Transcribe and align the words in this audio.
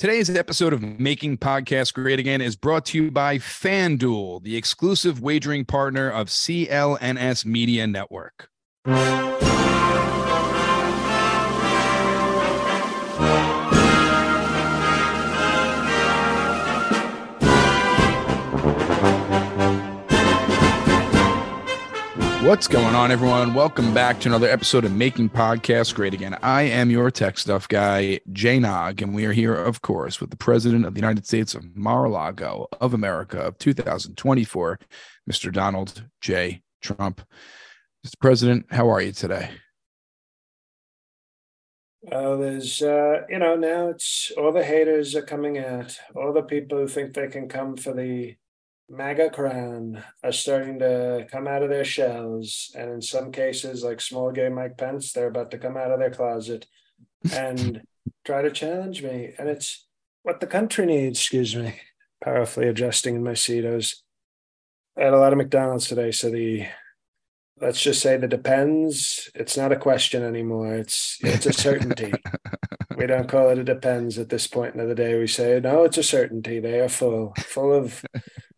Today's 0.00 0.30
episode 0.30 0.72
of 0.72 0.82
Making 0.98 1.36
Podcasts 1.36 1.92
Great 1.92 2.18
Again 2.18 2.40
is 2.40 2.56
brought 2.56 2.86
to 2.86 2.96
you 2.96 3.10
by 3.10 3.36
FanDuel, 3.36 4.42
the 4.42 4.56
exclusive 4.56 5.20
wagering 5.20 5.66
partner 5.66 6.08
of 6.08 6.28
CLNS 6.28 7.44
Media 7.44 7.86
Network. 7.86 8.48
What's 22.50 22.66
going 22.66 22.96
on, 22.96 23.12
everyone? 23.12 23.54
Welcome 23.54 23.94
back 23.94 24.18
to 24.20 24.28
another 24.28 24.48
episode 24.48 24.84
of 24.84 24.90
Making 24.90 25.30
Podcasts 25.30 25.94
Great 25.94 26.14
Again. 26.14 26.36
I 26.42 26.62
am 26.62 26.90
your 26.90 27.08
tech 27.08 27.38
stuff 27.38 27.68
guy, 27.68 28.18
Jay 28.32 28.58
Nog, 28.58 29.00
and 29.02 29.14
we 29.14 29.24
are 29.24 29.32
here, 29.32 29.54
of 29.54 29.82
course, 29.82 30.20
with 30.20 30.30
the 30.30 30.36
President 30.36 30.84
of 30.84 30.94
the 30.94 31.00
United 31.00 31.24
States 31.24 31.54
of 31.54 31.76
Mar-a-Lago 31.76 32.66
of 32.80 32.92
America 32.92 33.38
of 33.38 33.56
2024, 33.58 34.80
Mr. 35.30 35.52
Donald 35.52 36.02
J. 36.20 36.62
Trump. 36.82 37.20
Mr. 38.04 38.18
President, 38.20 38.66
how 38.72 38.90
are 38.90 39.00
you 39.00 39.12
today? 39.12 39.50
Well, 42.02 42.36
there's, 42.36 42.82
uh, 42.82 43.26
you 43.28 43.38
know, 43.38 43.54
now 43.54 43.90
it's 43.90 44.32
all 44.36 44.50
the 44.50 44.64
haters 44.64 45.14
are 45.14 45.22
coming 45.22 45.58
out, 45.58 45.96
all 46.16 46.32
the 46.32 46.42
people 46.42 46.78
who 46.78 46.88
think 46.88 47.14
they 47.14 47.28
can 47.28 47.48
come 47.48 47.76
for 47.76 47.92
the 47.94 48.34
MAGA 48.90 49.30
crown 49.30 50.02
are 50.24 50.32
starting 50.32 50.80
to 50.80 51.26
come 51.30 51.46
out 51.46 51.62
of 51.62 51.70
their 51.70 51.84
shells. 51.84 52.72
And 52.76 52.90
in 52.90 53.00
some 53.00 53.30
cases, 53.30 53.84
like 53.84 54.00
small 54.00 54.32
gay 54.32 54.48
Mike 54.48 54.76
Pence, 54.76 55.12
they're 55.12 55.28
about 55.28 55.52
to 55.52 55.58
come 55.58 55.76
out 55.76 55.92
of 55.92 56.00
their 56.00 56.10
closet 56.10 56.66
and 57.32 57.82
try 58.24 58.42
to 58.42 58.50
challenge 58.50 59.02
me. 59.02 59.32
And 59.38 59.48
it's 59.48 59.86
what 60.24 60.40
the 60.40 60.48
country 60.48 60.86
needs, 60.86 61.20
excuse 61.20 61.54
me, 61.54 61.76
powerfully 62.22 62.66
adjusting 62.66 63.14
in 63.14 63.22
my 63.22 63.34
seat. 63.34 63.64
I 63.64 63.70
was 63.70 64.02
I 64.98 65.04
had 65.04 65.14
a 65.14 65.18
lot 65.18 65.32
of 65.32 65.38
McDonald's 65.38 65.86
today. 65.86 66.10
So 66.10 66.28
the 66.30 66.66
let's 67.60 67.80
just 67.80 68.02
say 68.02 68.16
the 68.16 68.26
depends, 68.26 69.30
it's 69.36 69.56
not 69.56 69.72
a 69.72 69.76
question 69.76 70.24
anymore. 70.24 70.74
It's 70.74 71.16
it's 71.20 71.46
a 71.46 71.52
certainty. 71.52 72.12
we 72.96 73.06
don't 73.06 73.28
call 73.28 73.50
it 73.50 73.58
a 73.58 73.64
depends 73.64 74.18
at 74.18 74.30
this 74.30 74.48
point 74.48 74.74
in 74.74 74.86
the 74.86 74.94
day. 74.94 75.16
We 75.18 75.28
say, 75.28 75.60
no, 75.60 75.84
it's 75.84 75.96
a 75.96 76.02
certainty. 76.02 76.58
They 76.58 76.80
are 76.80 76.88
full, 76.88 77.34
full 77.38 77.72
of 77.72 78.04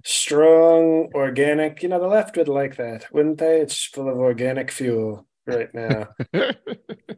strong 0.04 1.10
organic. 1.14 1.82
You 1.82 1.88
know, 1.88 2.00
the 2.00 2.06
left 2.06 2.36
would 2.36 2.48
like 2.48 2.76
that, 2.76 3.12
wouldn't 3.12 3.38
they? 3.38 3.60
It's 3.60 3.84
full 3.84 4.08
of 4.08 4.18
organic 4.18 4.70
fuel 4.70 5.26
right 5.46 5.72
now. 5.74 6.08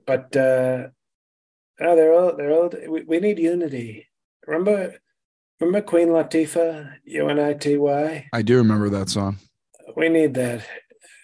but 0.07 0.37
uh 0.37 0.89
oh, 1.81 1.97
they're 1.97 2.13
all 2.13 2.37
they're 2.37 2.53
all. 2.53 2.71
We, 2.89 3.03
we 3.03 3.21
need 3.21 3.39
unity. 3.39 4.09
Remember, 4.47 4.95
remember 5.61 5.81
Queen 5.87 6.09
Latifah, 6.09 6.95
U 7.05 7.29
N 7.29 7.39
I 7.39 7.55
T 7.55 7.77
Y. 7.77 8.29
I 8.33 8.43
do 8.43 8.57
remember 8.59 8.89
that 8.91 9.09
song. 9.09 9.39
We 9.97 10.09
need 10.09 10.35
that. 10.35 10.67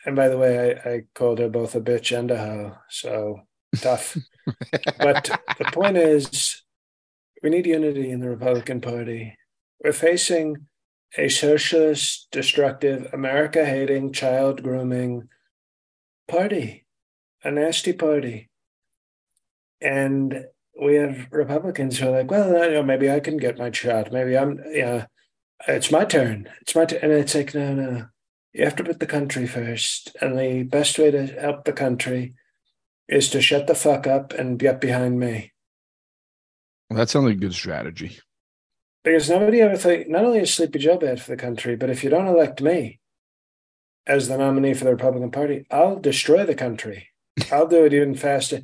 And 0.07 0.17
by 0.17 0.29
the 0.29 0.39
way, 0.39 0.81
I, 0.85 0.91
I 0.91 1.03
called 1.15 1.41
her 1.41 1.49
both 1.49 1.75
a 1.75 1.81
bitch 1.81 2.17
and 2.17 2.31
a 2.31 2.39
hoe. 2.39 2.77
So 2.89 3.41
tough. 3.77 4.17
but 4.99 5.31
the 5.59 5.71
point 5.73 5.97
is, 5.97 6.63
we 7.43 7.51
need 7.51 7.67
unity 7.67 8.11
in 8.11 8.21
the 8.21 8.31
Republican 8.31 8.81
Party. 8.81 9.37
We're 9.83 9.93
facing 9.93 10.67
a 11.17 11.29
socialist, 11.29 12.29
destructive, 12.31 13.13
America 13.13 13.65
hating, 13.65 14.13
child 14.13 14.63
grooming 14.63 15.29
party, 16.29 16.87
a 17.43 17.51
nasty 17.51 17.93
party. 17.93 18.49
And 19.81 20.45
we 20.81 20.95
have 20.97 21.27
Republicans 21.31 21.99
who 21.99 22.09
are 22.09 22.19
like, 22.19 22.31
well, 22.31 22.53
you 22.65 22.75
know, 22.75 22.83
maybe 22.83 23.11
I 23.11 23.21
can 23.21 23.37
get 23.37 23.59
my 23.59 23.71
shot. 23.73 24.13
Maybe 24.13 24.37
I'm, 24.37 24.63
yeah, 24.71 25.07
it's 25.67 25.91
my 25.91 26.05
turn. 26.05 26.49
It's 26.61 26.75
my 26.75 26.85
turn. 26.85 27.01
And 27.03 27.13
it's 27.13 27.35
like, 27.35 27.55
no, 27.55 27.75
no, 27.75 28.07
you 28.53 28.65
have 28.65 28.77
to 28.77 28.85
put 28.85 29.01
the 29.01 29.07
country 29.07 29.47
first. 29.47 30.17
And 30.21 30.39
the 30.39 30.63
best 30.63 30.99
way 30.99 31.11
to 31.11 31.27
help 31.27 31.65
the 31.65 31.73
country 31.73 32.35
is 33.09 33.29
to 33.31 33.41
shut 33.41 33.67
the 33.67 33.75
fuck 33.75 34.07
up 34.07 34.33
and 34.33 34.59
get 34.59 34.81
behind 34.81 35.19
me. 35.19 35.53
Well, 36.89 36.99
that 36.99 37.09
sounds 37.09 37.27
like 37.27 37.37
a 37.37 37.41
good 37.41 37.55
strategy 37.55 38.21
because 39.05 39.31
nobody 39.31 39.61
ever 39.61 39.77
think 39.77 40.09
not 40.09 40.25
only 40.25 40.41
is 40.41 40.53
Sleepy 40.53 40.79
Joe 40.79 40.99
bad 40.99 41.21
for 41.21 41.31
the 41.31 41.37
country, 41.37 41.77
but 41.77 41.91
if 41.91 42.05
you 42.05 42.11
don't 42.11 42.27
elect 42.27 42.61
me 42.61 43.01
as 44.07 44.29
the 44.29 44.37
nominee 44.37 44.75
for 44.75 44.85
the 44.85 44.91
Republican 44.91 45.31
Party, 45.31 45.67
I'll 45.71 45.97
destroy 45.97 46.45
the 46.45 46.55
country. 46.55 47.09
I'll 47.53 47.69
do 47.69 47.85
it 47.85 47.95
even 47.95 48.15
faster. 48.15 48.63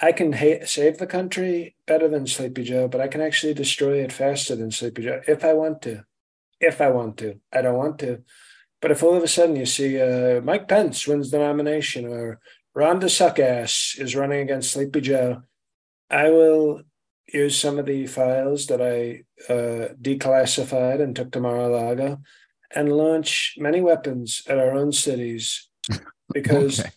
I 0.00 0.12
can 0.12 0.32
hate, 0.32 0.68
save 0.68 0.98
the 0.98 1.06
country 1.06 1.76
better 1.86 2.08
than 2.08 2.26
Sleepy 2.26 2.64
Joe, 2.64 2.88
but 2.88 3.00
I 3.00 3.08
can 3.08 3.20
actually 3.20 3.54
destroy 3.54 4.02
it 4.02 4.12
faster 4.12 4.56
than 4.56 4.70
Sleepy 4.70 5.02
Joe 5.02 5.20
if 5.26 5.44
I 5.44 5.52
want 5.52 5.82
to. 5.82 6.04
If 6.60 6.80
I 6.80 6.88
want 6.90 7.18
to, 7.18 7.40
I 7.52 7.62
don't 7.62 7.76
want 7.76 7.98
to. 8.00 8.22
But 8.80 8.90
if 8.90 9.02
all 9.02 9.16
of 9.16 9.22
a 9.22 9.28
sudden 9.28 9.56
you 9.56 9.66
see 9.66 10.00
uh, 10.00 10.40
Mike 10.40 10.68
Pence 10.68 11.06
wins 11.06 11.30
the 11.30 11.38
nomination 11.38 12.06
or 12.06 12.40
Rhonda 12.76 13.04
Suckass 13.04 13.98
is 14.00 14.16
running 14.16 14.40
against 14.40 14.72
Sleepy 14.72 15.00
Joe, 15.00 15.42
I 16.10 16.30
will 16.30 16.82
use 17.32 17.58
some 17.58 17.78
of 17.78 17.86
the 17.86 18.06
files 18.06 18.66
that 18.66 18.80
I 18.82 19.24
uh, 19.52 19.94
declassified 20.00 21.02
and 21.02 21.16
took 21.16 21.32
to 21.32 21.40
Mar-a-Lago 21.40 22.20
and 22.74 22.92
launch 22.92 23.54
many 23.58 23.80
weapons 23.80 24.42
at 24.48 24.58
our 24.58 24.72
own 24.72 24.92
cities. 24.92 25.68
Because, 26.32 26.80
okay. 26.80 26.88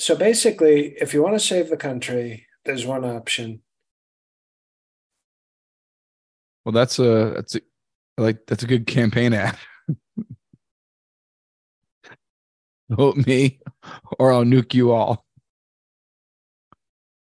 so 0.00 0.16
basically, 0.16 0.96
if 1.00 1.14
you 1.14 1.22
want 1.22 1.36
to 1.36 1.40
save 1.40 1.70
the 1.70 1.76
country, 1.76 2.46
there's 2.64 2.84
one 2.84 3.04
option. 3.04 3.62
Well, 6.64 6.72
that's 6.72 6.98
a 6.98 7.32
that's 7.36 7.54
a 7.54 7.60
like 8.18 8.44
that's 8.48 8.64
a 8.64 8.66
good 8.66 8.88
campaign 8.88 9.32
ad. 9.32 9.56
Vote 12.90 13.16
me, 13.26 13.60
or 14.18 14.32
I'll 14.32 14.44
nuke 14.44 14.74
you 14.74 14.90
all. 14.90 15.24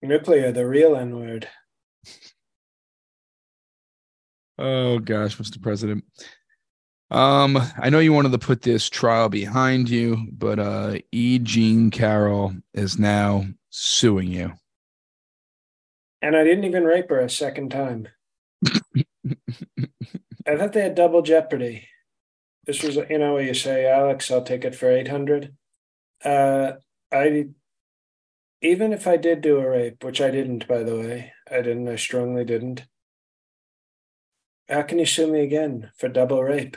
Nuclear, 0.03 0.53
the 0.53 0.67
real 0.67 0.95
N 0.95 1.19
word. 1.19 1.49
Oh 4.61 4.99
gosh, 4.99 5.39
Mr. 5.39 5.61
President. 5.61 6.05
Um, 7.11 7.59
I 7.79 7.89
know 7.89 7.99
you 7.99 8.13
wanted 8.13 8.33
to 8.33 8.39
put 8.39 8.61
this 8.61 8.91
trial 8.91 9.31
behind 9.31 9.89
you, 9.89 10.29
but 10.31 10.59
uh 10.59 10.99
E. 11.11 11.39
Jean 11.39 11.91
Carroll 11.91 12.55
is 12.75 12.99
now 12.99 13.47
suing 13.71 14.29
you. 14.29 14.53
And 16.21 16.37
I 16.37 16.45
didn't 16.45 16.65
even 16.65 16.85
rape 16.85 17.09
her 17.09 17.21
a 17.21 17.31
second 17.31 17.71
time. 17.71 18.09
I 20.47 20.57
thought 20.57 20.75
they 20.75 20.83
had 20.83 20.95
double 20.95 21.23
jeopardy. 21.23 21.89
This 22.67 22.83
was, 22.83 22.97
you 22.97 23.19
know, 23.19 23.39
you 23.39 23.55
say, 23.55 23.87
Alex, 23.87 24.31
I'll 24.31 24.43
take 24.43 24.65
it 24.65 24.75
for 24.75 24.91
800. 24.91 25.55
Uh, 26.23 26.73
I, 27.11 27.47
even 28.61 28.93
if 28.93 29.07
I 29.07 29.17
did 29.17 29.41
do 29.41 29.59
a 29.59 29.69
rape, 29.69 30.05
which 30.05 30.21
I 30.21 30.31
didn't, 30.31 30.69
by 30.69 30.83
the 30.83 30.97
way, 30.97 31.33
I 31.51 31.63
didn't, 31.63 31.89
I 31.89 31.97
strongly 31.97 32.45
didn't. 32.45 32.85
How 34.71 34.83
can 34.83 35.01
you 35.01 35.07
sue 35.07 35.27
me 35.27 35.41
again 35.41 35.91
for 35.99 36.09
double 36.09 36.45
rape? 36.45 36.77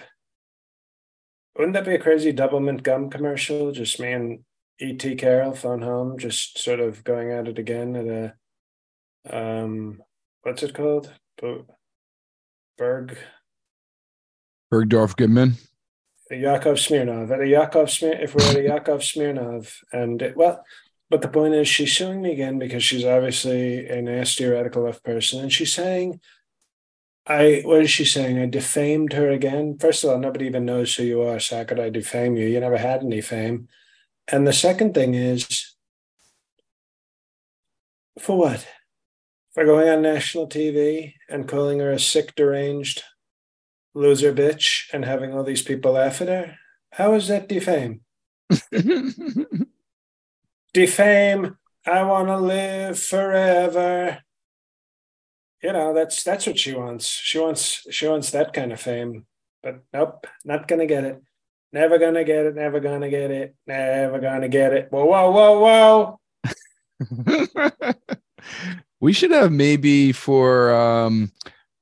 Wouldn't 1.56 1.74
that 1.74 1.86
be 1.86 1.94
a 1.94 2.00
crazy 2.00 2.32
double 2.32 2.60
mint 2.60 2.82
gum 2.82 3.12
commercial? 3.12 3.72
Just 3.72 4.00
me 4.00 4.12
and 4.12 4.40
E.T. 4.80 5.16
Carroll 5.16 5.54
phone 5.54 5.84
home, 5.84 6.18
just 6.18 6.58
sort 6.58 6.80
of 6.80 7.04
going 7.04 7.32
at 7.32 7.48
it 7.48 7.60
again 7.60 7.96
at 7.96 8.08
a 8.08 8.34
um 9.30 10.02
what's 10.42 10.64
it 10.64 10.74
called? 10.74 11.14
Berg 12.78 13.18
Bergdorf 14.74 15.16
Goodman. 15.16 15.54
Yakov 16.32 16.78
Smirnoff. 16.78 17.30
At 17.32 17.42
a 17.42 17.48
Yakov 17.48 17.90
Smir 17.90 18.20
if 18.24 18.34
we're 18.34 18.50
at 18.50 18.56
a 18.56 18.64
Yakov 18.64 19.02
Smirnoff 19.02 19.76
and 19.92 20.20
it, 20.20 20.36
well 20.36 20.64
but 21.12 21.22
the 21.22 21.28
point 21.28 21.54
is 21.54 21.68
she's 21.68 21.96
suing 21.96 22.24
me 22.24 22.32
again 22.32 22.58
because 22.58 22.84
she's 22.84 23.06
obviously 23.06 23.88
a 23.88 24.02
nasty 24.02 24.46
radical 24.46 24.84
left 24.84 25.04
person 25.04 25.42
and 25.42 25.54
she's 25.54 25.72
saying 25.72 26.20
I 27.26 27.62
what 27.64 27.82
is 27.82 27.90
she 27.92 28.06
saying? 28.06 28.38
I 28.38 28.48
defamed 28.48 29.14
her 29.14 29.30
again. 29.30 29.78
First 29.80 30.04
of 30.04 30.10
all, 30.10 30.20
nobody 30.20 30.46
even 30.46 30.66
knows 30.66 30.96
who 30.96 31.04
you 31.04 31.22
are. 31.22 31.40
So 31.40 31.58
how 31.58 31.64
could 31.64 31.80
I 31.80 31.90
defame 31.90 32.36
you? 32.36 32.48
You 32.48 32.60
never 32.60 32.78
had 32.78 33.02
any 33.02 33.22
fame. 33.22 33.70
And 34.28 34.46
the 34.46 34.54
second 34.54 34.94
thing 34.94 35.16
is, 35.16 35.76
for 38.20 38.38
what? 38.38 38.68
for 39.54 39.66
going 39.66 39.88
on 39.88 40.02
national 40.02 40.48
TV 40.48 41.14
and 41.30 41.48
calling 41.48 41.80
her 41.80 41.92
a 41.92 42.00
sick, 42.00 42.36
deranged 42.36 43.04
loser 43.94 44.34
bitch 44.34 44.92
and 44.92 45.06
having 45.06 45.32
all 45.34 45.44
these 45.44 45.62
people 45.62 45.92
laugh 45.94 46.22
at 46.22 46.28
her? 46.28 46.58
How 46.92 47.14
is 47.14 47.28
that 47.28 47.48
defame? 47.48 48.02
defame, 50.74 51.58
I 51.86 52.04
want 52.04 52.28
to 52.30 52.38
live 52.38 53.00
forever. 53.00 54.24
You 55.64 55.72
know, 55.72 55.94
that's 55.94 56.24
that's 56.24 56.46
what 56.46 56.60
she 56.60 56.74
wants. 56.74 57.08
She 57.08 57.40
wants 57.40 57.88
she 57.90 58.08
wants 58.08 58.32
that 58.32 58.52
kind 58.52 58.74
of 58.74 58.82
fame. 58.82 59.26
But 59.62 59.80
nope, 59.94 60.28
not 60.44 60.68
gonna 60.68 60.86
get 60.86 61.06
it. 61.06 61.24
Never 61.72 61.98
gonna 61.98 62.26
get 62.26 62.46
it, 62.46 62.56
never 62.56 62.80
gonna 62.80 63.10
get 63.10 63.32
it, 63.32 63.56
never 63.66 64.20
gonna 64.20 64.50
get 64.50 64.74
it. 64.74 64.92
Whoa, 64.92 65.06
whoa, 65.06 65.32
whoa, 65.32 66.20
whoa. 67.10 67.94
we 69.00 69.14
should 69.14 69.32
have 69.32 69.52
maybe 69.52 70.12
for 70.12 70.74
um 70.74 71.32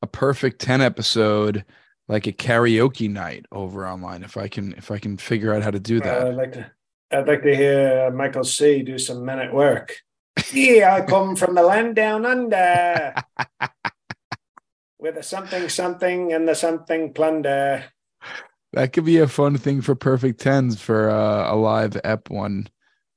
a 0.01 0.07
perfect 0.07 0.59
10 0.61 0.81
episode 0.81 1.65
like 2.07 2.27
a 2.27 2.31
karaoke 2.31 3.09
night 3.09 3.45
over 3.51 3.87
online 3.87 4.23
if 4.23 4.37
i 4.37 4.47
can 4.47 4.73
if 4.73 4.91
i 4.91 4.97
can 4.97 5.17
figure 5.17 5.53
out 5.53 5.61
how 5.61 5.71
to 5.71 5.79
do 5.79 5.99
that 5.99 6.23
uh, 6.23 6.29
i'd 6.29 6.35
like 6.35 6.51
to 6.53 6.71
i'd 7.11 7.27
like 7.27 7.43
to 7.43 7.55
hear 7.55 8.09
michael 8.11 8.43
c 8.43 8.81
do 8.81 8.97
some 8.97 9.23
men 9.23 9.39
at 9.39 9.53
work 9.53 9.95
yeah 10.53 10.95
i 10.95 11.01
come 11.01 11.35
from 11.35 11.55
the 11.55 11.61
land 11.61 11.95
down 11.95 12.25
under 12.25 13.13
with 14.99 15.17
a 15.17 15.23
something 15.23 15.69
something 15.69 16.33
and 16.33 16.47
the 16.47 16.55
something 16.55 17.13
plunder 17.13 17.83
that 18.73 18.93
could 18.93 19.05
be 19.05 19.17
a 19.17 19.27
fun 19.27 19.57
thing 19.57 19.81
for 19.81 19.95
perfect 19.95 20.39
tens 20.39 20.79
for 20.79 21.09
uh, 21.09 21.53
a 21.53 21.55
live 21.55 21.99
ep 22.03 22.29
one 22.29 22.67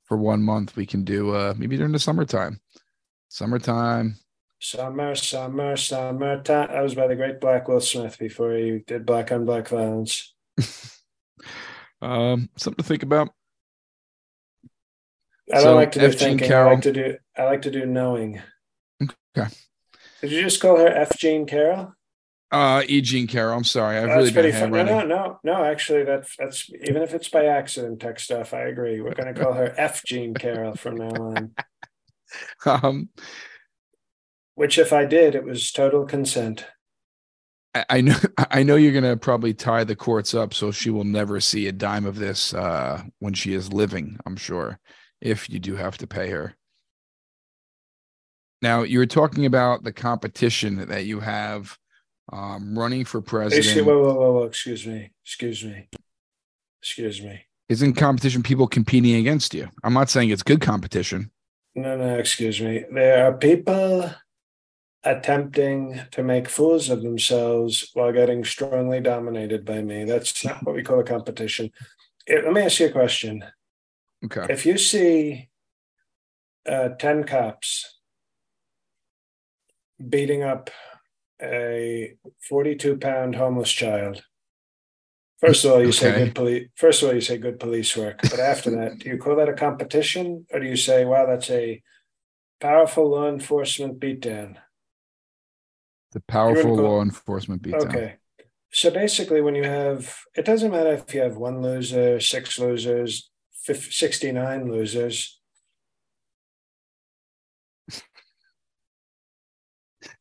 for 0.03 0.17
one 0.17 0.41
month 0.41 0.75
we 0.75 0.85
can 0.85 1.03
do 1.03 1.33
uh 1.33 1.53
maybe 1.57 1.77
during 1.77 1.91
the 1.91 1.99
summertime 1.99 2.59
summertime 3.29 4.15
Summer, 4.59 5.13
summer, 5.13 5.75
summertime. 5.77 6.67
That 6.69 6.81
was 6.81 6.95
by 6.95 7.07
the 7.07 7.15
great 7.15 7.39
Black 7.39 7.67
Will 7.67 7.81
Smith 7.81 8.17
before 8.17 8.53
he 8.53 8.79
did 8.87 9.05
Black 9.05 9.31
on 9.31 9.45
Black 9.45 9.67
violence. 9.67 10.33
um, 12.01 12.49
something 12.57 12.81
to 12.81 12.83
think 12.83 13.03
about. 13.03 13.29
I 15.51 15.55
don't 15.55 15.63
so, 15.63 15.75
like 15.75 15.91
to 15.93 15.99
do 15.99 16.05
F. 16.07 16.15
thinking. 16.15 16.47
Carroll. 16.47 16.69
I 16.69 16.73
like 16.73 16.83
to 16.83 16.93
do. 16.93 17.17
I 17.37 17.43
like 17.43 17.61
to 17.63 17.71
do 17.71 17.85
knowing. 17.85 18.41
Okay. 19.03 19.49
Did 20.21 20.31
you 20.31 20.41
just 20.41 20.61
call 20.61 20.77
her 20.77 20.87
F. 20.87 21.17
Jean 21.17 21.45
Carroll? 21.45 21.93
Uh, 22.51 22.83
E. 22.87 23.01
Jean 23.01 23.27
Carroll. 23.27 23.57
I'm 23.57 23.63
sorry. 23.63 23.97
I've 23.97 24.15
really 24.15 24.31
been 24.31 24.51
fun. 24.53 24.71
No, 24.71 24.83
no, 24.83 25.05
no, 25.05 25.39
no. 25.43 25.63
Actually, 25.63 26.03
that's 26.03 26.35
that's 26.37 26.69
even 26.83 27.01
if 27.01 27.13
it's 27.13 27.29
by 27.29 27.45
accident, 27.45 27.99
tech 27.99 28.19
stuff. 28.19 28.53
I 28.53 28.61
agree. 28.61 29.01
We're 29.01 29.13
going 29.13 29.33
to 29.33 29.39
call 29.39 29.53
her 29.53 29.73
F. 29.77 30.03
Jean 30.05 30.33
Carroll 30.33 30.75
from 30.75 30.95
now 30.95 31.09
on. 31.09 31.51
Um, 32.65 33.09
which 34.55 34.77
if 34.77 34.91
I 34.91 35.05
did, 35.05 35.35
it 35.35 35.45
was 35.45 35.71
total 35.71 36.05
consent. 36.05 36.65
I, 37.89 38.01
know 38.01 38.15
I 38.51 38.63
know 38.63 38.75
you're 38.75 38.93
gonna 38.93 39.17
probably 39.17 39.53
tie 39.53 39.83
the 39.83 39.95
courts 39.95 40.33
up 40.33 40.53
so 40.53 40.71
she 40.71 40.89
will 40.89 41.03
never 41.03 41.39
see 41.39 41.67
a 41.67 41.71
dime 41.71 42.05
of 42.05 42.17
this 42.17 42.53
uh, 42.53 43.03
when 43.19 43.33
she 43.33 43.53
is 43.53 43.73
living, 43.73 44.17
I'm 44.25 44.37
sure, 44.37 44.79
if 45.25 45.49
you 45.49 45.57
do 45.57 45.75
have 45.75 45.97
to 45.97 46.07
pay 46.07 46.29
her. 46.29 46.53
Now 48.61 48.83
you 48.83 48.99
were 48.99 49.07
talking 49.07 49.45
about 49.45 49.83
the 49.83 49.91
competition 49.91 50.87
that 50.87 51.05
you 51.05 51.19
have 51.19 51.77
um, 52.31 52.77
running 52.77 53.05
for 53.05 53.21
president. 53.21 53.65
Excuse, 53.65 53.85
whoa, 53.85 54.01
whoa, 54.01 54.13
whoa, 54.13 54.31
whoa, 54.33 54.43
excuse 54.43 54.85
me, 54.85 55.11
excuse 55.23 55.63
me, 55.65 55.89
excuse 56.81 57.21
me. 57.21 57.41
Isn't 57.67 57.95
competition 57.95 58.43
people 58.43 58.67
competing 58.67 59.15
against 59.15 59.55
you? 59.55 59.67
I'm 59.83 59.93
not 59.93 60.09
saying 60.09 60.29
it's 60.29 60.43
good 60.43 60.61
competition. 60.61 61.31
No, 61.73 61.97
no, 61.97 62.17
excuse 62.17 62.61
me. 62.61 62.85
There 62.91 63.25
are 63.25 63.33
people 63.33 64.11
attempting 65.03 65.99
to 66.11 66.23
make 66.23 66.47
fools 66.47 66.89
of 66.89 67.01
themselves 67.01 67.89
while 67.93 68.11
getting 68.11 68.45
strongly 68.45 69.01
dominated 69.01 69.65
by 69.65 69.81
me. 69.81 70.03
That's 70.05 70.45
not 70.45 70.63
what 70.63 70.75
we 70.75 70.83
call 70.83 70.99
a 70.99 71.03
competition. 71.03 71.71
It, 72.27 72.43
let 72.43 72.53
me 72.53 72.61
ask 72.61 72.79
you 72.79 72.87
a 72.87 72.91
question. 72.91 73.43
Okay. 74.23 74.45
If 74.49 74.65
you 74.65 74.77
see 74.77 75.49
uh, 76.67 76.89
10 76.89 77.25
cops 77.25 77.99
beating 80.07 80.43
up 80.43 80.69
a 81.41 82.15
42 82.47 82.97
pound 82.97 83.35
homeless 83.35 83.71
child, 83.71 84.23
First 85.39 85.65
of 85.65 85.71
all, 85.71 85.81
you 85.81 85.89
okay. 85.89 85.97
say 85.97 86.25
good 86.25 86.35
police. 86.35 86.67
First 86.75 87.03
of 87.03 87.09
all, 87.09 87.15
you 87.15 87.21
say 87.21 87.37
good 87.37 87.59
police 87.59 87.95
work. 87.97 88.19
But 88.21 88.39
after 88.39 88.71
that, 88.71 88.99
do 88.99 89.09
you 89.09 89.17
call 89.17 89.35
that 89.35 89.49
a 89.49 89.53
competition, 89.53 90.45
or 90.51 90.59
do 90.59 90.65
you 90.65 90.77
say, 90.77 91.03
"Wow, 91.03 91.25
that's 91.25 91.49
a 91.49 91.83
powerful 92.61 93.09
law 93.09 93.27
enforcement 93.27 93.99
beatdo"? 93.99 94.55
The 96.13 96.21
powerful 96.21 96.75
law 96.75 97.01
enforcement 97.01 97.61
beatdown. 97.61 97.87
Okay. 97.87 98.15
So 98.71 98.91
basically, 98.91 99.41
when 99.41 99.55
you 99.55 99.65
have, 99.65 100.17
it 100.35 100.45
doesn't 100.45 100.71
matter 100.71 100.93
if 100.93 101.13
you 101.13 101.21
have 101.21 101.35
one 101.35 101.61
loser, 101.61 102.19
six 102.21 102.57
losers, 102.57 103.09
50, 103.09 103.34
69 103.73 104.71
losers. 104.71 105.39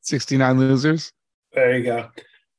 69 0.00 0.58
losers? 0.58 1.12
There 1.52 1.76
you 1.76 1.84
go. 1.84 2.08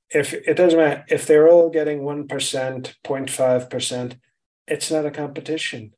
If 0.10 0.34
it 0.34 0.56
doesn't 0.56 0.80
matter, 0.80 1.06
if 1.10 1.26
they're 1.26 1.50
all 1.50 1.70
getting 1.70 2.02
1%, 2.02 2.28
0.5%, 2.28 4.20
it's 4.68 4.92
not 4.92 5.06
a 5.06 5.12
competition. 5.12 5.94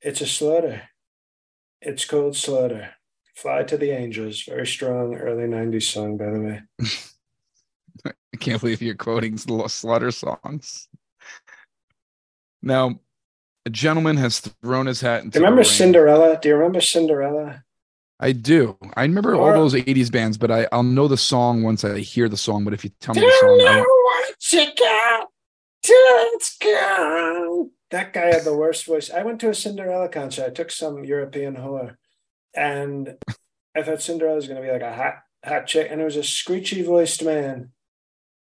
It's 0.00 0.20
a 0.20 0.26
slaughter. 0.26 0.82
It's 1.80 2.04
called 2.04 2.36
slaughter. 2.36 2.90
Fly 3.36 3.64
to 3.64 3.76
the 3.76 3.90
Angels. 3.90 4.42
Very 4.44 4.66
strong 4.66 5.14
early 5.16 5.44
90s 5.44 5.82
song, 5.82 6.16
by 6.16 6.30
the 6.30 6.40
way. 6.40 6.62
I 8.34 8.36
can't 8.38 8.60
believe 8.60 8.82
you're 8.82 8.94
quoting 8.94 9.36
Slaughter 9.36 10.10
songs. 10.10 10.88
Now, 12.62 13.00
a 13.66 13.70
gentleman 13.70 14.16
has 14.16 14.40
thrown 14.40 14.86
his 14.86 15.00
hat 15.00 15.24
into. 15.24 15.38
Do 15.38 15.38
you 15.40 15.44
remember 15.44 15.64
Cinderella? 15.64 16.38
Do 16.40 16.48
you 16.48 16.54
remember 16.56 16.80
Cinderella? 16.80 17.64
I 18.20 18.32
do. 18.32 18.78
I 18.96 19.02
remember 19.02 19.34
or, 19.34 19.54
all 19.54 19.60
those 19.60 19.74
80s 19.74 20.10
bands, 20.10 20.38
but 20.38 20.50
I, 20.50 20.68
I'll 20.70 20.82
know 20.82 21.08
the 21.08 21.16
song 21.16 21.62
once 21.62 21.84
I 21.84 21.98
hear 21.98 22.28
the 22.28 22.36
song. 22.36 22.64
But 22.64 22.74
if 22.74 22.84
you 22.84 22.90
tell 23.00 23.14
me 23.14 23.20
the 23.20 23.32
song, 23.40 23.58
know 23.58 23.84
what 23.84 24.52
you 24.52 24.66
got 24.78 25.28
till 25.82 25.96
it's 25.96 26.56
gone. 26.58 27.70
That 27.90 28.12
guy 28.12 28.26
had 28.26 28.44
the 28.44 28.56
worst 28.56 28.86
voice. 28.86 29.10
I 29.10 29.22
went 29.22 29.40
to 29.40 29.50
a 29.50 29.54
Cinderella 29.54 30.08
concert. 30.08 30.46
I 30.46 30.50
took 30.50 30.70
some 30.70 31.04
European 31.04 31.56
whore 31.56 31.96
and 32.54 33.16
I 33.76 33.82
thought 33.82 34.02
Cinderella 34.02 34.36
was 34.36 34.46
going 34.46 34.60
to 34.60 34.66
be 34.66 34.72
like 34.72 34.82
a 34.82 34.94
hot, 34.94 35.14
hot 35.44 35.66
chick, 35.66 35.88
and 35.90 36.00
it 36.00 36.04
was 36.04 36.16
a 36.16 36.22
screechy 36.22 36.82
voiced 36.82 37.24
man. 37.24 37.72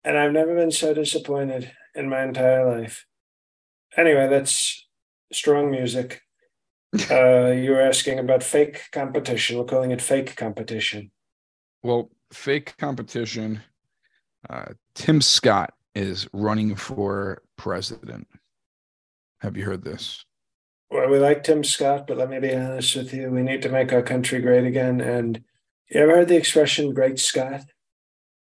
And 0.03 0.17
I've 0.17 0.33
never 0.33 0.55
been 0.55 0.71
so 0.71 0.95
disappointed 0.95 1.71
in 1.95 2.09
my 2.09 2.23
entire 2.23 2.67
life. 2.67 3.07
Anyway, 3.97 4.29
that's 4.29 4.87
strong 5.33 5.71
music. 5.71 6.23
Uh, 7.09 7.53
you 7.53 7.71
were 7.71 7.81
asking 7.81 8.19
about 8.19 8.43
fake 8.43 8.91
competition. 8.91 9.57
We're 9.57 9.65
calling 9.65 9.93
it 9.93 10.03
fake 10.03 10.35
competition. 10.35 11.13
Well, 11.85 12.11
fake 12.33 12.77
competition. 12.79 13.63
Uh, 14.49 14.73
Tim 14.97 15.21
Scott 15.21 15.73
is 15.95 16.27
running 16.33 16.75
for 16.75 17.43
president. 17.57 18.27
Have 19.39 19.57
you 19.57 19.65
heard 19.65 19.85
this? 19.85 20.25
well, 20.91 21.09
we 21.09 21.19
like 21.19 21.45
Tim 21.45 21.63
Scott, 21.63 22.07
but 22.07 22.17
let 22.17 22.29
me 22.29 22.41
be 22.41 22.55
honest 22.55 22.97
with 22.97 23.15
you. 23.15 23.31
We 23.31 23.43
need 23.43 23.63
to 23.63 23.69
make 23.69 23.93
our 23.93 24.03
country 24.03 24.41
great 24.41 24.65
again. 24.65 25.01
And 25.01 25.43
you 25.89 26.01
ever 26.01 26.17
heard 26.17 26.29
the 26.29 26.37
expression 26.37 26.93
"Great 26.93 27.19
Scott"? 27.19 27.65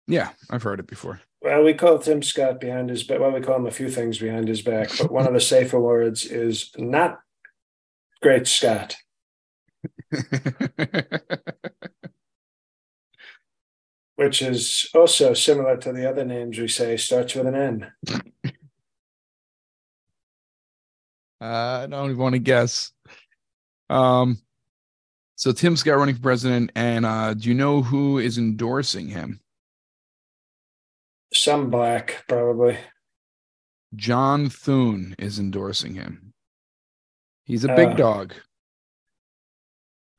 Yeah, 0.07 0.31
I've 0.49 0.63
heard 0.63 0.79
it 0.79 0.87
before. 0.87 1.21
Well, 1.43 1.63
we 1.63 1.75
call 1.75 1.99
Tim 1.99 2.23
Scott 2.23 2.61
behind 2.61 2.91
his 2.91 3.03
back. 3.05 3.21
Well, 3.21 3.31
we 3.33 3.41
call 3.41 3.57
him 3.57 3.67
a 3.67 3.71
few 3.71 3.91
things 3.91 4.19
behind 4.19 4.49
his 4.49 4.63
back, 4.63 4.91
but 4.99 5.13
one 5.13 5.27
of 5.27 5.35
the 5.35 5.41
safer 5.41 5.79
words 5.79 6.25
is 6.25 6.71
not 6.77 7.21
Great 8.23 8.47
Scott. 8.47 8.97
Which 14.17 14.41
is 14.41 14.89
also 14.95 15.35
similar 15.35 15.77
to 15.77 15.93
the 15.93 16.09
other 16.09 16.25
names 16.25 16.59
we 16.59 16.69
say, 16.69 16.97
starts 16.97 17.35
with 17.35 17.47
an 17.47 17.55
N. 17.55 17.93
Uh, 21.39 21.83
I 21.83 21.87
don't 21.87 22.11
even 22.11 22.17
want 22.17 22.33
to 22.33 22.39
guess. 22.39 22.93
Um, 23.91 24.39
so 25.35 25.53
Tim 25.53 25.77
Scott 25.77 25.99
running 25.99 26.15
for 26.15 26.23
president, 26.23 26.73
and 26.75 27.05
uh, 27.05 27.35
do 27.35 27.49
you 27.49 27.55
know 27.55 27.83
who 27.83 28.19
is 28.19 28.39
endorsing 28.39 29.07
him? 29.07 29.41
Some 31.37 31.71
black, 31.71 32.25
probably. 32.29 32.79
John 33.95 34.49
Thune 34.49 35.15
is 35.19 35.39
endorsing 35.39 35.95
him. 35.95 36.33
He's 37.45 37.65
a 37.65 37.75
big 37.75 37.91
uh, 37.91 37.95
dog. 37.95 38.35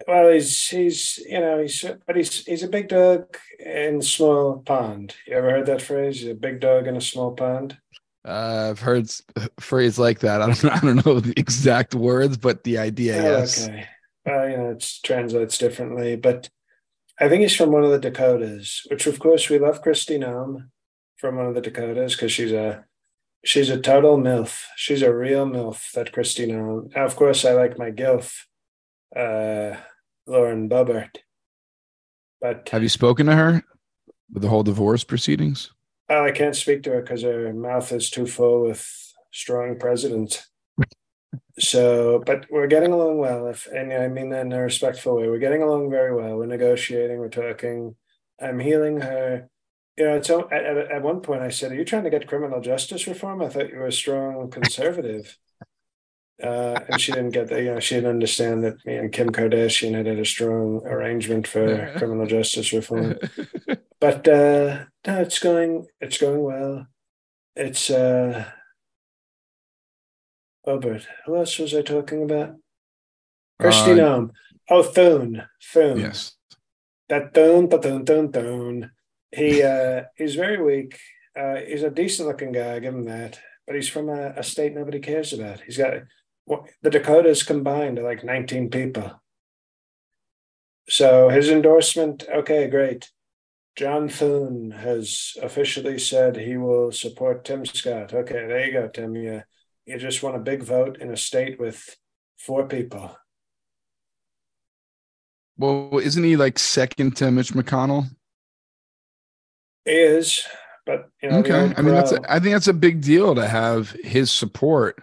Well, 0.08 0.32
he's 0.32 0.68
he's 0.70 1.18
you 1.28 1.40
know 1.40 1.62
he's 1.62 1.84
but 2.06 2.16
he's 2.16 2.46
he's 2.46 2.64
a 2.64 2.70
big 2.70 2.88
dog 2.88 3.36
in 3.60 3.98
a 3.98 4.04
small 4.04 4.60
pond. 4.60 5.16
You 5.26 5.36
ever 5.36 5.50
heard 5.50 5.66
that 5.66 5.82
phrase? 5.82 6.22
He's 6.22 6.30
a 6.30 6.36
big 6.36 6.62
dog 6.62 6.88
in 6.88 6.96
a 6.96 7.02
small 7.02 7.34
pond. 7.34 7.78
Uh, 8.24 8.70
I've 8.70 8.80
heard 8.80 9.10
a 9.36 9.50
phrase 9.60 10.00
like 10.00 10.20
that. 10.20 10.42
I 10.44 10.46
don't 10.46 10.66
I 10.66 10.80
don't 10.80 11.06
know 11.06 11.20
the 11.20 11.38
exact 11.38 11.96
words, 11.96 12.38
but 12.38 12.64
the 12.64 12.78
idea, 12.78 13.20
oh, 13.20 13.40
yes. 13.40 13.68
Okay. 13.68 13.86
Well, 14.26 14.50
you 14.50 14.58
know, 14.58 14.70
it 14.72 14.94
translates 15.04 15.58
differently, 15.58 16.16
but 16.16 16.50
I 17.20 17.28
think 17.28 17.42
he's 17.42 17.56
from 17.56 17.72
one 17.72 17.84
of 17.84 17.92
the 17.92 18.00
Dakotas, 18.00 18.84
which 18.90 19.08
of 19.08 19.20
course 19.20 19.50
we 19.50 19.60
love 19.60 19.82
Kristi 19.82 20.20
Noem 20.20 20.70
from 21.18 21.36
one 21.36 21.48
of 21.48 21.56
the 21.56 21.62
Dakotas 21.62 22.16
because 22.16 22.32
she's 22.32 22.52
a 22.52 22.86
she's 23.44 23.70
a 23.70 23.80
total 23.80 24.18
MILF. 24.18 24.64
She's 24.76 25.02
a 25.02 25.14
real 25.14 25.46
MILF, 25.46 25.92
that 25.92 26.14
Christina. 26.14 26.82
Now, 26.96 27.06
of 27.06 27.16
course, 27.16 27.46
I 27.46 27.54
like 27.54 27.78
my 27.78 27.92
GILF, 27.92 28.46
uh, 29.16 29.78
Lauren 30.26 30.70
Boebert. 30.70 31.18
But 32.40 32.70
have 32.70 32.84
you 32.84 32.90
spoken 32.90 33.26
to 33.26 33.36
her 33.36 33.64
with 34.32 34.44
the 34.44 34.50
whole 34.50 34.64
divorce 34.64 35.04
proceedings? 35.04 35.72
Oh, 36.10 36.24
I 36.24 36.32
can't 36.32 36.56
speak 36.56 36.84
to 36.84 36.92
her 36.92 37.02
because 37.02 37.24
her 37.24 37.52
mouth 37.52 37.92
is 37.92 38.10
too 38.10 38.28
full 38.28 38.64
with 38.64 38.88
strong 39.32 39.78
presidents. 39.78 40.48
so, 41.60 42.22
but 42.26 42.46
we're 42.50 42.68
getting 42.68 42.94
along 42.94 43.18
well. 43.18 43.48
If 43.48 43.68
and 43.68 43.92
I 43.92 44.08
mean 44.08 44.30
that 44.30 44.46
in 44.46 44.54
a 44.54 44.62
respectful 44.62 45.18
way, 45.18 45.28
we're 45.28 45.40
getting 45.40 45.64
along 45.64 45.90
very 45.90 46.16
well. 46.16 46.38
We're 46.38 46.46
negotiating. 46.46 47.18
We're 47.18 47.30
talking. 47.30 47.96
I'm 48.40 48.60
healing 48.60 49.02
her. 49.02 49.50
You 49.98 50.06
know, 50.06 50.16
it's 50.16 50.30
at, 50.30 50.52
at, 50.52 50.78
at 50.92 51.02
one 51.02 51.22
point 51.22 51.42
I 51.42 51.50
said, 51.50 51.72
"Are 51.72 51.76
you 51.76 51.86
trying 51.86 52.04
to 52.04 52.10
get 52.10 52.28
criminal 52.28 52.62
justice 52.62 53.08
reform?" 53.08 53.42
I 53.42 53.50
thought 53.50 53.70
you 53.70 53.78
were 53.78 53.88
a 53.88 53.92
strong 53.92 54.50
conservative. 54.50 55.38
Uh, 56.42 56.80
and 56.88 57.02
she 57.02 57.12
didn't 57.12 57.32
get 57.32 57.48
that. 57.48 57.60
You 57.64 57.74
know, 57.74 57.80
she 57.80 57.96
didn't 57.96 58.12
understand 58.12 58.64
that 58.64 58.86
me 58.86 58.96
and 58.96 59.12
Kim 59.12 59.32
Kardashian 59.32 59.96
had 59.96 60.06
had 60.06 60.20
a 60.20 60.26
strong 60.26 60.86
arrangement 60.86 61.48
for 61.48 61.92
criminal 61.98 62.28
justice 62.28 62.74
reform. 62.74 63.16
But 64.00 64.28
uh, 64.28 64.86
no, 65.08 65.22
it's 65.22 65.40
going. 65.40 65.88
It's 66.00 66.20
going 66.20 66.44
well. 66.44 66.88
It's 67.56 67.90
uh, 67.90 68.46
Obert. 70.68 71.08
Who 71.26 71.36
else 71.36 71.58
was 71.58 71.74
I 71.74 71.82
talking 71.82 72.24
about? 72.24 72.56
Kristi 73.60 74.00
uh. 74.00 74.28
Oh, 74.70 74.84
Thune. 74.84 75.44
Thune. 75.64 76.00
Yes. 76.00 76.36
That 77.10 77.34
Thune, 77.34 77.70
Thune, 77.70 78.06
Thune, 78.06 78.32
Thune. 78.32 78.92
He 79.32 79.62
uh, 79.64 80.04
he's 80.16 80.36
very 80.36 80.62
weak. 80.62 81.00
Uh, 81.38 81.58
he's 81.68 81.84
a 81.84 81.92
decent 81.92 82.28
looking 82.28 82.52
guy, 82.52 82.80
give 82.80 82.94
him 82.94 83.06
that. 83.06 83.40
But 83.66 83.76
he's 83.76 83.90
from 83.90 84.10
a, 84.10 84.34
a 84.38 84.44
state 84.44 84.74
nobody 84.74 85.00
cares 85.00 85.34
about. 85.34 85.62
He's 85.62 85.78
got 85.78 85.94
what, 86.46 86.70
the 86.82 86.90
Dakotas 86.90 87.44
combined 87.44 88.00
are 88.00 88.04
like 88.04 88.24
19 88.24 88.70
people. 88.70 89.22
So 90.90 91.30
his 91.30 91.50
endorsement, 91.50 92.26
okay, 92.34 92.68
great. 92.70 93.12
John 93.76 94.08
Thune 94.10 94.72
has 94.72 95.34
officially 95.44 96.00
said 96.00 96.38
he 96.38 96.58
will 96.58 96.92
support 96.92 97.44
Tim 97.44 97.66
Scott. 97.66 98.14
Okay, 98.14 98.48
there 98.48 98.66
you 98.66 98.72
go, 98.72 98.88
Tim. 98.88 99.16
You, 99.16 99.44
you 99.86 99.98
just 100.00 100.24
won 100.24 100.34
a 100.34 100.40
big 100.40 100.64
vote 100.64 100.98
in 101.00 101.12
a 101.12 101.18
state 101.18 101.60
with 101.60 101.96
four 102.40 102.68
people. 102.68 103.16
Well, 105.58 106.00
isn't 106.02 106.24
he 106.24 106.38
like 106.38 106.58
second 106.58 107.18
to 107.18 107.30
Mitch 107.32 107.54
McConnell? 107.54 108.06
Is, 109.88 110.44
but 110.86 111.10
you 111.22 111.30
know, 111.30 111.38
okay. 111.40 111.74
I 111.78 111.82
mean, 111.82 111.94
that's 111.94 112.12
a, 112.12 112.20
I 112.32 112.40
think 112.40 112.54
that's 112.54 112.68
a 112.68 112.74
big 112.74 113.02
deal 113.02 113.36
to 113.36 113.48
have 113.48 113.92
his 114.04 114.30
support 114.30 115.02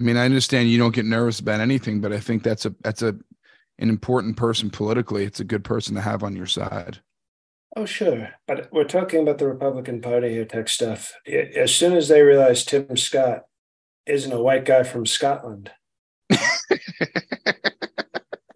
I 0.00 0.04
mean, 0.04 0.16
I 0.16 0.24
understand 0.24 0.70
you 0.70 0.78
don't 0.78 0.94
get 0.94 1.04
nervous 1.06 1.40
about 1.40 1.60
anything, 1.60 2.00
but 2.00 2.12
I 2.12 2.20
think 2.20 2.44
that's 2.44 2.64
a 2.66 2.74
that's 2.82 3.02
a 3.02 3.16
an 3.80 3.88
important 3.88 4.36
person 4.36 4.70
politically. 4.70 5.24
It's 5.24 5.40
a 5.40 5.44
good 5.44 5.64
person 5.64 5.94
to 5.96 6.00
have 6.00 6.22
on 6.22 6.36
your 6.36 6.46
side. 6.46 7.00
Oh, 7.76 7.84
sure. 7.84 8.30
But 8.46 8.68
we're 8.72 8.84
talking 8.84 9.22
about 9.22 9.38
the 9.38 9.48
Republican 9.48 10.00
Party 10.00 10.30
here, 10.30 10.44
tech 10.44 10.68
stuff. 10.68 11.12
As 11.26 11.74
soon 11.74 11.94
as 11.94 12.08
they 12.08 12.22
realize 12.22 12.64
Tim 12.64 12.96
Scott 12.96 13.42
isn't 14.06 14.32
a 14.32 14.42
white 14.42 14.64
guy 14.64 14.84
from 14.84 15.04
Scotland, 15.04 15.70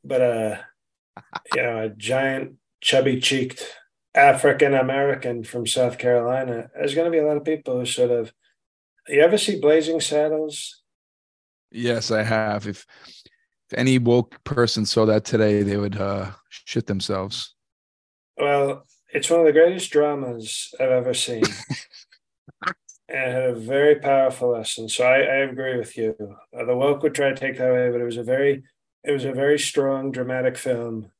but 0.05 0.21
a 0.21 0.65
you 1.55 1.63
know 1.63 1.83
a 1.83 1.89
giant, 1.89 2.55
chubby 2.81 3.21
cheeked 3.21 3.67
African 4.15 4.75
American 4.75 5.45
from 5.45 5.67
South 5.67 5.99
Carolina, 5.99 6.71
there's 6.75 6.95
going 6.95 7.07
to 7.07 7.11
be 7.11 7.19
a 7.19 7.27
lot 7.27 7.37
of 7.37 7.45
people 7.45 7.79
who 7.79 7.87
sort 7.87 8.11
of. 8.11 8.33
You 9.09 9.21
ever 9.21 9.39
see 9.39 9.59
Blazing 9.59 10.01
Saddles? 10.01 10.83
Yes, 11.71 12.11
I 12.11 12.23
have. 12.23 12.67
If 12.67 12.87
if 13.73 13.79
any 13.79 13.99
woke 13.99 14.43
person 14.45 14.85
saw 14.85 15.07
that 15.07 15.25
today, 15.25 15.63
they 15.63 15.77
would 15.77 15.97
uh, 15.97 16.33
shit 16.49 16.87
themselves. 16.87 17.55
Well, 18.37 18.87
it's 19.13 19.31
one 19.31 19.41
of 19.41 19.47
the 19.47 19.53
greatest 19.53 19.91
dramas 19.91 20.75
I've 20.79 20.91
ever 20.91 21.15
seen. 21.15 21.43
and 22.67 22.75
it 23.09 23.33
had 23.33 23.45
a 23.45 23.55
very 23.55 23.97
powerful 23.97 24.51
lesson. 24.51 24.89
So 24.89 25.05
I, 25.05 25.21
I 25.21 25.37
agree 25.45 25.79
with 25.79 25.97
you. 25.97 26.15
Uh, 26.57 26.65
the 26.65 26.77
woke 26.77 27.03
would 27.03 27.15
try 27.15 27.31
to 27.31 27.35
take 27.35 27.59
that 27.59 27.71
away, 27.71 27.91
but 27.91 28.01
it 28.01 28.05
was 28.05 28.17
a 28.19 28.23
very 28.23 28.65
it 29.05 29.13
was 29.13 29.25
a 29.25 29.33
very 29.33 29.59
strong 29.59 30.13
dramatic 30.13 30.57
film 30.57 31.12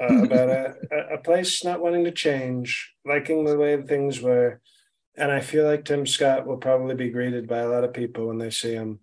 uh, 0.00 0.24
about 0.24 0.48
a, 0.48 0.74
a 1.14 1.18
place 1.18 1.64
not 1.64 1.80
wanting 1.80 2.04
to 2.04 2.12
change, 2.12 2.92
liking 3.04 3.44
the 3.44 3.56
way 3.56 3.80
things 3.82 4.20
were. 4.20 4.60
And 5.16 5.30
I 5.30 5.40
feel 5.40 5.66
like 5.66 5.84
Tim 5.84 6.06
Scott 6.06 6.46
will 6.46 6.56
probably 6.56 6.94
be 6.94 7.10
greeted 7.10 7.46
by 7.46 7.58
a 7.58 7.68
lot 7.68 7.84
of 7.84 7.92
people 7.92 8.28
when 8.28 8.38
they 8.38 8.50
see 8.50 8.72
him 8.72 9.00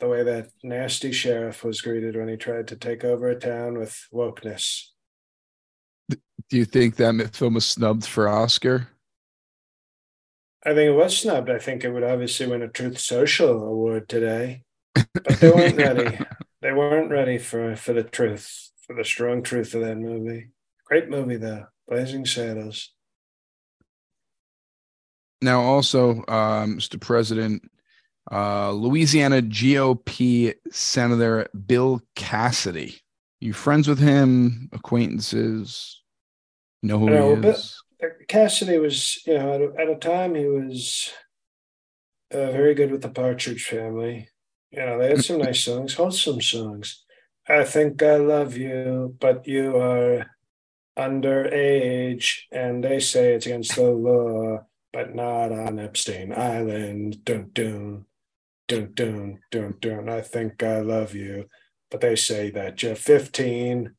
the 0.00 0.08
way 0.08 0.22
that 0.22 0.50
nasty 0.62 1.12
sheriff 1.12 1.64
was 1.64 1.80
greeted 1.80 2.16
when 2.16 2.28
he 2.28 2.36
tried 2.36 2.68
to 2.68 2.76
take 2.76 3.04
over 3.04 3.28
a 3.28 3.38
town 3.38 3.78
with 3.78 4.06
wokeness. 4.12 4.84
Do 6.08 6.56
you 6.56 6.64
think 6.64 6.96
that 6.96 7.34
film 7.34 7.54
was 7.54 7.66
snubbed 7.66 8.06
for 8.06 8.28
Oscar? 8.28 8.88
I 10.64 10.74
think 10.74 10.90
it 10.90 10.96
was 10.96 11.16
snubbed. 11.16 11.50
I 11.50 11.58
think 11.58 11.84
it 11.84 11.90
would 11.90 12.04
obviously 12.04 12.46
win 12.46 12.62
a 12.62 12.68
Truth 12.68 12.98
Social 12.98 13.62
award 13.62 14.08
today, 14.08 14.64
but 14.94 15.40
they 15.40 15.50
weren't 15.50 15.76
ready. 15.78 16.18
They 16.62 16.72
weren't 16.72 17.10
ready 17.10 17.38
for 17.38 17.76
for 17.76 17.92
the 17.92 18.02
truth, 18.02 18.67
for 18.88 18.94
the 18.94 19.04
strong 19.04 19.42
truth 19.42 19.74
of 19.74 19.82
that 19.82 19.96
movie. 19.96 20.48
Great 20.86 21.08
movie 21.08 21.36
though, 21.36 21.66
Blazing 21.86 22.26
Saddles. 22.26 22.92
Now, 25.40 25.60
also, 25.60 26.22
uh, 26.22 26.64
Mr. 26.64 27.00
President, 27.00 27.62
uh, 28.32 28.72
Louisiana 28.72 29.40
GOP 29.40 30.54
Senator 30.72 31.46
Bill 31.66 32.00
Cassidy. 32.16 33.00
You 33.38 33.52
friends 33.52 33.86
with 33.86 34.00
him? 34.00 34.68
Acquaintances? 34.72 36.02
Know 36.82 36.98
who 36.98 37.10
know, 37.10 37.36
he 37.36 37.48
is? 37.48 37.80
Cassidy 38.26 38.78
was, 38.78 39.24
you 39.26 39.38
know, 39.38 39.52
at 39.52 39.60
a, 39.60 39.80
at 39.82 39.96
a 39.96 39.98
time 39.98 40.34
he 40.34 40.46
was 40.46 41.12
uh, 42.32 42.50
very 42.50 42.74
good 42.74 42.90
with 42.90 43.02
the 43.02 43.08
Partridge 43.08 43.64
Family. 43.64 44.28
You 44.70 44.84
know, 44.84 44.98
they 44.98 45.08
had 45.10 45.24
some 45.24 45.38
nice 45.38 45.60
songs, 45.64 45.94
wholesome 45.94 46.40
songs. 46.40 47.04
I 47.48 47.64
think 47.64 48.02
I 48.02 48.16
love 48.16 48.58
you, 48.58 49.16
but 49.18 49.46
you 49.48 49.78
are 49.78 50.26
underage, 50.98 52.40
and 52.52 52.84
they 52.84 53.00
say 53.00 53.32
it's 53.32 53.46
against 53.46 53.76
the 53.76 53.84
law, 53.84 54.66
but 54.92 55.14
not 55.14 55.50
on 55.50 55.78
Epstein 55.78 56.32
Island. 56.36 57.24
Dun 57.24 57.50
dun 57.54 58.04
dun 58.66 58.92
dun 58.92 59.38
dun 59.50 59.74
dun. 59.80 60.08
I 60.10 60.20
think 60.20 60.62
I 60.62 60.80
love 60.80 61.14
you, 61.14 61.46
but 61.90 62.02
they 62.02 62.16
say 62.16 62.50
that 62.50 62.82
you're 62.82 62.94
15, 62.94 63.94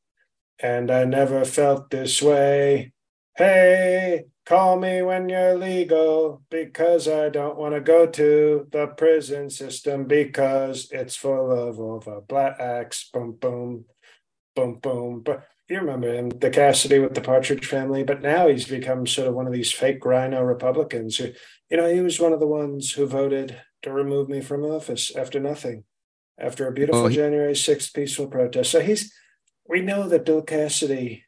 and 0.60 0.92
I 0.92 1.06
never 1.06 1.44
felt 1.44 1.90
this 1.90 2.22
way. 2.22 2.94
Hey, 3.36 4.26
call 4.50 4.80
me 4.80 5.04
when 5.04 5.30
you're 5.30 5.56
legal 5.56 6.42
because 6.50 7.08
I 7.08 7.30
don't 7.30 7.60
want 7.60 7.76
to 7.76 7.82
go 7.82 8.08
to 8.08 8.68
the 8.72 8.88
prison 8.88 9.52
system 9.52 10.06
because 10.06 10.90
it's 10.90 11.16
full 11.16 11.52
of 11.52 11.80
over 11.80 12.20
blacks. 12.22 13.12
Boom, 13.14 13.38
boom, 13.40 13.86
boom, 14.56 14.80
boom. 14.82 15.22
But 15.22 15.44
you 15.70 15.78
remember 15.78 16.12
him, 16.12 16.30
the 16.30 16.50
Cassidy 16.50 16.98
with 16.98 17.14
the 17.14 17.22
Partridge 17.22 17.68
Family, 17.68 18.04
but 18.04 18.24
now 18.24 18.48
he's 18.48 18.68
become 18.68 19.06
sort 19.06 19.28
of 19.28 19.36
one 19.36 19.46
of 19.46 19.54
these 19.54 19.72
fake 19.72 20.04
RINO 20.04 20.42
Republicans. 20.42 21.18
Who, 21.18 21.32
you 21.70 21.78
know, 21.78 21.94
he 21.94 22.02
was 22.02 22.20
one 22.20 22.34
of 22.34 22.40
the 22.40 22.48
ones 22.48 22.94
who 22.94 23.06
voted 23.06 23.62
to 23.84 23.94
remove 23.94 24.30
me 24.30 24.42
from 24.42 24.66
office 24.66 25.16
after 25.16 25.40
nothing, 25.40 25.84
after 26.40 26.66
a 26.66 26.72
oh, 26.72 26.74
beautiful 26.74 27.06
oh, 27.06 27.10
January 27.10 27.54
6th 27.54 27.94
peaceful 27.94 28.26
protest. 28.26 28.72
So 28.72 28.82
he's, 28.82 29.14
we 29.68 29.82
know 29.82 30.10
that 30.10 30.26
Bill 30.26 30.42
Cassidy, 30.42 31.26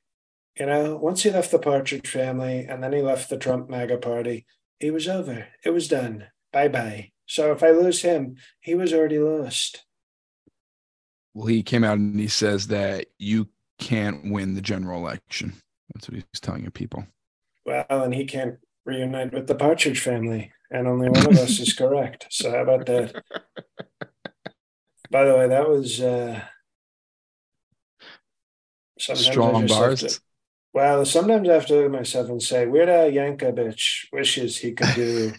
you 0.58 0.66
know, 0.66 0.98
once 0.98 1.24
he 1.24 1.30
left 1.30 1.52
the 1.52 1.60
Partridge 1.60 2.08
family 2.08 2.66
and 2.66 2.84
then 2.84 2.94
he 2.94 3.02
left 3.02 3.30
the 3.30 3.38
Trump 3.38 3.70
MAGA 3.70 3.98
party, 3.98 4.46
he 4.80 4.92
was 4.92 5.08
over. 5.08 5.48
It 5.64 5.70
was 5.72 5.88
done. 5.88 6.28
Bye 6.52 6.68
bye. 6.68 7.12
So 7.26 7.52
if 7.52 7.64
I 7.64 7.72
lose 7.72 8.02
him, 8.02 8.36
he 8.60 8.76
was 8.76 8.94
already 8.94 9.20
lost. 9.20 9.86
Well, 11.34 11.48
he 11.48 11.64
came 11.64 11.84
out 11.84 11.98
and 11.98 12.20
he 12.20 12.28
says 12.28 12.68
that 12.68 13.08
you 13.18 13.48
can't 13.80 14.32
win 14.32 14.54
the 14.54 14.62
general 14.62 15.00
election. 15.00 15.54
That's 15.94 16.10
what 16.10 16.16
he's 16.16 16.42
telling 16.42 16.64
your 16.64 16.72
people. 16.72 17.06
Well, 17.66 17.86
and 17.90 18.14
he 18.14 18.26
can't 18.26 18.56
reunite 18.86 19.34
with 19.34 19.48
the 19.48 19.56
Partridge 19.56 20.02
family 20.02 20.52
and 20.72 20.88
only 20.88 21.10
one 21.10 21.28
of 21.28 21.38
us 21.38 21.60
is 21.60 21.74
correct. 21.74 22.28
So 22.30 22.52
how 22.52 22.64
about 22.64 22.86
that? 22.88 23.24
By 25.10 25.26
the 25.26 25.36
way, 25.36 25.48
that 25.50 25.68
was 25.68 26.00
uh, 26.00 26.42
strong 28.98 29.68
bars. 29.68 30.00
To, 30.02 30.20
well, 30.74 31.06
sometimes 31.06 31.50
I 31.50 31.54
have 31.54 31.66
to 31.68 31.76
look 31.76 31.86
at 31.86 31.92
myself 31.92 32.30
and 32.30 32.42
say, 32.42 32.66
Weird 32.66 32.90
Al 32.90 33.12
Yankovic 33.12 34.08
wishes 34.14 34.58
he 34.58 34.72
could 34.72 34.96
do 34.96 35.34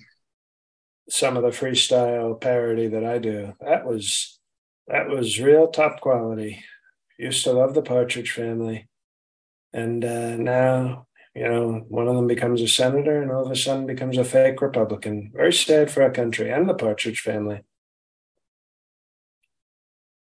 some 1.08 1.36
of 1.36 1.42
the 1.42 1.50
freestyle 1.50 2.40
parody 2.40 2.88
that 2.88 3.04
I 3.04 3.18
do. 3.18 3.54
That 3.60 3.84
was 3.86 4.38
that 4.88 5.08
was 5.08 5.40
real 5.40 5.68
top 5.68 6.00
quality. 6.00 6.62
Used 7.18 7.44
to 7.44 7.52
love 7.52 7.74
the 7.74 7.82
Partridge 7.82 8.32
Family. 8.32 8.88
And 9.72 10.04
uh, 10.04 10.36
now, 10.36 11.06
you 11.34 11.48
know, 11.48 11.84
one 11.88 12.08
of 12.08 12.16
them 12.16 12.26
becomes 12.26 12.60
a 12.60 12.68
senator 12.68 13.22
and 13.22 13.30
all 13.30 13.46
of 13.46 13.50
a 13.50 13.56
sudden 13.56 13.86
becomes 13.86 14.18
a 14.18 14.24
fake 14.24 14.60
Republican. 14.60 15.30
Very 15.34 15.52
sad 15.52 15.90
for 15.90 16.02
our 16.02 16.10
country 16.10 16.50
and 16.50 16.68
the 16.68 16.74
Partridge 16.74 17.20
family. 17.20 17.62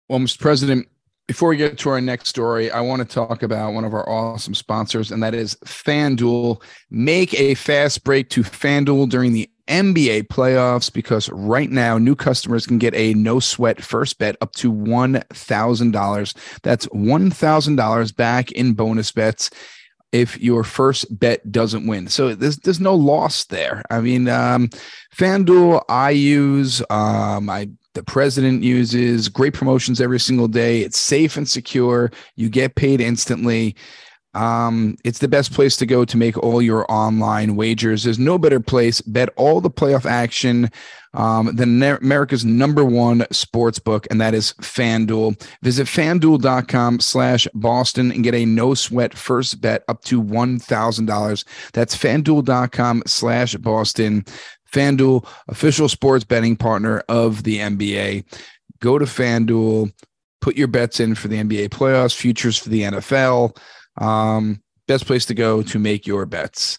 Well, 0.08 0.20
Mr. 0.20 0.38
President, 0.38 0.88
before 1.30 1.50
we 1.50 1.56
get 1.56 1.78
to 1.78 1.88
our 1.90 2.00
next 2.00 2.26
story, 2.26 2.72
I 2.72 2.80
want 2.80 3.02
to 3.02 3.14
talk 3.14 3.44
about 3.44 3.72
one 3.72 3.84
of 3.84 3.94
our 3.94 4.08
awesome 4.08 4.52
sponsors, 4.52 5.12
and 5.12 5.22
that 5.22 5.32
is 5.32 5.54
FanDuel. 5.64 6.60
Make 6.90 7.38
a 7.38 7.54
fast 7.54 8.02
break 8.02 8.30
to 8.30 8.42
FanDuel 8.42 9.08
during 9.08 9.32
the 9.32 9.48
NBA 9.68 10.26
playoffs 10.26 10.92
because 10.92 11.28
right 11.28 11.70
now 11.70 11.98
new 11.98 12.16
customers 12.16 12.66
can 12.66 12.78
get 12.78 12.96
a 12.96 13.14
no 13.14 13.38
sweat 13.38 13.80
first 13.80 14.18
bet 14.18 14.34
up 14.40 14.54
to 14.54 14.72
$1,000. 14.72 16.60
That's 16.62 16.86
$1,000 16.86 18.16
back 18.16 18.50
in 18.50 18.72
bonus 18.72 19.12
bets 19.12 19.50
if 20.10 20.40
your 20.40 20.64
first 20.64 21.16
bet 21.16 21.52
doesn't 21.52 21.86
win. 21.86 22.08
So 22.08 22.34
there's 22.34 22.56
there's 22.56 22.80
no 22.80 22.96
loss 22.96 23.44
there. 23.44 23.84
I 23.88 24.00
mean, 24.00 24.28
um, 24.28 24.68
FanDuel 25.16 25.84
I 25.88 26.10
use, 26.10 26.82
um, 26.90 27.48
I 27.48 27.70
the 27.94 28.02
president 28.02 28.62
uses 28.62 29.28
great 29.28 29.54
promotions 29.54 30.00
every 30.00 30.20
single 30.20 30.48
day. 30.48 30.80
It's 30.80 30.98
safe 30.98 31.36
and 31.36 31.48
secure. 31.48 32.10
You 32.36 32.48
get 32.48 32.74
paid 32.74 33.00
instantly. 33.00 33.76
Um, 34.32 34.96
it's 35.04 35.18
the 35.18 35.28
best 35.28 35.52
place 35.52 35.76
to 35.78 35.86
go 35.86 36.04
to 36.04 36.16
make 36.16 36.38
all 36.38 36.62
your 36.62 36.86
online 36.90 37.56
wagers. 37.56 38.04
There's 38.04 38.18
no 38.18 38.38
better 38.38 38.60
place. 38.60 39.00
Bet 39.00 39.28
all 39.36 39.60
the 39.60 39.70
playoff 39.70 40.06
action 40.06 40.70
um, 41.14 41.54
than 41.56 41.82
America's 41.82 42.44
number 42.44 42.84
one 42.84 43.26
sports 43.32 43.80
book, 43.80 44.06
and 44.10 44.20
that 44.20 44.34
is 44.34 44.52
FanDuel. 44.60 45.42
Visit 45.62 45.88
fanduel.com 45.88 47.00
slash 47.00 47.48
Boston 47.54 48.12
and 48.12 48.22
get 48.22 48.34
a 48.34 48.44
no 48.44 48.74
sweat 48.74 49.16
first 49.16 49.60
bet 49.60 49.82
up 49.88 50.04
to 50.04 50.22
$1,000. 50.22 51.44
That's 51.72 51.96
fanduel.com 51.96 53.02
slash 53.06 53.56
Boston. 53.56 54.24
FanDuel, 54.72 55.26
official 55.48 55.88
sports 55.88 56.24
betting 56.24 56.56
partner 56.56 57.02
of 57.08 57.42
the 57.42 57.58
NBA. 57.58 58.24
Go 58.80 58.98
to 58.98 59.04
FanDuel, 59.04 59.92
put 60.40 60.56
your 60.56 60.68
bets 60.68 61.00
in 61.00 61.14
for 61.14 61.28
the 61.28 61.36
NBA 61.36 61.68
playoffs, 61.68 62.14
futures 62.14 62.56
for 62.56 62.68
the 62.68 62.82
NFL. 62.82 63.56
Um, 63.98 64.62
best 64.86 65.06
place 65.06 65.26
to 65.26 65.34
go 65.34 65.62
to 65.62 65.78
make 65.78 66.06
your 66.06 66.26
bets. 66.26 66.78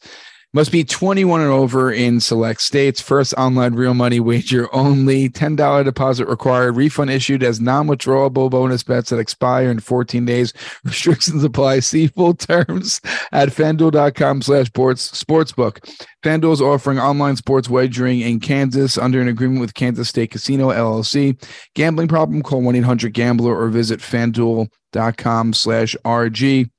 Must 0.54 0.70
be 0.70 0.84
21 0.84 1.40
and 1.40 1.50
over 1.50 1.94
in 1.94 2.20
select 2.20 2.62
states. 2.62 3.00
First 3.00 3.34
online 3.38 3.74
real 3.74 3.94
money 3.94 4.20
wager 4.20 4.68
only. 4.76 5.30
$10 5.30 5.86
deposit 5.86 6.28
required. 6.28 6.76
Refund 6.76 7.10
issued 7.10 7.42
as 7.42 7.62
non 7.62 7.88
withdrawable 7.88 8.50
bonus 8.50 8.84
bets 8.84 9.12
that 9.12 9.20
expire 9.20 9.70
in 9.70 9.80
14 9.80 10.26
days. 10.26 10.52
Restrictions 10.84 11.46
apply. 11.46 11.80
See 11.80 12.08
full 12.08 12.34
terms 12.34 13.00
at 13.32 13.48
fanduel.com 13.48 14.42
slash 14.42 14.70
sportsbook. 14.72 15.78
FanDuel 16.22 16.54
is 16.54 16.62
offering 16.62 17.00
online 17.00 17.38
sports 17.38 17.70
wagering 17.70 18.20
in 18.20 18.42
Kansas 18.42 18.98
under 18.98 19.22
an 19.22 19.30
agreement 19.30 19.62
with 19.62 19.74
Kansas 19.74 20.10
Star 20.10 20.28
Casino 20.28 20.68
LLC. 20.70 21.42
Gambling 21.76 22.10
problem? 22.10 22.44
Call 22.44 22.62
1 22.62 22.76
800 22.76 23.14
Gambler 23.14 23.58
or 23.58 23.70
visit 23.70 24.02
fanduel.com 24.02 25.54
slash 25.54 25.96
RG. 26.04 26.70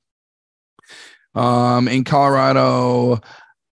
Um, 1.35 1.87
in 1.87 2.03
Colorado, 2.03 3.19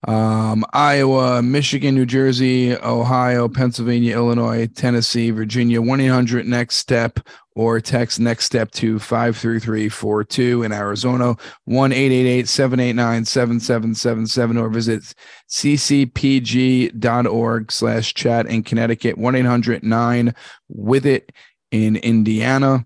um, 0.07 0.63
Iowa, 0.71 1.41
Michigan, 1.41 1.93
New 1.95 2.05
Jersey, 2.05 2.73
Ohio, 2.77 3.49
Pennsylvania, 3.49 4.15
Illinois, 4.15 4.67
Tennessee, 4.67 5.31
Virginia, 5.31 5.81
1 5.81 5.99
800 5.99 6.47
Next 6.47 6.77
Step 6.77 7.19
or 7.55 7.81
text 7.81 8.21
Next 8.21 8.45
Step 8.45 8.71
to 8.71 8.97
53342 8.99 10.63
in 10.63 10.71
Arizona, 10.71 11.35
1 11.65 11.91
888 11.91 12.47
789 12.47 13.25
7777 13.25 14.57
or 14.57 14.69
visit 14.69 15.13
ccpg.org 15.49 16.91
slash 17.71 18.13
chat 18.13 18.45
in 18.45 18.63
Connecticut, 18.63 19.17
1 19.17 19.35
800 19.35 19.83
9 19.83 20.33
with 20.69 21.05
it 21.05 21.33
in 21.71 21.97
Indiana. 21.97 22.85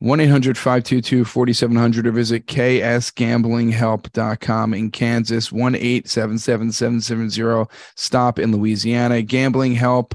1 0.00 0.20
800 0.20 0.56
522 0.56 1.26
4700 1.26 2.06
or 2.06 2.10
visit 2.10 2.46
ksgamblinghelp.com 2.46 4.74
in 4.74 4.90
Kansas, 4.90 5.52
1 5.52 5.74
877 5.74 6.72
770 6.72 7.70
stop 7.96 8.38
in 8.38 8.52
Louisiana. 8.52 9.20
Gambling 9.20 9.74
Help 9.74 10.14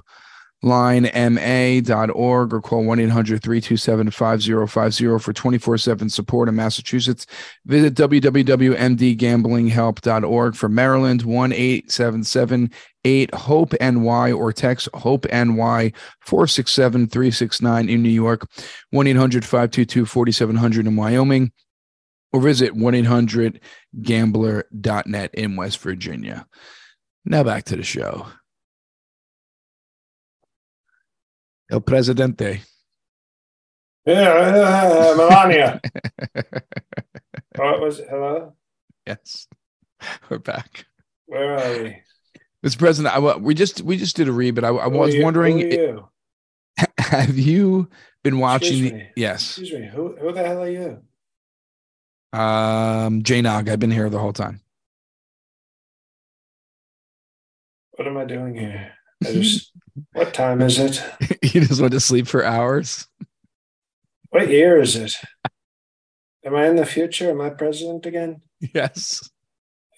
line 0.62 1.10
ma.org 1.14 2.54
or 2.54 2.62
call 2.62 2.86
1-800-327-5050 2.86 5.22
for 5.22 5.34
24-7 5.34 6.10
support 6.12 6.48
in 6.50 6.56
massachusetts. 6.56 7.28
Visit 7.66 7.94
www.mdgamblinghelp.org 7.94 10.56
for 10.56 10.70
maryland 10.70 11.24
1-877-8 11.24 13.34
hope 13.34 13.74
ny 13.80 14.32
or 14.32 14.54
text 14.54 14.88
hope 14.94 15.26
ny 15.32 15.92
467-369 16.26 17.90
in 17.90 18.02
new 18.02 18.10
york 18.10 18.48
1-800-522-4700 18.94 20.80
in 20.80 20.96
wyoming 20.96 21.52
or 22.34 22.42
visit 22.42 22.74
1-800-gambler.net 22.74 25.34
in 25.34 25.56
west 25.56 25.78
virginia. 25.80 26.48
Now 27.24 27.44
back 27.44 27.66
to 27.66 27.76
the 27.76 27.84
show 27.84 28.26
El 31.72 31.82
Presidente. 31.82 32.62
Yeah, 34.06 34.30
uh, 34.30 35.16
Melania. 35.18 35.82
what 37.56 37.80
was 37.82 38.00
it? 38.00 38.08
Hello? 38.10 38.54
Yes. 39.08 39.48
We're 40.30 40.38
back. 40.40 40.86
Where 41.26 41.58
are 41.58 41.84
we? 41.84 41.98
Mr. 42.64 42.78
President, 42.78 43.16
I, 43.16 43.38
we 43.38 43.54
just 43.56 43.82
we 43.82 43.98
just 43.98 44.16
did 44.16 44.28
a 44.28 44.32
read, 44.32 44.56
but 44.56 44.64
I, 44.64 44.70
I 44.70 44.88
was 44.88 45.16
you, 45.16 45.24
wondering, 45.24 45.60
you? 45.60 46.08
have 47.00 47.38
you 47.38 47.90
been 48.24 48.40
watching? 48.40 48.84
The, 48.84 49.08
yes, 49.16 49.58
Excuse 49.58 49.82
me. 49.82 49.88
Who 49.88 50.16
who 50.20 50.32
the 50.34 50.44
hell 50.44 50.62
are 50.64 50.70
you? 50.70 51.02
um, 52.40 53.24
J 53.24 53.42
Nog. 53.42 53.70
I've 53.70 53.80
been 53.80 53.92
here 53.92 54.10
the 54.10 54.20
whole 54.20 54.34
time. 54.34 54.62
What 57.92 58.08
am 58.08 58.18
I 58.18 58.26
doing 58.26 58.56
here? 58.56 58.95
Just 59.24 59.72
what 60.14 60.34
time 60.34 60.62
is 60.62 60.78
it? 60.80 61.02
you 61.42 61.62
just 61.66 61.82
went 61.82 61.94
to 61.94 62.00
sleep 62.00 62.28
for 62.28 62.44
hours. 62.44 63.08
What 64.30 64.50
year 64.50 64.80
is 64.82 64.96
it? 64.96 65.14
Am 66.46 66.56
I 66.56 66.68
in 66.68 66.76
the 66.76 66.86
future? 66.86 67.30
Am 67.32 67.42
I 67.42 67.50
president 67.50 68.06
again? 68.06 68.42
Yes, 68.74 69.30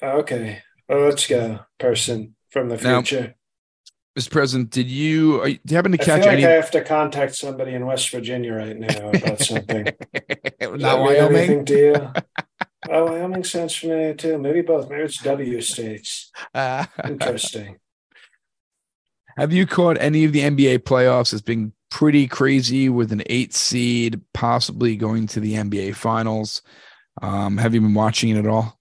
Okay. 0.02 0.62
Well, 0.88 1.02
let's 1.02 1.28
go, 1.28 1.60
person 1.80 2.36
from 2.50 2.70
the 2.70 2.78
Now, 2.78 3.02
future. 3.02 3.36
Mr. 4.18 4.32
President, 4.32 4.70
did 4.72 4.88
you 4.88 5.46
you- 5.46 5.60
do 5.66 5.72
you 5.74 5.76
happen 5.76 5.92
to 5.92 6.02
I 6.02 6.06
feel 6.06 6.16
catch 6.16 6.26
like 6.26 6.34
any? 6.34 6.46
I 6.46 6.52
have 6.52 6.72
to 6.72 6.84
contact 6.84 7.36
somebody 7.36 7.74
in 7.74 7.86
West 7.86 8.10
Virginia 8.10 8.54
right 8.54 8.78
now 8.78 9.10
about 9.10 9.40
something. 9.52 9.86
Not 10.62 11.00
Wyoming. 11.02 11.38
anything 11.38 11.66
to 11.66 11.78
you? 11.78 12.12
Oh, 12.90 13.06
Wyoming 13.12 13.44
sounds 13.44 13.76
familiar 13.76 14.14
too. 14.14 14.38
Maybe 14.38 14.62
both. 14.62 14.90
Maybe 14.90 15.02
it's 15.04 15.22
W 15.22 15.60
states. 15.60 16.32
Uh, 16.54 16.86
Interesting. 17.04 17.78
Have 19.38 19.54
you 19.54 19.68
caught 19.68 20.02
any 20.02 20.26
of 20.26 20.32
the 20.32 20.40
NBA 20.40 20.80
playoffs 20.80 21.32
as 21.32 21.44
being 21.44 21.72
pretty 21.92 22.28
crazy 22.28 22.90
with 22.90 23.12
an 23.12 23.22
eight 23.28 23.54
seed 23.54 24.20
possibly 24.34 24.96
going 24.96 25.28
to 25.28 25.40
the 25.40 25.54
NBA 25.54 25.96
finals? 25.96 26.64
Um, 27.22 27.58
have 27.58 27.76
you 27.76 27.82
been 27.82 27.94
watching 27.94 28.30
it 28.30 28.40
at 28.40 28.48
all? 28.48 28.80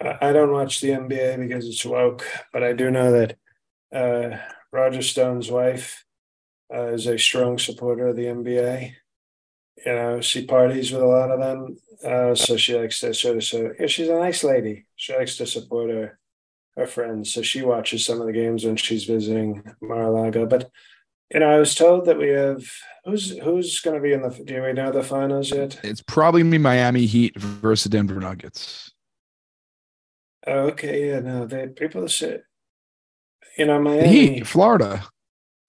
I 0.00 0.32
don't 0.32 0.52
watch 0.52 0.80
the 0.80 0.88
NBA 0.88 1.38
because 1.38 1.68
it's 1.68 1.84
woke, 1.84 2.26
but 2.50 2.62
I 2.62 2.72
do 2.72 2.90
know 2.90 3.12
that 3.12 3.36
uh, 3.92 4.38
Roger 4.72 5.02
Stone's 5.02 5.50
wife 5.50 6.02
uh, 6.74 6.86
is 6.86 7.06
a 7.06 7.18
strong 7.18 7.58
supporter 7.58 8.08
of 8.08 8.16
the 8.16 8.24
NBA. 8.24 8.94
You 9.84 9.92
know, 9.92 10.20
she 10.22 10.46
parties 10.46 10.92
with 10.92 11.02
a 11.02 11.06
lot 11.06 11.30
of 11.30 11.40
them, 11.40 11.76
uh, 12.02 12.34
so 12.34 12.56
she 12.56 12.74
likes 12.74 13.00
to 13.00 13.12
sort 13.12 13.36
of. 13.36 13.44
So 13.44 13.74
yeah, 13.78 13.86
she's 13.86 14.08
a 14.08 14.14
nice 14.14 14.42
lady. 14.42 14.86
She 14.96 15.14
likes 15.14 15.36
to 15.36 15.46
support 15.46 15.90
her 15.90 16.19
her 16.76 16.86
friends, 16.86 17.32
so 17.32 17.42
she 17.42 17.62
watches 17.62 18.04
some 18.04 18.20
of 18.20 18.26
the 18.26 18.32
games 18.32 18.64
when 18.64 18.76
she's 18.76 19.04
visiting 19.04 19.62
Mar-a-Lago. 19.80 20.46
But 20.46 20.70
you 21.32 21.40
know, 21.40 21.50
I 21.50 21.58
was 21.58 21.74
told 21.74 22.06
that 22.06 22.18
we 22.18 22.28
have 22.28 22.64
who's 23.04 23.36
who's 23.38 23.80
going 23.80 23.96
to 23.96 24.02
be 24.02 24.12
in 24.12 24.22
the. 24.22 24.30
Do 24.30 24.62
we 24.62 24.72
know 24.72 24.90
the 24.90 25.02
finals 25.02 25.50
yet? 25.50 25.78
It's 25.84 26.02
probably 26.02 26.42
be 26.42 26.58
Miami 26.58 27.06
Heat 27.06 27.38
versus 27.38 27.90
Denver 27.90 28.18
Nuggets. 28.18 28.92
Okay, 30.46 31.10
yeah, 31.10 31.20
no, 31.20 31.46
they 31.46 31.68
people 31.68 32.08
say, 32.08 32.40
you 33.56 33.66
know, 33.66 33.80
Miami. 33.80 34.08
Heat, 34.08 34.46
Florida. 34.46 35.04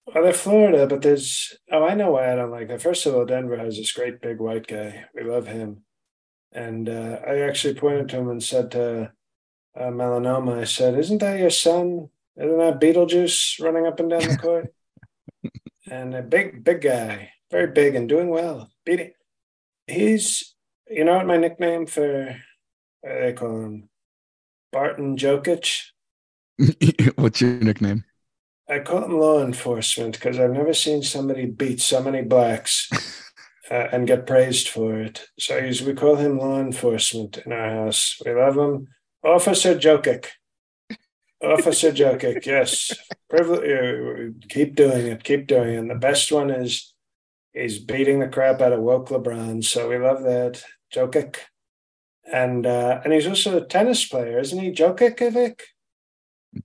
Well, 0.06 0.24
they're 0.24 0.32
Florida, 0.32 0.86
but 0.86 1.02
there's 1.02 1.56
oh, 1.70 1.84
I 1.84 1.94
know 1.94 2.12
why 2.12 2.32
I 2.32 2.34
don't 2.34 2.50
like 2.50 2.68
that. 2.68 2.82
First 2.82 3.06
of 3.06 3.14
all, 3.14 3.24
Denver 3.24 3.56
has 3.56 3.76
this 3.76 3.92
great 3.92 4.20
big 4.20 4.40
white 4.40 4.66
guy. 4.66 5.04
We 5.14 5.22
love 5.22 5.46
him, 5.46 5.84
and 6.52 6.88
uh, 6.88 7.20
I 7.26 7.40
actually 7.40 7.74
pointed 7.74 8.08
to 8.08 8.18
him 8.18 8.30
and 8.30 8.42
said 8.42 8.72
to 8.72 9.12
uh, 9.78 9.90
Melanoma, 9.90 10.60
I 10.60 10.64
said, 10.64 10.98
"Isn't 10.98 11.18
that 11.18 11.38
your 11.38 11.50
son? 11.50 12.08
Isn't 12.36 12.58
that 12.58 12.80
Beetlejuice 12.80 13.62
running 13.62 13.86
up 13.86 14.00
and 14.00 14.10
down 14.10 14.22
the 14.22 14.36
court?" 14.36 14.74
and 15.90 16.14
a 16.14 16.22
big, 16.22 16.64
big 16.64 16.82
guy, 16.82 17.32
very 17.50 17.68
big 17.68 17.94
and 17.94 18.08
doing 18.08 18.28
well. 18.28 18.70
Beating, 18.84 19.12
he's 19.86 20.54
you 20.88 21.04
know 21.04 21.16
what 21.16 21.26
my 21.26 21.36
nickname 21.36 21.86
for 21.86 22.36
what 23.00 23.20
they 23.20 23.32
call 23.32 23.64
him? 23.64 23.88
Barton 24.72 25.16
Jokic. 25.16 25.90
What's 27.16 27.40
your 27.40 27.52
nickname? 27.52 28.04
I 28.68 28.78
call 28.78 29.04
him 29.04 29.18
law 29.18 29.42
enforcement 29.42 30.14
because 30.14 30.38
I've 30.38 30.52
never 30.52 30.72
seen 30.72 31.02
somebody 31.02 31.46
beat 31.46 31.80
so 31.80 32.02
many 32.02 32.22
blacks 32.22 32.88
uh, 33.70 33.88
and 33.92 34.06
get 34.06 34.26
praised 34.26 34.68
for 34.68 35.00
it. 35.00 35.26
So 35.38 35.60
we 35.60 35.94
call 35.94 36.16
him 36.16 36.38
law 36.38 36.60
enforcement 36.60 37.38
in 37.38 37.52
our 37.52 37.70
house. 37.70 38.20
We 38.24 38.32
love 38.32 38.56
him. 38.56 38.88
Officer 39.22 39.74
Jokic. 39.74 40.26
Officer 41.42 41.92
Jokic, 41.92 42.46
yes. 42.46 42.92
Privilege, 43.28 44.34
keep 44.48 44.74
doing 44.76 45.06
it. 45.06 45.24
Keep 45.24 45.46
doing 45.46 45.74
it. 45.74 45.78
And 45.78 45.90
the 45.90 45.96
best 45.96 46.30
one 46.30 46.50
is 46.50 46.94
he's 47.52 47.78
beating 47.78 48.20
the 48.20 48.28
crap 48.28 48.60
out 48.60 48.72
of 48.72 48.80
woke 48.80 49.08
LeBron. 49.08 49.64
So 49.64 49.88
we 49.88 49.98
love 49.98 50.22
that. 50.22 50.62
Jokic. 50.94 51.36
And 52.32 52.66
uh, 52.66 53.00
and 53.02 53.12
he's 53.12 53.26
also 53.26 53.58
a 53.58 53.66
tennis 53.66 54.06
player, 54.06 54.38
isn't 54.38 54.58
he? 54.58 54.70
Jokic, 54.70 55.58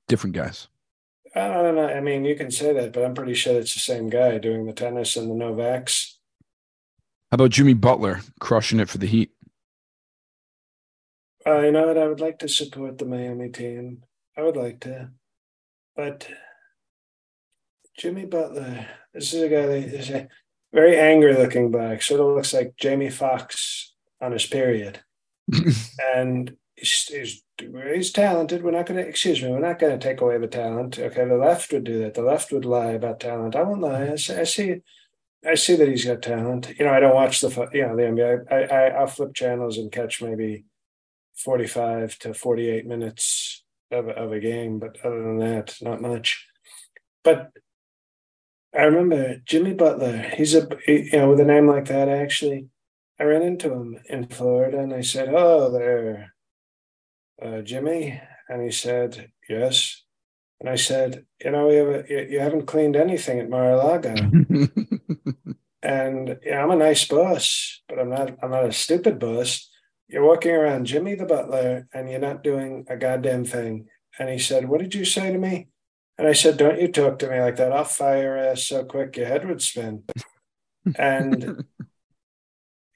Different 0.08 0.36
guys. 0.36 0.68
I 1.36 1.48
don't 1.50 1.76
know. 1.76 1.88
I 1.88 2.00
mean, 2.02 2.26
you 2.26 2.36
can 2.36 2.52
say 2.52 2.74
that, 2.74 2.94
but 2.94 3.04
I'm 3.04 3.14
pretty 3.14 3.34
sure 3.34 3.60
it's 3.60 3.74
the 3.74 3.80
same 3.80 4.10
guy 4.10 4.38
doing 4.38 4.66
the 4.66 4.74
tennis 4.74 5.16
and 5.16 5.30
the 5.30 5.36
Novaks. 5.36 6.14
How 7.32 7.36
about 7.36 7.52
Jimmy 7.52 7.74
Butler 7.74 8.22
crushing 8.40 8.80
it 8.80 8.90
for 8.90 8.98
the 8.98 9.08
Heat? 9.08 9.32
Uh, 11.48 11.62
you 11.62 11.72
know 11.72 11.88
what? 11.88 11.98
I 11.98 12.08
would 12.08 12.20
like 12.20 12.40
to 12.40 12.50
support 12.50 12.98
the 12.98 13.06
Miami 13.06 13.50
team. 13.50 14.04
I 14.38 14.42
would 14.42 14.58
like 14.58 14.82
to, 14.82 15.12
but 15.96 16.28
Jimmy 17.98 18.26
Butler. 18.26 18.86
This 19.14 19.34
is 19.34 19.44
a 19.44 19.50
guy 19.50 19.66
that 19.66 19.78
is 19.78 20.10
a 20.10 20.28
very 20.74 21.00
angry 21.00 21.36
looking 21.36 21.72
black. 21.72 22.02
Sort 22.02 22.20
of 22.20 22.36
looks 22.36 22.54
like 22.54 22.76
Jamie 22.78 23.10
Foxx 23.10 23.94
on 24.20 24.34
his 24.34 24.46
period, 24.46 25.00
and 26.16 26.56
he's, 26.76 27.06
he's 27.06 27.44
he's 27.94 28.12
talented. 28.12 28.62
We're 28.62 28.72
not 28.72 28.86
going 28.86 29.02
to 29.02 29.08
excuse 29.08 29.42
me. 29.42 29.50
We're 29.50 29.60
not 29.60 29.80
going 29.80 29.98
to 29.98 30.06
take 30.06 30.20
away 30.20 30.38
the 30.38 30.48
talent. 30.48 31.00
Okay, 31.00 31.26
the 31.26 31.38
left 31.38 31.72
would 31.72 31.86
do 31.86 32.00
that. 32.00 32.14
The 32.14 32.22
left 32.24 32.52
would 32.52 32.66
lie 32.66 32.92
about 32.92 33.22
talent. 33.22 33.56
I 33.56 33.64
won't 33.64 33.82
lie. 33.82 34.12
I 34.12 34.16
see, 34.18 34.36
I 34.36 34.44
see 34.44 34.76
I 35.48 35.56
see 35.56 35.76
that 35.78 35.88
he's 35.88 36.06
got 36.06 36.22
talent. 36.22 36.74
You 36.78 36.86
know, 36.86 36.94
I 36.94 37.00
don't 37.00 37.16
watch 37.16 37.40
the 37.40 37.70
you 37.74 37.88
know 37.88 37.96
the 37.96 38.04
NBA. 38.04 38.52
I, 38.52 38.64
I 38.64 38.88
I'll 39.00 39.08
flip 39.08 39.34
channels 39.34 39.78
and 39.78 39.92
catch 39.92 40.22
maybe 40.22 40.66
forty 41.38 41.68
five 41.68 42.18
to 42.20 42.34
forty 42.34 42.70
eight 42.70 42.86
minutes 42.86 43.64
of 43.92 44.10
of 44.10 44.32
a 44.32 44.40
game, 44.40 44.80
but 44.80 44.98
other 45.04 45.22
than 45.22 45.38
that, 45.40 45.76
not 45.82 46.02
much. 46.02 46.48
But 47.24 47.52
I 48.76 48.84
remember 48.84 49.38
Jimmy 49.46 49.74
Butler. 49.74 50.18
He's 50.36 50.56
a 50.56 50.68
you 50.88 51.12
know 51.14 51.30
with 51.30 51.40
a 51.40 51.46
name 51.46 51.68
like 51.68 51.86
that. 51.86 52.10
Actually, 52.10 52.68
I 53.20 53.24
ran 53.24 53.42
into 53.42 53.72
him 53.72 54.00
in 54.10 54.28
Florida, 54.28 54.80
and 54.80 54.94
I 54.94 55.02
said, 55.02 55.30
"Oh, 55.30 55.72
there, 55.72 56.34
uh, 57.42 57.62
Jimmy," 57.62 58.22
and 58.50 58.62
he 58.62 58.72
said, 58.72 59.32
"Yes." 59.50 60.04
And 60.60 60.70
I 60.70 60.76
said, 60.76 61.26
you 61.44 61.52
know, 61.52 61.70
you, 61.70 62.04
you 62.10 62.40
haven't 62.40 62.66
cleaned 62.66 62.96
anything 62.96 63.40
at 63.40 63.50
Mar-a-Lago. 63.50 64.16
and 65.84 66.40
yeah, 66.44 66.64
I'm 66.64 66.72
a 66.72 66.76
nice 66.76 67.08
boss, 67.08 67.82
but 67.88 68.00
I'm 68.00 68.10
not 68.10 68.38
I'm 68.42 68.52
not 68.52 68.66
a 68.66 68.72
stupid 68.72 69.20
boss. 69.20 69.70
You're 70.08 70.26
walking 70.26 70.52
around 70.52 70.86
Jimmy 70.86 71.16
the 71.16 71.26
butler 71.26 71.88
and 71.94 72.10
you're 72.10 72.20
not 72.20 72.44
doing 72.44 72.86
a 72.88 72.96
goddamn 72.96 73.46
thing. 73.46 73.88
And 74.18 74.30
he 74.30 74.40
said, 74.40 74.68
What 74.68 74.80
did 74.80 74.96
you 74.96 75.06
say 75.06 75.32
to 75.32 75.38
me? 75.38 75.68
And 76.18 76.28
I 76.28 76.34
said, 76.34 76.58
Don't 76.58 76.80
you 76.80 76.88
talk 76.88 77.20
to 77.20 77.30
me 77.30 77.40
like 77.40 77.58
that. 77.58 77.72
I'll 77.72 77.84
fire 77.84 78.24
your 78.24 78.38
ass 78.38 78.64
so 78.64 78.84
quick 78.86 79.18
your 79.18 79.28
head 79.28 79.48
would 79.48 79.62
spin. 79.62 80.04
and 80.98 81.66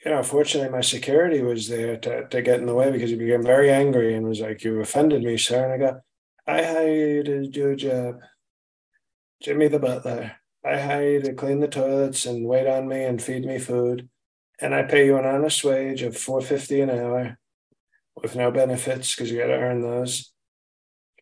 you 0.06 0.12
know, 0.12 0.24
fortunately 0.24 0.71
my 0.71 0.82
security 0.82 1.41
was 1.41 1.67
there 1.67 1.97
to, 1.97 2.28
to 2.28 2.41
get 2.41 2.60
in 2.60 2.65
the 2.65 2.74
way 2.74 2.91
because 2.91 3.10
he 3.10 3.15
became 3.15 3.43
very 3.43 3.69
angry 3.69 4.15
and 4.15 4.26
was 4.26 4.39
like, 4.39 4.63
You 4.63 4.80
offended 4.80 5.24
me, 5.24 5.38
sir. 5.38 5.65
And 5.65 5.74
I 5.84 5.91
go, 5.91 6.02
I 6.47 6.63
hire 6.63 6.93
you 6.93 7.24
to 7.24 7.47
do 7.47 7.69
a 7.69 7.76
job. 7.76 8.15
Uh, 8.15 8.26
Jimmy 9.41 9.67
the 9.67 9.80
butler. 9.80 10.36
I 10.63 10.80
hire 10.80 11.10
you 11.13 11.21
to 11.24 11.34
clean 11.34 11.60
the 11.60 11.67
toilets 11.67 12.26
and 12.26 12.45
wait 12.45 12.67
on 12.67 12.88
me 12.88 13.04
and 13.04 13.21
feed 13.21 13.45
me 13.45 13.58
food. 13.58 14.08
And 14.62 14.76
I 14.76 14.84
pay 14.84 15.06
you 15.06 15.17
an 15.17 15.26
honest 15.26 15.63
wage 15.63 16.04
of 16.04 16.15
four 16.15 16.39
fifty 16.39 16.82
an 16.82 16.91
hour 16.91 17.39
with 18.15 18.36
no 18.36 18.52
benefits 18.52 19.15
because 19.15 19.32
you 19.32 19.39
got 19.39 19.47
to 19.47 19.54
earn 19.54 19.82
those. 19.82 20.32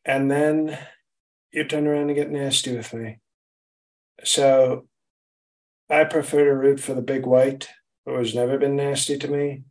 And 0.03 0.29
then 0.29 0.77
you 1.51 1.63
turn 1.63 1.87
around 1.87 2.09
and 2.09 2.15
get 2.15 2.29
nasty 2.29 2.75
with 2.75 2.93
me. 2.93 3.19
So 4.23 4.87
I 5.89 6.03
prefer 6.03 6.43
to 6.45 6.53
root 6.53 6.79
for 6.79 6.93
the 6.93 7.01
big 7.01 7.25
white, 7.25 7.69
who 8.05 8.15
has 8.17 8.35
never 8.35 8.57
been 8.57 8.75
nasty 8.75 9.17
to 9.17 9.27
me. 9.27 9.63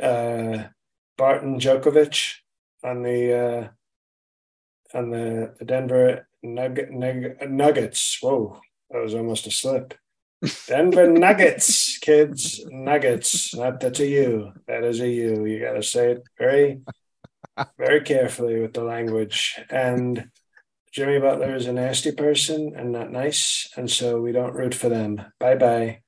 Uh, 0.00 0.64
Barton 1.18 1.58
Djokovic 1.58 2.34
on 2.84 3.02
the 3.02 3.32
uh, 4.94 4.98
on 4.98 5.10
the, 5.10 5.54
the 5.58 5.64
Denver 5.64 6.28
Nug- 6.44 6.92
Nug- 6.92 7.50
Nuggets. 7.50 8.18
Whoa, 8.20 8.60
that 8.90 9.02
was 9.02 9.14
almost 9.14 9.46
a 9.46 9.50
slip. 9.50 9.94
Denver 10.66 11.06
Nuggets, 11.06 11.81
kids, 12.02 12.60
Nuggets. 12.70 13.54
Not 13.54 13.80
that's 13.80 14.00
a 14.00 14.06
U. 14.06 14.52
That 14.66 14.84
is 14.84 15.00
a 15.00 15.08
U. 15.08 15.46
You 15.46 15.60
got 15.60 15.72
to 15.72 15.82
say 15.82 16.12
it 16.12 16.22
very, 16.38 16.82
very 17.78 18.02
carefully 18.02 18.60
with 18.60 18.74
the 18.74 18.84
language. 18.84 19.58
And 19.70 20.28
Jimmy 20.92 21.18
Butler 21.18 21.56
is 21.56 21.66
a 21.66 21.72
nasty 21.72 22.12
person 22.12 22.74
and 22.76 22.92
not 22.92 23.10
nice, 23.10 23.70
and 23.78 23.90
so 23.90 24.20
we 24.20 24.32
don't 24.32 24.54
root 24.54 24.74
for 24.74 24.90
them. 24.90 25.22
Bye 25.40 25.54
bye. 25.54 26.00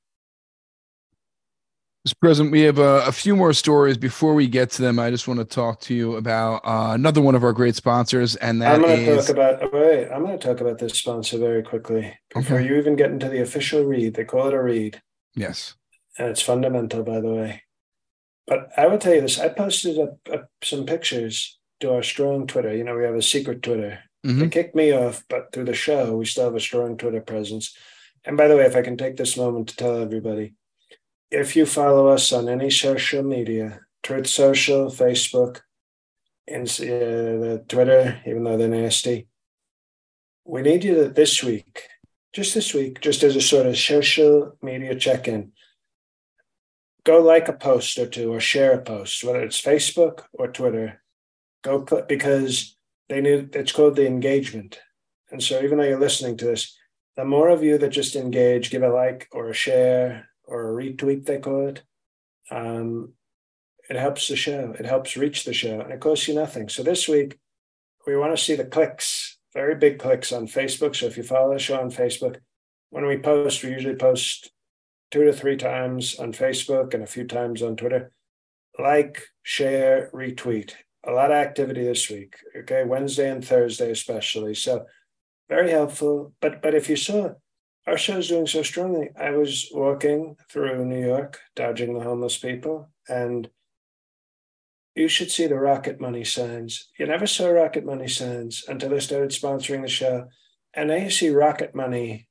Mr. 2.07 2.21
President, 2.21 2.53
we 2.53 2.61
have 2.61 2.79
a, 2.79 3.07
a, 3.07 3.13
few 3.13 3.35
more 3.35 3.55
stories. 3.55 3.97
Before 3.97 4.35
we 4.35 4.47
get 4.47 4.71
to 4.73 4.83
them, 4.83 4.99
I 4.99 5.09
just 5.09 5.27
want 5.27 5.41
to 5.41 5.47
talk 5.47 5.81
to 5.83 5.95
you 5.95 6.17
about 6.17 6.57
uh, 6.63 6.93
another 6.93 7.23
one 7.23 7.35
of 7.35 7.43
our 7.43 7.55
great 7.55 7.77
sponsors, 7.77 8.37
and 8.37 8.61
that 8.61 8.75
I'm 8.75 8.83
going 8.83 9.07
to 9.07 9.17
talk 9.17 9.31
about. 9.31 9.73
Wait, 9.73 10.11
I'm 10.11 10.23
going 10.23 10.39
to 10.39 10.47
talk 10.47 10.61
about 10.61 10.77
this 10.77 10.99
sponsor 10.99 11.39
very 11.39 11.63
quickly 11.63 12.15
before 12.35 12.59
okay. 12.59 12.69
you 12.69 12.77
even 12.77 12.95
get 12.95 13.11
into 13.11 13.31
the 13.31 13.41
official 13.41 13.85
read. 13.85 14.13
They 14.13 14.25
call 14.27 14.49
it 14.49 14.53
a 14.53 14.63
read. 14.63 15.01
Yes, 15.35 15.77
and 16.19 16.29
it's 16.29 16.43
fundamental, 16.43 17.03
by 17.03 17.21
the 17.21 17.33
way. 17.33 17.63
But 18.47 18.69
I 18.77 18.87
will 18.87 18.99
tell 18.99 19.15
you 19.15 19.23
this: 19.23 19.39
I 19.39 19.49
posted 19.49 19.99
a, 19.99 20.17
a, 20.33 20.41
some 20.63 20.87
pictures 20.87 21.59
to 21.81 21.93
our 21.93 22.03
strong 22.03 22.47
Twitter. 22.47 22.75
You 22.75 22.85
know, 22.85 22.97
we 22.97 23.05
have 23.05 23.15
a 23.15 23.23
secret 23.23 23.63
Twitter. 23.63 24.01
Mm-hmm. 24.25 24.41
They 24.41 24.49
kicked 24.49 24.75
me 24.75 24.93
off, 24.93 25.25
but 25.29 25.53
through 25.53 25.65
the 25.65 25.75
show, 25.75 26.17
we 26.17 26.25
still 26.25 26.45
have 26.45 26.55
a 26.55 26.61
strong 26.61 26.97
Twitter 26.97 27.21
presence. 27.21 27.77
And 28.25 28.37
by 28.37 28.49
the 28.49 28.57
way, 28.57 28.65
if 28.65 28.75
I 28.75 28.83
can 28.83 28.97
take 28.97 29.17
this 29.17 29.37
moment 29.37 29.69
to 29.69 29.77
tell 29.77 30.01
everybody 30.01 30.55
if 31.35 31.57
you 31.57 31.67
follow 31.67 32.09
us 32.09 32.33
on 32.33 32.49
any 32.49 32.71
social 32.71 33.23
media, 33.23 33.81
Truth 34.03 34.29
Social, 34.29 34.91
Facebook, 34.91 35.61
and 36.47 36.69
uh, 36.69 36.85
the 36.85 37.65
Twitter, 37.69 38.21
even 38.27 38.45
though 38.45 38.57
they're 38.57 38.69
nasty, 38.69 39.27
we 40.45 40.63
need 40.63 40.85
you 40.85 40.95
to, 40.95 41.09
this 41.09 41.43
week, 41.43 41.89
just 42.33 42.55
this 42.55 42.75
week, 42.75 43.01
just 43.01 43.23
as 43.23 43.35
a 43.35 43.41
sort 43.41 43.67
of 43.67 43.79
social 43.79 44.57
media 44.63 44.95
check-in, 44.95 45.53
go 47.05 47.21
like 47.21 47.49
a 47.49 47.53
post 47.53 47.99
or 47.99 48.07
two 48.07 48.33
or 48.33 48.41
share 48.41 48.73
a 48.73 48.83
post, 48.83 49.23
whether 49.23 49.43
it's 49.43 49.61
Facebook 49.61 50.25
or 50.33 50.49
Twitter. 50.49 51.03
Go 51.63 51.83
put 51.83 52.09
because 52.09 52.77
they 53.09 53.21
need 53.21 53.55
it's 53.55 53.73
called 53.73 53.97
the 53.97 54.07
engagement. 54.07 54.81
And 55.31 55.43
so 55.43 55.63
even 55.63 55.79
though 55.79 55.85
you're 55.85 56.01
listening 56.01 56.37
to 56.39 56.47
this, 56.47 56.77
the 57.17 57.25
more 57.25 57.49
of 57.49 57.63
you 57.63 57.79
that 57.79 57.89
just 57.91 58.17
engage, 58.17 58.71
give 58.71 58.83
a 58.83 58.89
like 58.89 59.29
or 59.33 59.49
a 59.49 59.55
share 59.55 60.29
or 60.45 60.71
a 60.71 60.85
retweet, 60.85 61.27
they 61.27 61.39
call 61.39 61.69
it. 61.69 61.83
Um, 62.51 63.13
it 63.89 63.97
helps 63.97 64.29
the 64.29 64.37
show. 64.37 64.75
It 64.79 64.87
helps 64.87 65.17
reach 65.17 65.45
the 65.45 65.53
show, 65.53 65.81
and 65.81 65.93
it 65.93 66.01
costs 66.01 66.27
you 66.27 66.35
nothing. 66.35 66.69
So 66.69 66.83
this 66.83 67.09
week, 67.09 67.39
we 68.07 68.17
want 68.17 68.37
to 68.37 68.43
see 68.43 68.55
the 68.55 68.65
clicks, 68.65 69.39
very 69.53 69.75
big 69.75 69.99
clicks 69.99 70.33
on 70.33 70.47
Facebook. 70.47 70.97
So 70.97 71.07
if 71.07 71.17
you 71.17 71.23
follow 71.23 71.53
the 71.53 71.59
show 71.59 71.81
on 71.81 71.91
Facebook, 71.91 72.37
when 72.91 73.07
we 73.07 73.19
post, 73.19 73.63
we 73.63 73.71
usually 73.71 73.95
post 73.95 74.51
two 75.15 75.25
to 75.25 75.33
three 75.33 75.57
times 75.57 76.17
on 76.19 76.33
Facebook 76.33 76.93
and 76.93 77.05
a 77.05 77.07
few 77.07 77.25
times 77.25 77.63
on 77.63 77.77
Twitter. 77.77 78.11
Like, 78.77 79.23
share, 79.45 80.11
retweet. 80.13 80.73
A 81.07 81.13
lot 81.13 81.31
of 81.31 81.37
activity 81.37 81.85
this 81.85 82.11
week. 82.11 82.35
Okay, 82.57 82.83
Wednesday 82.83 83.31
and 83.31 83.45
Thursday 83.45 83.93
especially. 83.93 84.57
So 84.57 84.87
very 85.49 85.71
helpful. 85.71 86.35
But 86.41 86.61
but 86.63 86.75
if 86.75 86.89
you 86.89 86.97
saw 86.97 87.35
our 87.87 87.97
show's 87.97 88.27
doing 88.27 88.49
so 88.49 88.65
strongly. 88.65 89.11
I 89.17 89.31
was 89.31 89.71
walking 89.73 90.37
through 90.51 90.85
New 90.85 91.07
York, 91.07 91.39
dodging 91.55 91.95
the 91.95 92.03
homeless 92.03 92.37
people, 92.37 92.91
and 93.09 93.49
you 94.97 95.07
should 95.07 95.31
see 95.31 95.47
the 95.47 95.55
Rocket 95.55 96.01
Money 96.01 96.25
signs. 96.25 96.89
You 96.99 97.07
never 97.07 97.29
saw 97.29 97.49
Rocket 97.49 97.85
Money 97.85 98.09
signs 98.09 98.65
until 98.67 98.91
they 98.91 99.01
started 99.01 99.31
sponsoring 99.31 99.83
the 99.83 99.89
show. 99.89 100.27
And 100.73 100.89
now 100.89 100.97
you 100.97 101.11
see 101.11 101.29
Rocket 101.29 101.73
Money 101.73 102.27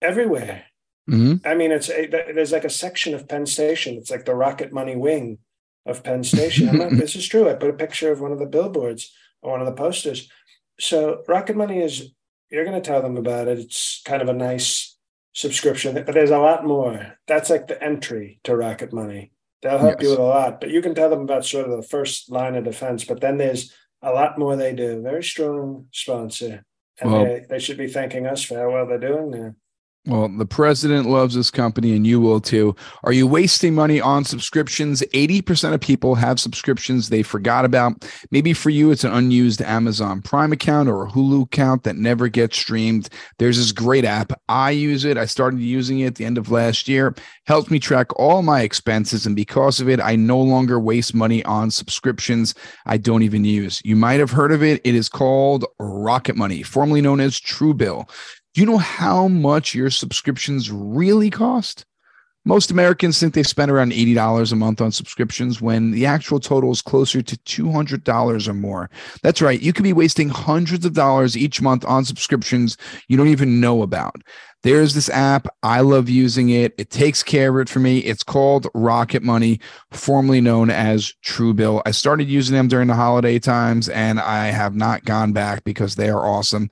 everywhere. 0.00 0.64
Mm-hmm. 1.10 1.46
I 1.46 1.54
mean, 1.54 1.72
it's 1.72 1.90
a, 1.90 2.06
there's 2.06 2.52
like 2.52 2.64
a 2.64 2.70
section 2.70 3.14
of 3.14 3.28
Penn 3.28 3.46
Station. 3.46 3.96
It's 3.96 4.10
like 4.10 4.24
the 4.24 4.34
Rocket 4.34 4.72
Money 4.72 4.96
wing 4.96 5.38
of 5.84 6.04
Penn 6.04 6.22
Station. 6.24 6.76
Not, 6.76 6.90
this 6.92 7.16
is 7.16 7.26
true. 7.28 7.48
I 7.50 7.54
put 7.54 7.70
a 7.70 7.74
picture 7.74 8.12
of 8.12 8.20
one 8.20 8.32
of 8.32 8.38
the 8.38 8.46
billboards 8.46 9.12
or 9.42 9.50
one 9.52 9.60
of 9.60 9.66
the 9.66 9.72
posters. 9.72 10.30
So 10.78 11.22
Rocket 11.28 11.56
Money 11.56 11.80
is 11.82 12.10
you're 12.50 12.64
going 12.64 12.80
to 12.80 12.86
tell 12.86 13.02
them 13.02 13.16
about 13.16 13.48
it. 13.48 13.58
It's 13.58 14.02
kind 14.04 14.22
of 14.22 14.28
a 14.28 14.32
nice 14.32 14.96
subscription, 15.32 15.94
but 15.94 16.06
there's 16.14 16.30
a 16.30 16.38
lot 16.38 16.66
more. 16.66 17.14
That's 17.26 17.50
like 17.50 17.66
the 17.66 17.82
entry 17.82 18.38
to 18.44 18.54
Rocket 18.56 18.92
Money. 18.92 19.32
They'll 19.62 19.78
help 19.78 20.00
Yes. 20.00 20.02
you 20.04 20.10
with 20.10 20.18
a 20.18 20.22
lot, 20.22 20.60
but 20.60 20.70
you 20.70 20.82
can 20.82 20.94
tell 20.94 21.08
them 21.08 21.20
about 21.22 21.44
sort 21.46 21.68
of 21.68 21.76
the 21.76 21.86
first 21.86 22.30
line 22.30 22.54
of 22.56 22.64
defense. 22.64 23.04
But 23.04 23.20
then 23.20 23.38
there's 23.38 23.72
a 24.02 24.10
lot 24.12 24.38
more 24.38 24.56
they 24.56 24.74
do. 24.74 25.00
Very 25.00 25.22
strong 25.22 25.86
sponsor, 25.92 26.64
and 27.00 27.12
Well- 27.12 27.24
they, 27.24 27.44
they 27.48 27.58
should 27.58 27.78
be 27.78 27.86
thanking 27.88 28.26
us 28.26 28.42
for 28.42 28.58
how 28.58 28.70
well 28.70 28.86
they're 28.86 28.98
doing 28.98 29.30
now. 29.30 29.54
Well, 30.04 30.28
the 30.28 30.46
president 30.46 31.08
loves 31.08 31.36
this 31.36 31.52
company 31.52 31.94
and 31.94 32.04
you 32.04 32.20
will 32.20 32.40
too. 32.40 32.74
Are 33.04 33.12
you 33.12 33.24
wasting 33.24 33.72
money 33.72 34.00
on 34.00 34.24
subscriptions? 34.24 35.00
80% 35.14 35.74
of 35.74 35.80
people 35.80 36.16
have 36.16 36.40
subscriptions 36.40 37.08
they 37.08 37.22
forgot 37.22 37.64
about. 37.64 38.04
Maybe 38.32 38.52
for 38.52 38.70
you, 38.70 38.90
it's 38.90 39.04
an 39.04 39.12
unused 39.12 39.62
Amazon 39.62 40.20
Prime 40.20 40.50
account 40.50 40.88
or 40.88 41.04
a 41.04 41.08
Hulu 41.08 41.44
account 41.44 41.84
that 41.84 41.94
never 41.94 42.26
gets 42.26 42.58
streamed. 42.58 43.10
There's 43.38 43.58
this 43.58 43.70
great 43.70 44.04
app. 44.04 44.32
I 44.48 44.72
use 44.72 45.04
it. 45.04 45.16
I 45.16 45.24
started 45.24 45.60
using 45.60 46.00
it 46.00 46.06
at 46.06 46.14
the 46.16 46.24
end 46.24 46.36
of 46.36 46.50
last 46.50 46.88
year. 46.88 47.14
Helps 47.46 47.70
me 47.70 47.78
track 47.78 48.08
all 48.18 48.42
my 48.42 48.62
expenses. 48.62 49.24
And 49.24 49.36
because 49.36 49.80
of 49.80 49.88
it, 49.88 50.00
I 50.00 50.16
no 50.16 50.40
longer 50.40 50.80
waste 50.80 51.14
money 51.14 51.44
on 51.44 51.70
subscriptions 51.70 52.56
I 52.86 52.96
don't 52.96 53.22
even 53.22 53.44
use. 53.44 53.80
You 53.84 53.94
might 53.94 54.18
have 54.18 54.32
heard 54.32 54.50
of 54.50 54.64
it. 54.64 54.80
It 54.82 54.96
is 54.96 55.08
called 55.08 55.64
Rocket 55.78 56.34
Money, 56.34 56.64
formerly 56.64 57.00
known 57.00 57.20
as 57.20 57.38
Truebill. 57.38 58.08
Do 58.54 58.60
you 58.60 58.66
know 58.66 58.78
how 58.78 59.28
much 59.28 59.74
your 59.74 59.88
subscriptions 59.88 60.70
really 60.70 61.30
cost? 61.30 61.86
Most 62.44 62.72
Americans 62.72 63.20
think 63.20 63.34
they 63.34 63.44
spend 63.44 63.70
around 63.70 63.92
$80 63.92 64.52
a 64.52 64.56
month 64.56 64.80
on 64.80 64.90
subscriptions 64.90 65.62
when 65.62 65.92
the 65.92 66.06
actual 66.06 66.40
total 66.40 66.72
is 66.72 66.82
closer 66.82 67.22
to 67.22 67.36
$200 67.36 68.48
or 68.48 68.54
more. 68.54 68.90
That's 69.22 69.40
right. 69.40 69.62
You 69.62 69.72
could 69.72 69.84
be 69.84 69.92
wasting 69.92 70.28
hundreds 70.28 70.84
of 70.84 70.92
dollars 70.92 71.36
each 71.36 71.62
month 71.62 71.84
on 71.84 72.04
subscriptions 72.04 72.76
you 73.06 73.16
don't 73.16 73.28
even 73.28 73.60
know 73.60 73.82
about. 73.82 74.16
There's 74.64 74.94
this 74.94 75.08
app. 75.08 75.46
I 75.62 75.80
love 75.80 76.08
using 76.08 76.50
it. 76.50 76.74
It 76.78 76.90
takes 76.90 77.22
care 77.22 77.50
of 77.50 77.62
it 77.62 77.68
for 77.68 77.78
me. 77.78 77.98
It's 77.98 78.22
called 78.22 78.68
Rocket 78.74 79.22
Money, 79.22 79.60
formerly 79.90 80.40
known 80.40 80.68
as 80.68 81.12
Truebill. 81.24 81.82
I 81.86 81.92
started 81.92 82.28
using 82.28 82.56
them 82.56 82.68
during 82.68 82.88
the 82.88 82.94
holiday 82.94 83.38
times 83.38 83.88
and 83.88 84.20
I 84.20 84.46
have 84.46 84.74
not 84.74 85.04
gone 85.04 85.32
back 85.32 85.64
because 85.64 85.94
they 85.94 86.10
are 86.10 86.26
awesome. 86.26 86.70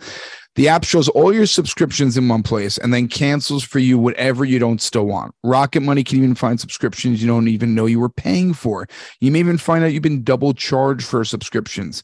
The 0.61 0.69
app 0.69 0.85
shows 0.85 1.09
all 1.09 1.33
your 1.33 1.47
subscriptions 1.47 2.19
in 2.19 2.29
one 2.29 2.43
place 2.43 2.77
and 2.77 2.93
then 2.93 3.09
cancels 3.09 3.65
for 3.65 3.79
you 3.79 3.99
whatever 3.99 4.45
you 4.45 4.59
don't 4.59 4.83
still 4.83 5.07
want. 5.07 5.35
Rocket 5.43 5.81
Money 5.81 6.05
can 6.05 6.19
even 6.19 6.35
find 6.35 6.61
subscriptions 6.61 7.23
you 7.23 7.29
don't 7.29 7.49
even 7.49 7.75
know 7.75 7.87
you 7.87 7.99
were 7.99 8.11
paying 8.11 8.53
for. 8.53 8.87
You 9.21 9.31
may 9.31 9.39
even 9.39 9.57
find 9.57 9.83
out 9.83 9.95
you've 9.95 10.03
been 10.03 10.23
double 10.23 10.53
charged 10.53 11.07
for 11.07 11.25
subscriptions. 11.25 12.03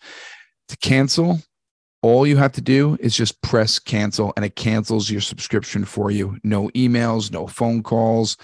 To 0.69 0.77
cancel, 0.79 1.43
all 2.01 2.27
you 2.27 2.39
have 2.39 2.53
to 2.53 2.63
do 2.63 2.97
is 2.99 3.15
just 3.15 3.43
press 3.43 3.79
cancel 3.79 4.33
and 4.37 4.45
it 4.47 4.57
cancels 4.57 5.11
your 5.11 5.21
subscription 5.21 5.85
for 5.85 6.11
you. 6.11 6.39
No 6.43 6.71
emails, 6.71 7.31
no 7.31 7.47
phone 7.47 7.83
calls, 7.83 8.39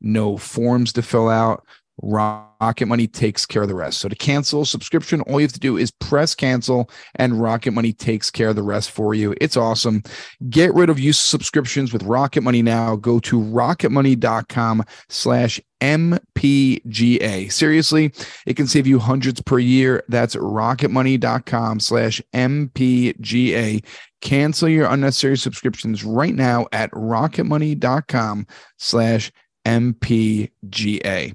no 0.00 0.38
forms 0.38 0.92
to 0.94 1.02
fill 1.02 1.28
out. 1.28 1.64
Rocket 2.02 2.86
Money 2.86 3.06
takes 3.06 3.46
care 3.46 3.62
of 3.62 3.68
the 3.68 3.74
rest. 3.74 3.98
So 3.98 4.08
to 4.08 4.16
cancel 4.16 4.64
subscription, 4.64 5.20
all 5.22 5.40
you 5.40 5.46
have 5.46 5.52
to 5.52 5.60
do 5.60 5.76
is 5.76 5.90
press 5.90 6.34
cancel 6.34 6.90
and 7.14 7.40
Rocket 7.40 7.70
Money 7.70 7.92
takes 7.92 8.30
care 8.30 8.48
of 8.48 8.56
the 8.56 8.62
rest 8.62 8.90
for 8.90 9.14
you. 9.14 9.34
It's 9.40 9.56
awesome. 9.56 10.02
Get 10.50 10.74
rid 10.74 10.90
of 10.90 10.98
use 10.98 11.18
subscriptions 11.18 11.92
with 11.92 12.02
Rocket 12.02 12.42
Money 12.42 12.62
now. 12.62 12.96
Go 12.96 13.20
to 13.20 13.40
rocketmoney.com 13.40 14.84
slash 15.08 15.60
MPGA. 15.80 17.50
Seriously, 17.50 18.12
it 18.46 18.54
can 18.54 18.66
save 18.66 18.86
you 18.86 18.98
hundreds 18.98 19.40
per 19.40 19.58
year. 19.58 20.04
That's 20.08 20.36
rocketmoney.com 20.36 21.80
slash 21.80 22.22
MPGA. 22.32 23.84
Cancel 24.20 24.68
your 24.68 24.86
unnecessary 24.86 25.36
subscriptions 25.36 26.04
right 26.04 26.34
now 26.34 26.66
at 26.72 26.90
rocketmoney.com 26.92 28.46
slash 28.78 29.32
MPGA. 29.66 31.34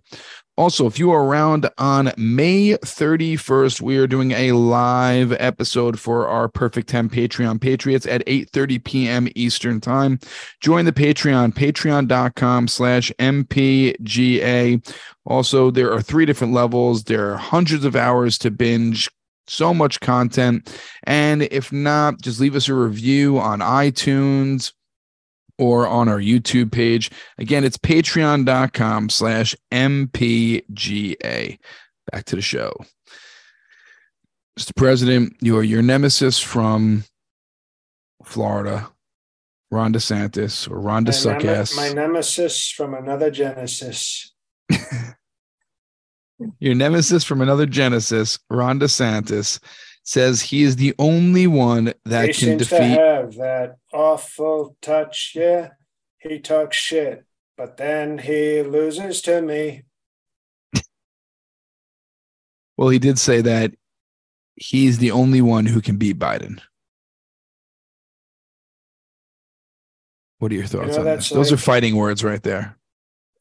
Also, 0.57 0.87
if 0.87 0.97
you 0.97 1.11
are 1.11 1.23
around 1.23 1.69
on 1.77 2.11
May 2.17 2.71
31st, 2.71 3.79
we 3.79 3.97
are 3.97 4.07
doing 4.07 4.31
a 4.31 4.53
live 4.53 5.31
episode 5.33 5.99
for 5.99 6.27
our 6.27 6.49
Perfect 6.49 6.89
10 6.89 7.09
Patreon 7.09 7.61
Patriots 7.61 8.07
at 8.07 8.25
8:30 8.25 8.83
p.m. 8.83 9.27
Eastern 9.35 9.79
Time. 9.79 10.19
Join 10.59 10.85
the 10.85 10.91
Patreon, 10.91 11.53
patreon.com 11.53 12.67
slash 12.69 13.11
MPGA. 13.19 14.95
Also, 15.27 15.69
there 15.69 15.93
are 15.93 16.01
three 16.01 16.25
different 16.25 16.53
levels. 16.53 17.03
There 17.03 17.33
are 17.33 17.37
hundreds 17.37 17.85
of 17.85 17.95
hours 17.95 18.39
to 18.39 18.49
binge. 18.49 19.11
So 19.49 19.73
much 19.75 19.99
content. 19.99 20.75
And 21.03 21.43
if 21.43 21.71
not, 21.71 22.19
just 22.19 22.39
leave 22.39 22.55
us 22.55 22.67
a 22.67 22.73
review 22.73 23.37
on 23.39 23.59
iTunes, 23.59 24.73
or 25.57 25.87
on 25.87 26.07
our 26.07 26.19
YouTube 26.19 26.71
page. 26.71 27.11
Again, 27.37 27.63
it's 27.63 27.77
patreon.com 27.77 29.09
slash 29.09 29.55
MPGA. 29.71 31.57
Back 32.11 32.25
to 32.25 32.35
the 32.35 32.41
show. 32.41 32.73
Mr. 34.59 34.75
President, 34.75 35.35
you 35.41 35.57
are 35.57 35.63
your 35.63 35.81
nemesis 35.81 36.39
from 36.39 37.03
Florida, 38.23 38.89
Ron 39.69 39.93
DeSantis 39.93 40.69
or 40.69 40.79
Ron 40.79 41.03
My, 41.03 41.09
DeSuckass. 41.11 41.73
neme- 41.73 41.75
my 41.77 41.89
nemesis 41.93 42.71
from 42.71 42.93
another 42.93 43.29
Genesis. 43.29 44.33
Your 46.59 46.75
nemesis 46.75 47.23
from 47.23 47.41
another 47.41 47.65
Genesis, 47.65 48.37
Ron 48.49 48.79
DeSantis, 48.79 49.59
says 50.07 50.41
he 50.41 50.63
is 50.63 50.77
the 50.77 50.95
only 50.97 51.47
one 51.47 51.93
that 52.05 52.27
he 52.27 52.33
can 52.33 52.33
seems 52.33 52.69
to 52.69 52.75
defeat. 52.77 52.97
have 52.97 53.35
that 53.35 53.77
awful 53.93 54.77
touch. 54.81 55.33
Yeah, 55.35 55.71
he 56.17 56.39
talks 56.39 56.77
shit, 56.77 57.25
but 57.57 57.75
then 57.75 58.17
he 58.17 58.61
loses 58.61 59.21
to 59.23 59.41
me. 59.41 59.83
Well, 62.77 62.87
he 62.87 62.99
did 62.99 63.19
say 63.19 63.41
that 63.41 63.73
he's 64.55 64.97
the 64.99 65.11
only 65.11 65.41
one 65.41 65.65
who 65.65 65.81
can 65.81 65.97
beat 65.97 66.17
Biden. 66.17 66.61
What 70.39 70.53
are 70.53 70.55
your 70.55 70.67
thoughts 70.67 70.95
know, 70.95 70.99
on 70.99 71.05
this? 71.05 71.29
Those 71.29 71.51
are 71.51 71.57
fighting 71.57 71.97
words 71.97 72.23
right 72.23 72.41
there. 72.41 72.77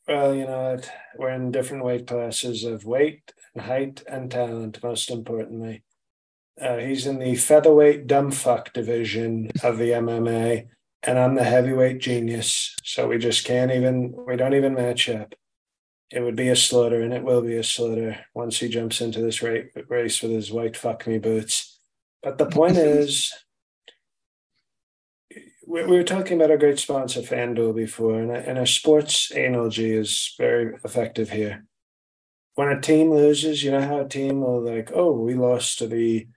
Well, 0.09 0.35
you 0.35 0.47
know, 0.47 0.81
we're 1.17 1.31
in 1.31 1.53
different 1.53 1.85
weight 1.85 2.09
classes 2.09 2.65
of 2.65 2.85
weight 2.85 3.33
and 3.55 3.63
height 3.63 4.03
and 4.09 4.31
talent, 4.31 4.83
most 4.83 5.11
importantly. 5.11 5.85
Uh, 6.61 6.79
he's 6.79 7.07
in 7.07 7.19
the 7.19 7.37
featherweight 7.37 8.07
dumbfuck 8.07 8.73
division 8.73 9.51
of 9.63 9.77
the 9.77 9.91
MMA, 9.91 10.69
and 11.03 11.19
I'm 11.19 11.35
the 11.35 11.45
heavyweight 11.45 11.99
genius. 11.99 12.75
So 12.83 13.09
we 13.09 13.19
just 13.19 13.45
can't 13.45 13.71
even, 13.71 14.15
we 14.27 14.37
don't 14.37 14.55
even 14.55 14.75
match 14.75 15.09
up. 15.09 15.35
It 16.11 16.21
would 16.21 16.37
be 16.37 16.49
a 16.49 16.57
slaughter, 16.57 17.03
and 17.03 17.13
it 17.13 17.25
will 17.25 17.43
be 17.43 17.57
a 17.57 17.65
slaughter 17.65 18.25
once 18.33 18.59
he 18.59 18.69
jumps 18.69 19.01
into 19.01 19.21
this 19.21 19.43
ra- 19.43 19.83
race 19.89 20.23
with 20.23 20.31
his 20.31 20.51
white 20.51 20.77
fuck 20.77 21.07
me 21.07 21.19
boots. 21.19 21.79
But 22.23 22.39
the 22.39 22.47
point 22.47 22.77
is, 22.77 23.35
we, 25.67 25.85
we 25.85 25.97
were 25.97 26.05
talking 26.05 26.39
about 26.39 26.51
our 26.51 26.57
great 26.57 26.79
sponsor 26.79 27.21
FanDuel 27.21 27.75
before, 27.75 28.21
and 28.21 28.31
and 28.31 28.57
a 28.57 28.67
sports 28.67 29.31
analogy 29.31 29.93
is 29.93 30.35
very 30.39 30.75
effective 30.85 31.31
here. 31.31 31.67
When 32.55 32.69
a 32.69 32.81
team 32.81 33.11
loses, 33.11 33.63
you 33.63 33.73
know 33.73 33.83
how 33.83 34.01
a 34.01 34.09
team 34.09 34.41
will 34.41 34.63
like, 34.63 34.91
oh, 34.95 35.13
we 35.13 35.35
lost 35.35 35.81
to 35.81 35.87
the 35.87 36.29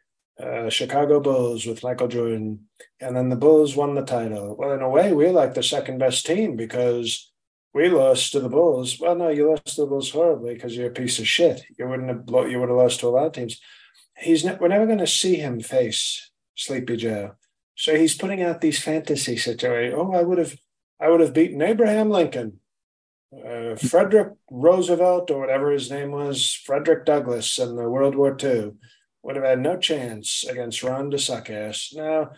uh, 0.42 0.70
Chicago 0.70 1.20
Bulls 1.20 1.66
with 1.66 1.84
Michael 1.84 2.08
Jordan, 2.08 2.68
and 3.02 3.16
then 3.16 3.30
the 3.30 3.36
Bulls 3.36 3.76
won 3.76 3.96
the 3.96 4.04
title. 4.04 4.56
Well, 4.58 4.72
in 4.72 4.82
a 4.82 4.90
way, 4.90 5.12
we're 5.12 5.32
like 5.32 5.54
the 5.54 5.64
second 5.64 5.98
best 5.98 6.26
team 6.26 6.56
because 6.56 7.32
we 7.74 7.90
lost 7.90 8.32
to 8.32 8.40
the 8.40 8.50
Bulls. 8.50 9.00
Well, 9.00 9.16
no, 9.16 9.30
you 9.30 9.50
lost 9.50 9.76
to 9.76 9.82
the 9.82 9.88
Bulls 9.88 10.12
horribly 10.12 10.54
because 10.54 10.76
you're 10.76 10.88
a 10.88 10.92
piece 10.92 11.20
of 11.20 11.28
shit. 11.28 11.64
You 11.78 11.88
wouldn't 11.88 12.10
have 12.10 12.30
lo- 12.30 12.46
you 12.46 12.60
would 12.60 12.70
have 12.70 12.78
lost 12.78 13.02
to 13.02 13.08
a 13.08 13.10
lot 13.10 13.28
of 13.28 13.34
teams. 13.34 13.60
He's 14.18 14.46
ne- 14.46 14.58
we're 14.60 14.70
never 14.70 14.86
going 14.86 15.00
to 15.00 15.08
see 15.08 15.36
him 15.36 15.60
face 15.60 16.32
Sleepy 16.56 16.98
Joe. 16.98 17.36
So 17.76 17.96
he's 17.96 18.16
putting 18.16 18.42
out 18.42 18.62
these 18.62 18.82
fantasy 18.82 19.38
situations. 19.38 19.96
Oh, 19.98 20.14
I 20.14 20.22
would 20.22 20.38
have, 20.38 20.58
I 21.00 21.10
would 21.10 21.22
have 21.22 21.34
beaten 21.34 21.62
Abraham 21.62 22.10
Lincoln, 22.10 22.60
uh, 23.34 23.76
Frederick 23.76 24.34
Roosevelt, 24.52 25.32
or 25.32 25.40
whatever 25.40 25.72
his 25.72 25.90
name 25.90 26.12
was, 26.12 26.54
Frederick 26.54 27.06
Douglass 27.06 27.58
in 27.58 27.78
the 27.78 27.90
World 27.90 28.16
War 28.16 28.36
II. 28.42 28.74
Would 29.24 29.36
have 29.36 29.46
had 29.46 29.60
no 29.60 29.78
chance 29.78 30.46
against 30.46 30.82
Ron 30.82 31.12
DeSuckass. 31.12 31.96
Now 31.96 32.32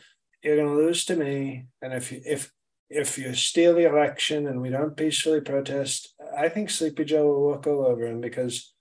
you're 0.43 0.55
going 0.55 0.67
to 0.67 0.83
lose 0.83 1.05
to 1.05 1.15
me, 1.15 1.65
and 1.81 1.93
if 1.93 2.11
if 2.11 2.51
if 2.89 3.17
you 3.17 3.33
steal 3.33 3.75
the 3.75 3.87
election 3.87 4.47
and 4.47 4.61
we 4.61 4.69
don't 4.69 4.97
peacefully 4.97 5.41
protest, 5.41 6.13
I 6.37 6.49
think 6.49 6.69
Sleepy 6.69 7.05
Joe 7.05 7.25
will 7.25 7.47
walk 7.47 7.65
all 7.65 7.85
over 7.85 8.05
him 8.05 8.19
because 8.19 8.73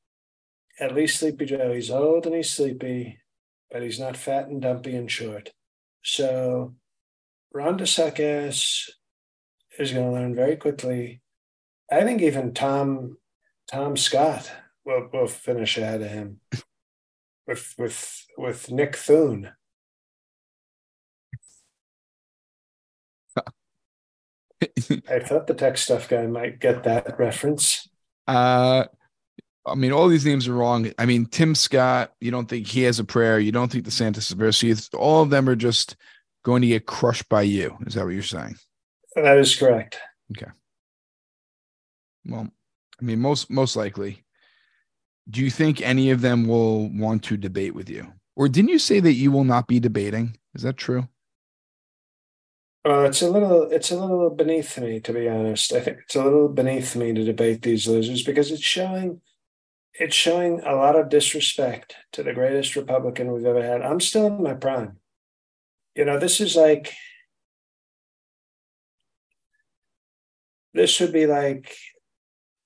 at 0.80 0.94
least 0.94 1.20
Sleepy 1.20 1.44
Joe, 1.44 1.72
he's 1.72 1.90
old 1.90 2.26
and 2.26 2.34
he's 2.34 2.50
sleepy, 2.50 3.20
but 3.70 3.82
he's 3.82 4.00
not 4.00 4.16
fat 4.16 4.48
and 4.48 4.60
dumpy 4.60 4.96
and 4.96 5.10
short. 5.10 5.50
So 6.02 6.74
Ron 7.52 7.78
DeSuckass 7.78 8.90
is 9.78 9.92
going 9.92 10.06
to 10.06 10.12
learn 10.12 10.34
very 10.34 10.56
quickly. 10.56 11.20
I 11.90 12.02
think 12.02 12.22
even 12.22 12.52
Tom 12.52 13.18
Tom 13.70 13.96
Scott 13.96 14.50
will, 14.84 15.08
will 15.12 15.28
finish 15.28 15.78
ahead 15.78 16.02
of 16.02 16.10
him 16.10 16.40
with 17.46 17.74
with 17.78 18.26
with 18.36 18.70
Nick 18.70 18.96
Thune. 18.96 19.52
I 25.08 25.20
thought 25.20 25.46
the 25.46 25.54
tech 25.54 25.78
stuff 25.78 26.08
guy 26.08 26.26
might 26.26 26.60
get 26.60 26.84
that 26.84 27.18
reference. 27.18 27.88
uh, 28.28 28.84
I 29.66 29.74
mean, 29.74 29.92
all 29.92 30.08
these 30.08 30.26
names 30.26 30.48
are 30.48 30.54
wrong. 30.54 30.92
I 30.98 31.06
mean, 31.06 31.26
Tim 31.26 31.54
Scott, 31.54 32.12
you 32.20 32.30
don't 32.30 32.48
think 32.48 32.66
he 32.66 32.82
has 32.82 32.98
a 32.98 33.04
prayer. 33.04 33.38
You 33.38 33.52
don't 33.52 33.70
think 33.70 33.84
the 33.84 34.04
is 34.04 34.30
a 34.30 34.36
prayer. 34.36 34.52
So 34.52 34.98
all 34.98 35.22
of 35.22 35.30
them 35.30 35.48
are 35.48 35.56
just 35.56 35.96
going 36.44 36.62
to 36.62 36.68
get 36.68 36.86
crushed 36.86 37.28
by 37.28 37.42
you. 37.42 37.76
Is 37.86 37.94
that 37.94 38.04
what 38.04 38.14
you're 38.14 38.22
saying? 38.22 38.56
That 39.16 39.38
is 39.38 39.54
correct. 39.54 39.98
Okay. 40.32 40.50
Well, 42.24 42.48
I 43.00 43.04
mean, 43.04 43.20
most 43.20 43.50
most 43.50 43.76
likely. 43.76 44.24
Do 45.30 45.40
you 45.40 45.50
think 45.50 45.80
any 45.80 46.10
of 46.10 46.20
them 46.20 46.46
will 46.46 46.88
want 46.90 47.22
to 47.24 47.36
debate 47.36 47.74
with 47.74 47.88
you? 47.88 48.12
Or 48.36 48.48
didn't 48.48 48.70
you 48.70 48.78
say 48.78 49.00
that 49.00 49.14
you 49.14 49.30
will 49.30 49.44
not 49.44 49.68
be 49.68 49.80
debating? 49.80 50.36
Is 50.54 50.62
that 50.62 50.76
true? 50.76 51.08
Well, 52.84 53.04
it's 53.04 53.20
a 53.20 53.30
little 53.30 53.70
it's 53.70 53.90
a 53.90 54.00
little 54.00 54.30
beneath 54.30 54.78
me, 54.78 55.00
to 55.00 55.12
be 55.12 55.28
honest. 55.28 55.72
I 55.72 55.80
think 55.80 55.98
it's 56.04 56.16
a 56.16 56.24
little 56.24 56.48
beneath 56.48 56.96
me 56.96 57.12
to 57.12 57.24
debate 57.24 57.62
these 57.62 57.86
losers 57.86 58.22
because 58.22 58.50
it's 58.50 58.62
showing 58.62 59.20
it's 59.94 60.16
showing 60.16 60.60
a 60.60 60.74
lot 60.74 60.96
of 60.96 61.10
disrespect 61.10 61.94
to 62.12 62.22
the 62.22 62.32
greatest 62.32 62.76
Republican 62.76 63.32
we've 63.32 63.44
ever 63.44 63.62
had. 63.62 63.82
I'm 63.82 64.00
still 64.00 64.26
in 64.26 64.42
my 64.42 64.54
prime. 64.54 64.96
You 65.94 66.06
know, 66.06 66.18
this 66.18 66.40
is 66.40 66.56
like 66.56 66.94
this 70.72 70.90
should 70.90 71.12
be 71.12 71.26
like 71.26 71.74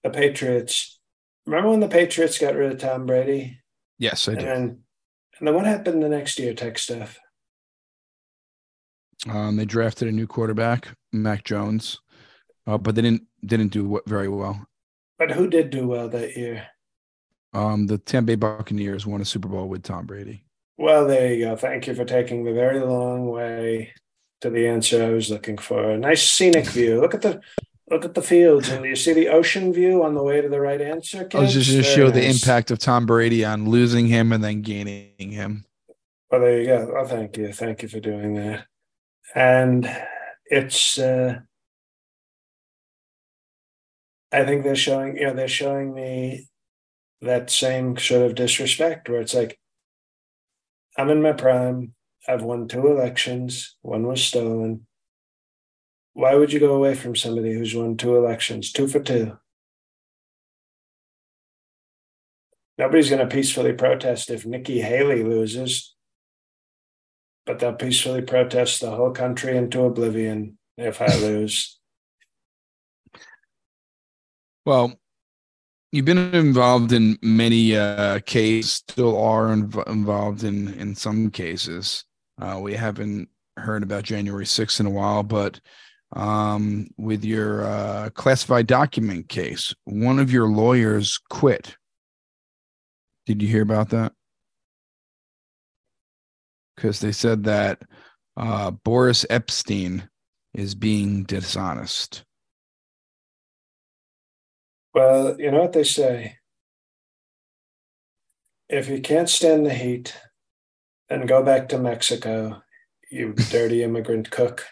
the 0.05 0.11
Patriots. 0.11 0.94
Remember 1.47 1.71
when 1.71 1.81
the 1.81 1.89
Patriots 1.89 2.39
got 2.39 2.55
rid 2.55 2.73
of 2.73 2.79
Tom 2.79 3.07
Brady? 3.07 3.61
Yes, 3.99 4.29
I 4.29 4.33
and 4.33 4.41
do. 4.41 4.47
Then, 4.47 4.63
and 5.39 5.49
then 5.49 5.55
what 5.55 5.67
happened 5.67 6.03
the 6.03 6.09
next 6.09 6.39
year, 6.39 6.55
tech 6.55 6.79
stuff? 6.79 7.19
Um, 9.29 9.57
they 9.57 9.65
drafted 9.65 10.09
a 10.09 10.13
new 10.13 10.27
quarterback, 10.27 10.89
Mac 11.13 11.45
Jones, 11.45 12.01
uh, 12.67 12.79
but 12.79 12.95
they 12.95 13.03
didn't 13.03 13.23
didn't 13.45 13.69
do 13.69 14.01
very 14.07 14.29
well. 14.29 14.67
But 15.19 15.31
who 15.31 15.49
did 15.49 15.71
do 15.71 15.87
well 15.87 16.09
that 16.09 16.37
year? 16.37 16.67
Um, 17.53 17.87
the 17.87 17.99
Tampa 17.99 18.27
Bay 18.27 18.35
Buccaneers 18.35 19.07
won 19.07 19.21
a 19.21 19.25
Super 19.25 19.49
Bowl 19.49 19.69
with 19.69 19.85
Tom 19.85 20.07
Brady. 20.07 20.45
Well, 20.77 21.07
there 21.07 21.33
you 21.33 21.45
go. 21.45 21.57
Thank 21.57 21.87
you 21.87 21.95
for 21.95 22.05
taking 22.05 22.45
the 22.45 22.53
very 22.53 22.81
long 22.81 23.29
way 23.29 23.93
to 24.41 24.51
the 24.51 24.67
answer 24.67 25.05
I 25.05 25.11
was 25.11 25.31
looking 25.31 25.57
for. 25.57 25.91
A 25.91 25.97
nice 25.99 26.29
scenic 26.29 26.67
view. 26.71 27.01
Look 27.01 27.15
at 27.15 27.23
the 27.23 27.41
look 27.91 28.05
at 28.05 28.15
the 28.15 28.23
fields, 28.23 28.69
and 28.69 28.85
you 28.85 28.97
see 28.97 29.13
the 29.13 29.29
ocean 29.29 29.73
view 29.73 30.03
on 30.03 30.15
the 30.15 30.23
way 30.23 30.41
to 30.41 30.49
the 30.49 30.61
right 30.61 30.81
answer. 30.81 31.25
Kids? 31.25 31.35
I 31.35 31.39
was 31.41 31.53
just 31.53 31.71
going 31.71 31.83
to 31.83 31.89
show 31.89 32.11
the 32.11 32.27
impact 32.27 32.71
of 32.71 32.79
Tom 32.79 33.07
Brady 33.07 33.45
on 33.45 33.69
losing 33.69 34.07
him 34.07 34.33
and 34.33 34.43
then 34.43 34.63
gaining 34.63 35.13
him. 35.19 35.65
Well, 36.31 36.41
there 36.41 36.61
you 36.61 36.67
go. 36.67 36.95
Oh, 36.99 37.07
thank 37.07 37.37
you, 37.37 37.53
thank 37.53 37.83
you 37.83 37.89
for 37.89 38.01
doing 38.01 38.35
that. 38.35 38.67
And 39.35 39.89
it's, 40.47 40.99
uh, 40.99 41.41
I 44.33 44.45
think 44.45 44.65
they're 44.65 44.75
showing, 44.75 45.17
you 45.17 45.27
know, 45.27 45.35
they're 45.35 45.49
showing 45.49 45.95
me 45.95 46.49
that 47.21 47.51
same 47.51 47.97
sort 47.97 48.23
of 48.23 48.35
disrespect 48.35 49.09
where 49.09 49.21
it's 49.21 49.35
like, 49.35 49.59
I'm 50.97 51.11
in 51.11 51.23
my 51.23 51.33
prime. 51.33 51.95
I've 52.27 52.43
won 52.43 52.69
two 52.69 52.87
elections. 52.87 53.77
One 53.83 54.07
was 54.07 54.23
stolen. 54.25 54.87
Why 56.15 56.37
would 56.37 56.53
you 56.53 56.61
go 56.61 56.75
away 56.75 56.95
from 56.95 57.17
somebody 57.17 57.53
who's 57.53 57.75
won 57.75 57.97
two 57.97 58.17
elections, 58.17 58.73
two 58.73 58.87
for 58.87 59.01
two? 59.01 59.37
Nobody's 62.79 63.11
going 63.11 63.29
to 63.29 63.35
peacefully 63.35 63.73
protest 63.73 64.31
if 64.31 64.47
Nikki 64.47 64.81
Haley 64.81 65.23
loses, 65.23 65.95
but 67.47 67.59
they'll 67.59 67.75
peacefully 67.75 68.23
protest 68.23 68.81
the 68.81 68.91
whole 68.91 69.11
country 69.11 69.57
into 69.57 69.83
oblivion 69.83 70.59
if 70.77 71.03
I 71.03 71.07
lose. 71.21 71.79
Well, 74.65 74.95
you've 75.93 76.05
been 76.05 76.35
involved 76.35 76.93
in 76.93 77.19
many 77.23 77.77
uh, 77.77 78.21
cases, 78.21 78.73
still 78.73 79.21
are 79.21 79.49
inv- 79.49 79.89
involved 79.89 80.45
in 80.45 80.75
in 80.75 80.95
some 80.95 81.31
cases. 81.31 82.05
Uh, 82.41 82.59
we 82.61 82.75
haven't 82.75 83.29
heard 83.57 83.83
about 83.83 84.05
January 84.05 84.45
6th 84.45 84.81
in 84.81 84.87
a 84.87 84.91
while, 84.91 85.23
but 85.23 85.61
um, 86.15 86.89
with 86.97 87.25
your 87.25 87.65
uh, 87.65 88.11
classified 88.15 88.67
document 88.67 89.29
case, 89.29 89.75
one 89.85 90.19
of 90.19 90.33
your 90.33 90.49
lawyers 90.49 91.19
quit. 91.29 91.77
Did 93.27 93.43
you 93.43 93.49
hear 93.49 93.63
about 93.63 93.91
that? 93.91 94.13
Because 96.77 97.01
they 97.01 97.13
said 97.13 97.45
that 97.45 97.83
uh, 98.37 98.71
Boris 98.71 99.25
Epshteyn 99.29 100.09
is 100.55 100.75
being 100.75 101.25
dishonest. 101.25 102.25
Well, 104.95 105.41
you 105.41 105.51
know 105.51 105.63
what 105.63 105.73
they 105.73 105.85
say. 105.85 106.39
If 108.69 108.89
you 108.89 109.01
can't 109.01 109.29
stand 109.29 109.67
the 109.67 109.75
heat, 109.75 110.17
then 111.09 111.27
go 111.27 111.43
back 111.43 111.69
to 111.69 111.79
Mexico, 111.79 112.63
you 113.11 113.33
dirty 113.51 113.83
immigrant 113.83 114.31
cook. 114.31 114.65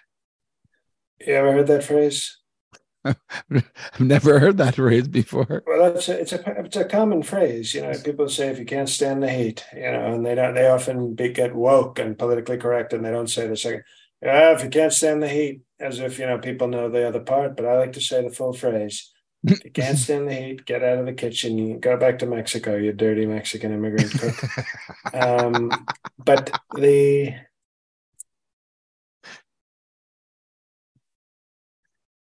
You 1.26 1.34
ever 1.34 1.52
heard 1.52 1.66
that 1.68 1.84
phrase? 1.84 2.38
I've 3.04 4.00
never 4.00 4.38
heard 4.38 4.58
that 4.58 4.76
phrase 4.76 5.08
before. 5.08 5.62
Well, 5.66 5.96
it's 5.96 6.08
a, 6.08 6.20
it's 6.20 6.32
a 6.32 6.60
it's 6.60 6.76
a 6.76 6.84
common 6.84 7.22
phrase. 7.22 7.74
You 7.74 7.82
know, 7.82 7.92
people 8.04 8.28
say 8.28 8.48
if 8.48 8.58
you 8.58 8.64
can't 8.64 8.88
stand 8.88 9.22
the 9.22 9.30
heat, 9.30 9.64
you 9.74 9.90
know, 9.90 10.14
and 10.14 10.24
they 10.24 10.34
don't. 10.34 10.54
They 10.54 10.68
often 10.68 11.14
be, 11.14 11.30
get 11.30 11.54
woke 11.54 11.98
and 11.98 12.18
politically 12.18 12.58
correct, 12.58 12.92
and 12.92 13.04
they 13.04 13.10
don't 13.10 13.30
say 13.30 13.48
the 13.48 13.56
second. 13.56 13.82
Yeah, 14.22 14.52
if 14.52 14.62
you 14.62 14.70
can't 14.70 14.92
stand 14.92 15.22
the 15.22 15.28
heat, 15.28 15.62
as 15.80 15.98
if 15.98 16.18
you 16.18 16.26
know 16.26 16.38
people 16.38 16.68
know 16.68 16.88
the 16.88 17.06
other 17.06 17.20
part. 17.20 17.56
But 17.56 17.66
I 17.66 17.76
like 17.76 17.92
to 17.94 18.00
say 18.00 18.22
the 18.22 18.34
full 18.34 18.52
phrase. 18.52 19.10
If 19.44 19.64
you 19.64 19.70
can't 19.72 19.98
stand 20.06 20.28
the 20.28 20.34
heat, 20.34 20.64
get 20.64 20.84
out 20.84 20.98
of 20.98 21.06
the 21.06 21.12
kitchen. 21.12 21.58
You 21.58 21.78
go 21.78 21.96
back 21.96 22.20
to 22.20 22.26
Mexico, 22.26 22.76
you 22.76 22.92
dirty 22.92 23.26
Mexican 23.26 23.72
immigrant 23.72 24.12
cook. 24.12 25.14
um, 25.14 25.72
but 26.24 26.56
the 26.76 27.34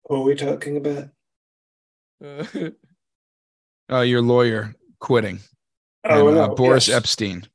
who 0.04 0.16
are 0.16 0.22
we 0.22 0.34
talking 0.34 0.76
about? 0.76 1.08
uh, 3.90 4.00
your 4.00 4.22
lawyer 4.22 4.74
quitting. 5.00 5.40
Oh, 6.04 6.28
and, 6.28 6.36
no, 6.36 6.44
uh, 6.44 6.54
Boris 6.54 6.88
yes. 6.88 7.00
Epshteyn. 7.00 7.46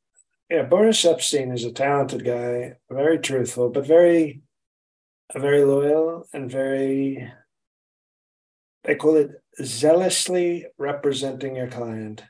Yeah, 0.49 0.63
Boris 0.63 1.03
Epshteyn 1.03 1.53
is 1.53 1.65
a 1.65 1.71
talented 1.71 2.23
guy, 2.23 2.77
very 2.89 3.19
truthful, 3.19 3.69
but 3.69 3.85
very, 3.85 4.41
very 5.35 5.63
loyal 5.63 6.25
and 6.33 6.49
very. 6.49 7.31
They 8.85 8.95
call 8.95 9.17
it 9.17 9.31
zealously 9.61 10.65
representing 10.77 11.57
your 11.57 11.67
client. 11.67 12.23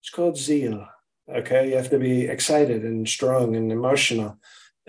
It's 0.00 0.10
called 0.10 0.36
zeal. 0.36 0.86
Okay, 1.28 1.70
you 1.70 1.76
have 1.76 1.90
to 1.90 1.98
be 1.98 2.26
excited 2.26 2.84
and 2.84 3.08
strong 3.08 3.56
and 3.56 3.72
emotional. 3.72 4.38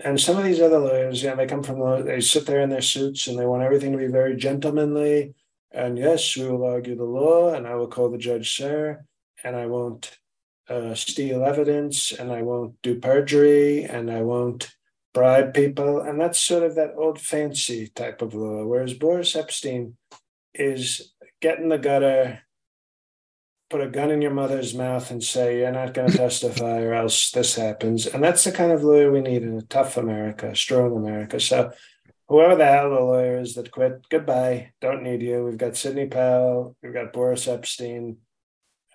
And 0.04 0.20
some 0.20 0.36
of 0.38 0.44
these 0.44 0.60
other 0.60 0.78
lawyers, 0.78 1.22
yeah, 1.22 1.34
they 1.34 1.46
come 1.46 1.62
from 1.62 1.80
the, 1.80 2.02
they 2.02 2.20
sit 2.20 2.46
there 2.46 2.60
in 2.60 2.70
their 2.70 2.80
suits 2.80 3.26
and 3.26 3.38
they 3.38 3.46
want 3.46 3.64
everything 3.64 3.92
to 3.92 3.98
be 3.98 4.06
very 4.06 4.36
gentlemanly. 4.36 5.34
And 5.72 5.98
yes, 5.98 6.36
we 6.36 6.46
will 6.48 6.64
argue 6.64 6.96
the 6.96 7.04
law, 7.04 7.52
and 7.52 7.66
I 7.66 7.74
will 7.74 7.88
call 7.88 8.10
the 8.10 8.16
judge 8.16 8.56
sir, 8.56 9.04
and 9.44 9.54
I 9.54 9.66
won't 9.66 10.16
uh, 10.68 10.94
steal 10.94 11.44
evidence, 11.44 12.12
and 12.12 12.32
I 12.32 12.42
won't 12.42 12.80
do 12.82 12.98
perjury, 13.00 13.84
and 13.84 14.10
I 14.10 14.22
won't 14.22 14.70
bribe 15.12 15.52
people. 15.52 16.00
And 16.00 16.20
that's 16.20 16.38
sort 16.38 16.62
of 16.62 16.76
that 16.76 16.94
old 16.96 17.20
fancy 17.20 17.88
type 17.88 18.22
of 18.22 18.34
law. 18.34 18.64
Whereas 18.64 18.94
Boris 18.94 19.34
Epshteyn 19.34 19.94
is 20.54 21.12
get 21.40 21.58
in 21.58 21.68
the 21.68 21.78
gutter, 21.78 22.40
put 23.70 23.80
a 23.82 23.88
gun 23.88 24.10
in 24.10 24.22
your 24.22 24.32
mother's 24.32 24.74
mouth, 24.74 25.10
and 25.10 25.22
say, 25.22 25.58
You're 25.58 25.72
not 25.72 25.94
going 25.94 26.10
to 26.10 26.16
testify, 26.16 26.80
or 26.80 26.94
else 26.94 27.30
this 27.30 27.54
happens. 27.56 28.06
And 28.06 28.22
that's 28.22 28.44
the 28.44 28.52
kind 28.52 28.72
of 28.72 28.82
lawyer 28.82 29.10
we 29.12 29.20
need 29.20 29.42
in 29.42 29.56
a 29.56 29.62
tough 29.62 29.96
America, 29.96 30.54
strong 30.56 30.96
America. 30.96 31.38
So, 31.40 31.72
whoever 32.28 32.56
the 32.56 32.66
hell 32.66 32.90
the 32.90 33.00
lawyer 33.00 33.38
is 33.38 33.54
that 33.54 33.70
quit, 33.70 34.08
goodbye. 34.08 34.72
Don't 34.80 35.02
need 35.02 35.22
you. 35.22 35.44
We've 35.44 35.58
got 35.58 35.76
Sidney 35.76 36.06
Powell, 36.06 36.76
we've 36.82 36.94
got 36.94 37.12
Boris 37.12 37.46
Epshteyn 37.46 38.16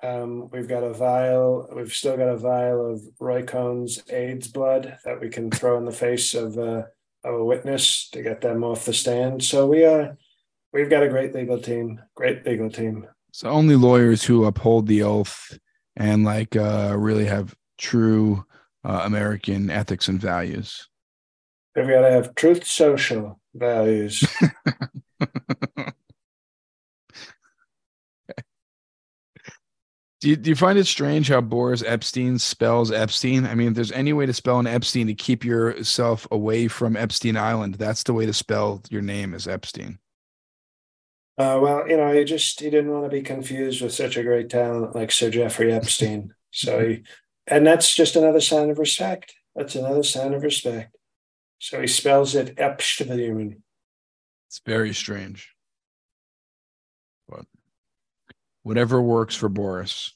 Um, 0.01 0.49
we've 0.51 0.67
got 0.67 0.84
a 0.84 0.93
vial. 0.93 1.69
We've 1.74 1.93
still 1.93 2.17
got 2.17 2.28
a 2.28 2.38
vial 2.38 2.93
of 2.93 3.01
Roy 3.19 3.43
Cohn's 3.43 4.03
AIDS 4.09 4.49
blood 4.49 4.97
that 5.05 5.21
we 5.21 5.30
can 5.30 5.49
throw 5.49 5.78
in 5.78 5.86
the 5.86 5.91
face 5.91 6.34
of, 6.36 6.57
uh, 6.57 6.84
of 7.24 7.36
a 7.36 7.45
witness 7.45 8.09
to 8.09 8.21
get 8.21 8.41
them 8.41 8.63
off 8.63 8.86
the 8.86 8.93
stand. 8.93 9.43
So 9.43 9.65
we 9.65 9.86
are, 9.86 10.17
we've 10.74 10.89
got 10.89 11.03
a 11.03 11.09
great 11.09 11.34
legal 11.34 11.59
team. 11.59 12.01
Great 12.15 12.45
legal 12.45 12.69
team. 12.69 13.07
So 13.34 13.49
only 13.49 13.75
lawyers 13.75 14.23
who 14.23 14.45
uphold 14.45 14.86
the 14.86 15.01
oath 15.01 15.57
and 15.95 16.23
like 16.23 16.55
uh, 16.55 16.95
really 16.95 17.25
have 17.25 17.55
true 17.79 18.45
uh, 18.86 19.01
American 19.05 19.71
ethics 19.71 20.07
and 20.07 20.21
values. 20.21 20.88
We've 21.75 21.88
got 21.88 22.01
to 22.01 22.11
have 22.11 22.36
truth 22.36 22.67
social 22.67 23.39
values. 23.55 24.23
Do 30.21 30.29
you, 30.29 30.38
do 30.38 30.51
you 30.51 30.55
find 30.55 30.79
it 30.79 30.88
strange 30.88 31.27
how 31.27 31.41
Boris 31.41 31.84
Epshteyn 31.84 32.39
spells 32.39 32.93
Epstein? 32.93 33.45
I 33.45 33.55
mean, 33.55 33.67
if 33.67 33.73
there's 33.73 33.91
any 33.91 34.13
way 34.13 34.25
to 34.25 34.31
spell 34.31 34.57
an 34.57 34.67
Epstein 34.67 35.07
to 35.07 35.13
keep 35.13 35.43
yourself 35.43 36.25
away 36.31 36.69
from 36.69 36.95
Epstein 36.95 37.36
Island, 37.36 37.75
that's 37.75 38.03
the 38.03 38.13
way 38.13 38.25
to 38.25 38.31
spell 38.31 38.81
your 38.89 39.01
name 39.01 39.34
is 39.34 39.49
Epstein. 39.49 39.99
Uh, 41.38 41.59
well, 41.61 41.88
you 41.88 41.97
know, 41.97 42.13
he 42.13 42.23
just 42.23 42.59
he 42.59 42.69
didn't 42.69 42.91
want 42.91 43.05
to 43.05 43.09
be 43.09 43.21
confused 43.21 43.81
with 43.81 43.93
such 43.93 44.17
a 44.17 44.23
great 44.23 44.49
talent 44.49 44.95
like 44.95 45.11
Sir 45.11 45.29
Jeffrey 45.31 45.73
Epstein. 45.73 46.34
so 46.51 46.88
he, 46.88 47.03
and 47.47 47.65
that's 47.65 47.93
just 47.95 48.15
another 48.15 48.41
sign 48.41 48.69
of 48.69 48.77
respect. 48.77 49.34
That's 49.55 49.75
another 49.75 50.03
sign 50.03 50.34
of 50.34 50.43
respect. 50.43 50.95
So 51.59 51.81
he 51.81 51.88
spells 51.88 52.36
it 52.36 52.53
Epstein. 52.57 53.63
It's 54.47 54.61
very 54.65 54.93
strange. 54.93 55.53
But 57.27 57.45
whatever 58.61 59.01
works 59.01 59.36
for 59.36 59.49
Boris. 59.49 60.13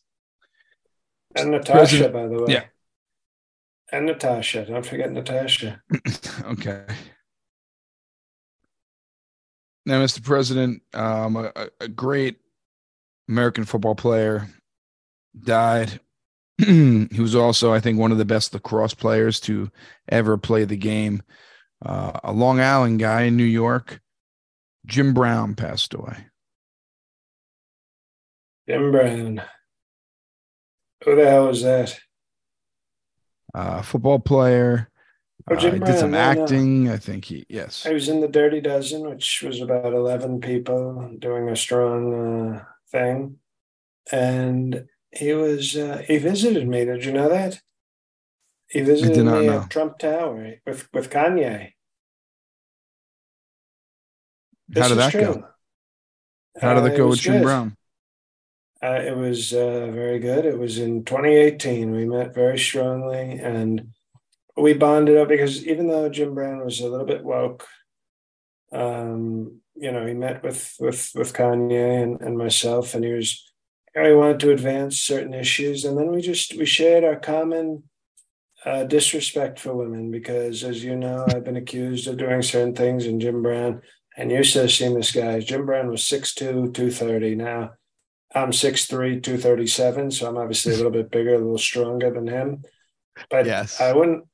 And 1.35 1.51
Natasha, 1.51 1.71
President, 1.71 2.13
by 2.13 2.27
the 2.27 2.43
way. 2.43 2.53
Yeah. 2.53 2.63
And 3.91 4.05
Natasha. 4.05 4.65
Don't 4.65 4.85
forget 4.85 5.11
Natasha. 5.11 5.81
okay. 6.45 6.83
Now, 9.87 10.03
Mr. 10.03 10.21
President, 10.21 10.81
um, 10.93 11.37
a, 11.37 11.69
a 11.79 11.87
great 11.87 12.35
American 13.29 13.63
football 13.63 13.95
player 13.95 14.49
died. 15.41 16.01
he 16.57 17.07
was 17.17 17.35
also, 17.35 17.73
I 17.73 17.79
think, 17.79 17.97
one 17.97 18.11
of 18.11 18.17
the 18.17 18.25
best 18.25 18.53
lacrosse 18.53 18.93
players 18.93 19.39
to 19.41 19.71
ever 20.09 20.37
play 20.37 20.65
the 20.65 20.75
game. 20.75 21.23
Uh, 21.85 22.19
a 22.21 22.33
Long 22.33 22.59
Island 22.59 22.99
guy 22.99 23.21
in 23.21 23.37
New 23.37 23.45
York, 23.45 24.01
Jim 24.85 25.13
Brown, 25.13 25.55
passed 25.55 25.93
away. 25.93 26.17
Jim 28.67 28.91
Brown. 28.91 29.41
Who 31.05 31.15
the 31.15 31.29
hell 31.29 31.47
is 31.47 31.61
that? 31.61 31.97
Uh, 33.55 33.81
football 33.83 34.19
player. 34.19 34.89
Oh, 35.49 35.55
uh, 35.55 35.59
Brown, 35.59 35.79
did 35.79 35.99
some 35.99 36.13
acting. 36.13 36.89
I 36.89 36.97
think 36.97 37.25
he 37.25 37.45
yes. 37.47 37.85
I 37.85 37.93
was 37.93 38.09
in 38.09 38.19
the 38.19 38.27
Dirty 38.27 38.59
Dozen, 38.59 39.09
which 39.09 39.41
was 39.43 39.61
about 39.61 39.93
eleven 39.93 40.41
people 40.41 41.15
doing 41.17 41.47
a 41.47 41.55
strong 41.55 42.55
uh, 42.55 42.63
thing, 42.91 43.37
and 44.11 44.87
he 45.11 45.33
was 45.33 45.77
uh, 45.77 46.03
he 46.05 46.17
visited 46.17 46.67
me. 46.67 46.83
Did 46.83 47.05
you 47.05 47.13
know 47.13 47.29
that? 47.29 47.61
He 48.69 48.81
visited 48.81 49.17
me 49.17 49.23
know. 49.23 49.61
at 49.61 49.69
Trump 49.69 49.99
Tower 49.99 50.55
with 50.65 50.89
with 50.93 51.09
Kanye. 51.09 51.71
This 54.67 54.83
How 54.83 54.89
did 54.89 54.97
that 54.97 55.11
true. 55.11 55.21
go? 55.21 55.47
How 56.59 56.73
did 56.73 56.83
that 56.83 56.93
uh, 56.93 56.97
go 56.97 57.07
with 57.07 57.19
Jim. 57.19 57.41
Brown? 57.41 57.77
Uh, 58.83 59.01
it 59.01 59.15
was 59.15 59.53
uh, 59.53 59.89
very 59.91 60.19
good. 60.19 60.45
It 60.45 60.59
was 60.59 60.77
in 60.77 61.05
2018. 61.05 61.91
We 61.91 62.05
met 62.05 62.35
very 62.35 62.59
strongly 62.59 63.39
and 63.39 63.93
we 64.57 64.73
bonded 64.73 65.17
up 65.17 65.27
because 65.27 65.65
even 65.65 65.87
though 65.87 66.09
Jim 66.09 66.33
Brown 66.33 66.63
was 66.63 66.79
a 66.79 66.89
little 66.89 67.05
bit 67.05 67.23
woke, 67.23 67.65
um, 68.71 69.61
you 69.75 69.91
know, 69.91 70.05
he 70.05 70.13
met 70.13 70.43
with 70.43 70.75
with 70.79 71.11
with 71.15 71.33
Kanye 71.33 72.03
and, 72.03 72.21
and 72.21 72.37
myself, 72.37 72.93
and 72.93 73.03
he 73.03 73.13
was 73.13 73.43
he 73.93 74.13
wanted 74.13 74.39
to 74.41 74.51
advance 74.51 74.99
certain 74.99 75.33
issues, 75.33 75.85
and 75.85 75.97
then 75.97 76.11
we 76.11 76.21
just 76.21 76.57
we 76.57 76.65
shared 76.65 77.03
our 77.03 77.15
common 77.15 77.83
uh, 78.65 78.83
disrespect 78.83 79.59
for 79.59 79.75
women 79.75 80.11
because, 80.11 80.63
as 80.63 80.83
you 80.83 80.95
know, 80.95 81.25
I've 81.29 81.43
been 81.43 81.55
accused 81.55 82.07
of 82.07 82.17
doing 82.17 82.41
certain 82.41 82.75
things, 82.75 83.05
and 83.05 83.21
Jim 83.21 83.41
Brown 83.41 83.81
and 84.17 84.31
you 84.31 84.43
should 84.43 84.63
have 84.63 84.71
seen 84.71 84.95
this 84.95 85.11
guy. 85.11 85.39
Jim 85.39 85.65
Brown 85.65 85.89
was 85.89 86.01
6'2", 86.01 86.73
230. 86.73 87.35
Now 87.35 87.71
I'm 88.33 88.49
6'3", 88.49 89.21
237, 89.21 90.11
so 90.11 90.27
I'm 90.27 90.37
obviously 90.37 90.73
a 90.73 90.75
little 90.75 90.91
bit 90.91 91.11
bigger, 91.11 91.35
a 91.35 91.37
little 91.37 91.59
stronger 91.59 92.11
than 92.11 92.27
him. 92.27 92.63
But 93.29 93.45
yes. 93.45 93.79
I 93.79 93.93
wouldn't 93.93 94.25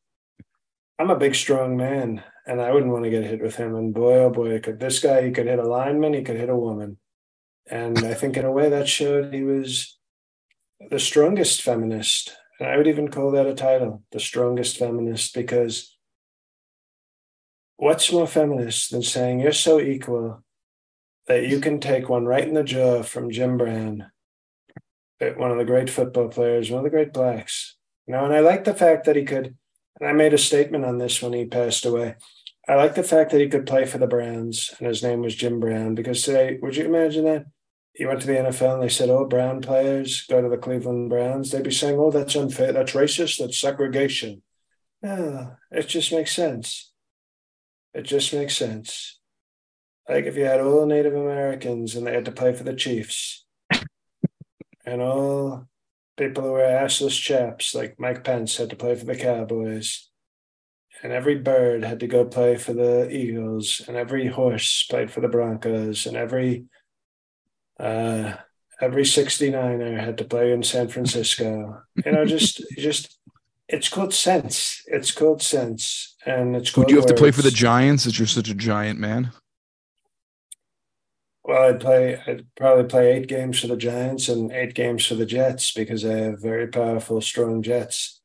I'm 1.00 1.10
a 1.10 1.18
big, 1.18 1.36
strong 1.36 1.76
man, 1.76 2.24
and 2.46 2.62
I 2.62 2.72
wouldn't 2.72 2.92
want 2.92 3.04
to 3.06 3.10
get 3.10 3.24
hit 3.24 3.42
with 3.42 3.56
him. 3.56 3.76
And 3.76 3.94
boy, 3.94 4.16
oh 4.20 4.30
boy, 4.30 4.60
could 4.60 4.80
this 4.80 5.00
guy, 5.00 5.26
he 5.26 5.32
could 5.32 5.48
hit 5.48 5.60
a 5.60 5.68
lineman, 5.68 6.14
he 6.14 6.24
could 6.24 6.38
hit 6.38 6.50
a 6.50 6.56
woman. 6.56 6.98
And 7.70 7.98
I 8.00 8.14
think 8.14 8.38
in 8.38 8.46
a 8.46 8.52
way 8.52 8.70
that 8.70 8.88
showed 8.88 9.34
he 9.34 9.44
was 9.44 9.98
the 10.90 11.00
strongest 11.00 11.62
feminist. 11.62 12.36
And 12.60 12.70
I 12.70 12.78
would 12.78 12.88
even 12.88 13.10
call 13.10 13.32
that 13.32 13.48
a 13.48 13.56
title, 13.56 14.04
the 14.12 14.20
strongest 14.20 14.78
feminist, 14.78 15.34
because 15.34 15.98
what's 17.78 18.12
more 18.12 18.28
feminist 18.28 18.92
than 18.92 19.02
saying 19.02 19.40
you're 19.40 19.52
so 19.52 19.80
equal 19.80 20.44
that 21.28 21.48
you 21.48 21.60
can 21.60 21.80
take 21.80 22.10
one 22.10 22.26
right 22.26 22.48
in 22.48 22.54
the 22.54 22.64
jaw 22.64 23.02
from 23.02 23.32
Jim 23.32 23.58
Brown, 23.58 24.12
uh, 25.22 25.30
one 25.38 25.52
of 25.52 25.58
the 25.58 25.66
great 25.66 25.90
football 25.90 26.28
players, 26.28 26.70
one 26.70 26.80
of 26.80 26.84
the 26.84 26.90
great 26.90 27.14
blacks. 27.14 27.78
You 28.06 28.14
know, 28.14 28.26
and 28.26 28.34
I 28.34 28.42
like 28.42 28.66
the 28.66 28.74
fact 28.74 29.06
that 29.06 29.16
he 29.16 29.24
could 29.24 29.56
and 30.04 30.10
I 30.10 30.14
made 30.14 30.34
a 30.34 30.38
statement 30.38 30.84
on 30.84 30.98
this 30.98 31.22
when 31.22 31.32
he 31.32 31.46
passed 31.46 31.86
away. 31.86 32.16
I 32.68 32.76
like 32.76 32.96
the 32.96 33.04
fact 33.04 33.32
that 33.32 33.40
he 33.40 33.48
could 33.48 33.66
play 33.66 33.86
for 33.86 34.00
the 34.00 34.08
Browns 34.08 34.74
and 34.78 34.88
his 34.88 35.02
name 35.02 35.22
was 35.22 35.34
Jim 35.34 35.62
Brown 35.62 35.96
because 35.96 36.24
today, 36.24 36.60
would 36.62 36.76
you 36.76 36.84
imagine 36.84 37.24
that? 37.24 37.46
He 37.94 38.06
went 38.06 38.20
to 38.20 38.28
the 38.28 38.34
NFL 38.34 38.74
and 38.74 38.84
they 38.84 38.90
said, 38.90 39.10
Oh, 39.10 39.24
Brown 39.24 39.62
players 39.62 40.26
go 40.26 40.42
to 40.42 40.50
the 40.50 40.58
Cleveland 40.58 41.10
Browns. 41.10 41.52
They'd 41.52 41.64
be 41.64 41.72
saying, 41.72 41.98
Oh, 41.98 42.12
that's 42.12 42.36
unfair. 42.36 42.74
That's 42.74 42.92
racist. 42.92 43.40
That's 43.40 43.58
segregation. 43.58 44.42
No, 45.02 45.56
it 45.72 45.88
just 45.88 46.12
makes 46.12 46.36
sense. 46.36 46.92
It 47.94 48.02
just 48.02 48.34
makes 48.34 48.58
sense. 48.58 49.22
Like 50.10 50.26
if 50.26 50.36
you 50.36 50.44
had 50.44 50.60
all 50.60 50.86
Native 50.86 51.16
Americans 51.16 51.96
and 51.96 52.06
they 52.06 52.14
had 52.14 52.26
to 52.26 52.32
play 52.34 52.54
for 52.54 52.66
the 52.66 52.76
Chiefs 52.76 53.46
and 54.86 55.02
all 55.02 55.70
people 56.18 56.44
who 56.44 56.52
were 56.52 56.60
assless 56.60 57.20
chaps 57.20 57.74
like 57.74 58.00
Mike 58.00 58.24
Pence 58.24 58.58
had 58.58 58.70
to 58.70 58.76
play 58.76 58.96
for 58.96 59.06
the 59.06 59.16
Cowboys, 59.16 60.10
and 61.02 61.12
every 61.12 61.36
bird 61.36 61.84
had 61.84 62.00
to 62.00 62.08
go 62.08 62.26
play 62.26 62.58
for 62.58 62.74
the 62.74 63.10
Eagles, 63.10 63.82
and 63.88 63.98
every 63.98 64.28
horse 64.28 64.86
played 64.90 65.12
for 65.12 65.22
the 65.22 65.28
Broncos, 65.28 66.06
and 66.06 66.16
every 66.16 66.66
uh, 67.80 68.34
every 68.82 69.04
69er 69.04 70.00
had 70.00 70.18
to 70.18 70.26
play 70.26 70.52
in 70.52 70.64
San 70.64 70.88
Francisco. 70.88 71.82
You 72.06 72.12
know, 72.12 72.26
just 72.26 72.62
just 72.78 73.20
it's 73.68 73.90
called 73.90 74.14
sense. 74.14 74.84
It's 74.88 75.12
called 75.12 75.42
sense, 75.42 76.16
and 76.26 76.56
it's. 76.56 76.76
Would 76.78 76.90
you 76.90 76.98
have 76.98 77.06
words. 77.06 77.14
to 77.14 77.18
play 77.18 77.32
for 77.32 77.42
the 77.42 77.52
Giants? 77.52 78.06
As 78.06 78.18
you're 78.20 78.28
such 78.28 78.50
a 78.50 78.56
giant 78.56 79.00
man. 79.00 79.32
Well, 81.44 81.70
I'd 81.70 81.80
play. 81.80 82.22
I'd 82.26 82.46
probably 82.56 82.86
play 82.86 83.14
eight 83.14 83.28
games 83.28 83.60
for 83.60 83.68
the 83.68 83.76
Giants 83.76 84.30
and 84.30 84.52
eight 84.52 84.74
games 84.74 85.06
for 85.06 85.16
the 85.16 85.26
Jets 85.26 85.72
because 85.72 86.06
I 86.06 86.14
have 86.14 86.42
very 86.42 86.68
powerful, 86.68 87.20
strong 87.22 87.62
Jets. 87.62 88.22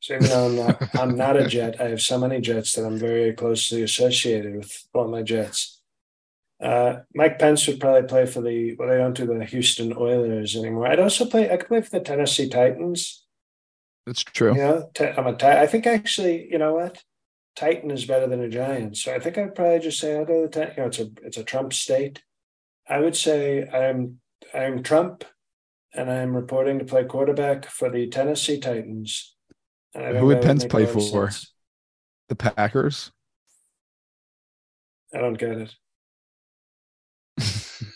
So 0.00 0.14
even 0.14 0.28
though 0.28 0.46
I'm 0.46 0.56
not, 0.56 0.94
I'm 0.94 1.16
not 1.16 1.36
a 1.36 1.46
Jet, 1.46 1.80
I 1.80 1.88
have 1.88 2.02
so 2.02 2.18
many 2.18 2.40
Jets 2.40 2.72
that 2.74 2.84
I'm 2.84 2.98
very 2.98 3.32
closely 3.32 3.82
associated 3.82 4.56
with 4.56 4.86
all 4.94 5.08
my 5.08 5.22
Jets. 5.22 5.80
Uh, 6.62 7.00
Mike 7.14 7.38
Pence 7.38 7.66
would 7.66 7.80
probably 7.80 8.08
play 8.08 8.26
for 8.26 8.40
the. 8.40 8.74
Well, 8.76 8.88
they 8.88 8.96
don't 8.96 9.16
do 9.16 9.26
the 9.26 9.44
Houston 9.44 9.94
Oilers 9.96 10.56
anymore. 10.56 10.86
I'd 10.86 11.00
also 11.00 11.26
play. 11.26 11.50
I 11.50 11.56
could 11.56 11.68
play 11.68 11.82
for 11.82 11.90
the 11.90 12.00
Tennessee 12.00 12.48
Titans. 12.48 13.24
That's 14.06 14.22
true. 14.22 14.54
You 14.54 14.60
know, 14.60 14.90
I'm 15.16 15.26
a. 15.26 15.36
I 15.42 15.66
think 15.66 15.86
actually, 15.86 16.50
you 16.50 16.58
know 16.58 16.74
what? 16.74 17.02
Titan 17.56 17.90
is 17.90 18.04
better 18.04 18.26
than 18.26 18.40
a 18.40 18.48
Giant. 18.48 18.96
So 18.96 19.14
I 19.14 19.20
think 19.20 19.38
I'd 19.38 19.54
probably 19.54 19.78
just 19.78 20.00
say 20.00 20.16
I'll 20.16 20.24
go 20.24 20.42
to 20.42 20.48
the 20.48 20.60
Titan. 20.60 20.74
You 20.76 20.82
know, 20.82 20.86
it's 20.88 20.98
a 20.98 21.10
it's 21.22 21.36
a 21.36 21.44
Trump 21.44 21.72
state. 21.72 22.22
I 22.88 22.98
would 22.98 23.16
say 23.16 23.68
I'm 23.68 24.20
I'm 24.52 24.82
Trump, 24.82 25.24
and 25.94 26.10
I'm 26.10 26.34
reporting 26.34 26.78
to 26.78 26.84
play 26.84 27.04
quarterback 27.04 27.66
for 27.66 27.90
the 27.90 28.08
Tennessee 28.08 28.58
Titans. 28.58 29.36
Who 29.94 30.26
would 30.26 30.42
Pence 30.42 30.64
play 30.64 30.86
for? 30.86 31.30
Sense. 31.30 31.52
The 32.28 32.36
Packers. 32.36 33.12
I 35.14 35.18
don't 35.18 35.38
get 35.38 35.52
it. 35.52 35.74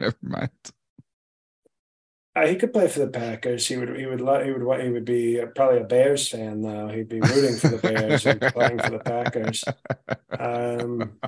Never 0.00 0.16
mind. 0.20 0.50
Uh, 2.36 2.46
he 2.46 2.54
could 2.54 2.70
play 2.70 2.86
for 2.86 2.98
the 2.98 3.08
Packers. 3.08 3.66
He 3.66 3.78
would. 3.78 3.98
He 3.98 4.04
would. 4.04 4.20
He 4.20 4.52
would. 4.52 4.80
He 4.82 4.90
would 4.90 5.06
be 5.06 5.42
probably 5.54 5.80
a 5.80 5.84
Bears 5.84 6.28
fan 6.28 6.60
though. 6.60 6.88
He'd 6.88 7.08
be 7.08 7.18
rooting 7.18 7.56
for 7.56 7.68
the 7.68 7.78
Bears 7.78 8.26
and 8.26 8.38
playing 8.42 8.78
for 8.78 8.90
the 8.90 8.98
Packers. 8.98 9.64
Um, 10.38 11.18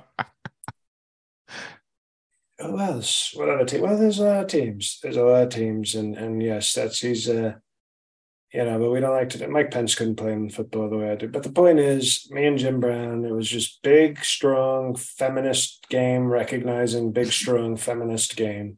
who 2.59 2.78
else? 2.78 3.32
What 3.34 3.48
other 3.48 3.64
team? 3.64 3.80
Well, 3.80 3.96
there's 3.96 4.18
a 4.18 4.24
lot 4.24 4.42
of 4.42 4.48
teams. 4.48 4.98
There's 5.02 5.16
a 5.16 5.22
lot 5.22 5.44
of 5.44 5.48
teams, 5.48 5.94
and 5.94 6.14
and 6.14 6.42
yes, 6.42 6.74
that's 6.74 7.00
he's. 7.00 7.26
Uh, 7.26 7.54
you 8.52 8.64
know, 8.64 8.78
but 8.78 8.90
we 8.90 9.00
don't 9.00 9.12
like 9.12 9.30
to. 9.30 9.48
Mike 9.48 9.70
Pence 9.70 9.94
couldn't 9.94 10.16
play 10.16 10.34
in 10.34 10.50
football 10.50 10.90
the 10.90 10.98
way 10.98 11.11
I 11.11 11.16
did. 11.16 11.32
But 11.32 11.42
the 11.42 11.52
point 11.52 11.78
is, 11.78 12.30
me 12.30 12.44
and 12.44 12.59
Jim 12.59 12.80
Brown, 12.80 13.24
it 13.24 13.32
was 13.32 13.48
just 13.48 13.82
big, 13.82 14.22
strong, 14.22 14.94
feminist 14.94 15.86
game, 15.88 16.26
recognizing 16.26 17.12
big, 17.12 17.32
strong, 17.32 17.78
feminist 17.78 18.36
game, 18.36 18.76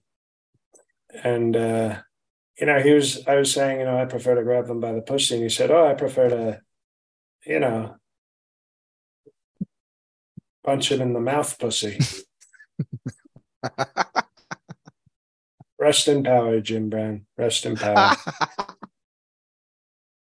and. 1.24 1.57
uh 1.57 1.99
you 2.61 2.67
know, 2.67 2.79
he 2.79 2.93
was, 2.93 3.27
I 3.27 3.37
was 3.37 3.53
saying, 3.53 3.81
you 3.81 3.87
know, 3.87 3.99
I 3.99 4.05
prefer 4.05 4.35
to 4.35 4.43
grab 4.43 4.67
them 4.67 4.81
by 4.81 4.93
the 4.93 5.01
pussy. 5.01 5.35
And 5.35 5.43
he 5.43 5.49
said, 5.49 5.71
oh, 5.71 5.87
I 5.87 5.95
prefer 5.95 6.29
to, 6.29 6.61
you 7.47 7.59
know, 7.59 7.97
punch 10.63 10.93
him 10.93 11.01
in 11.01 11.15
the 11.15 11.21
mouth 11.21 11.59
pussy. 11.59 11.99
Rest 15.79 16.09
in 16.09 16.23
power, 16.23 16.61
Jim 16.61 16.91
Brown. 16.91 17.25
Rest 17.39 17.65
in 17.65 17.77
power. 17.77 18.15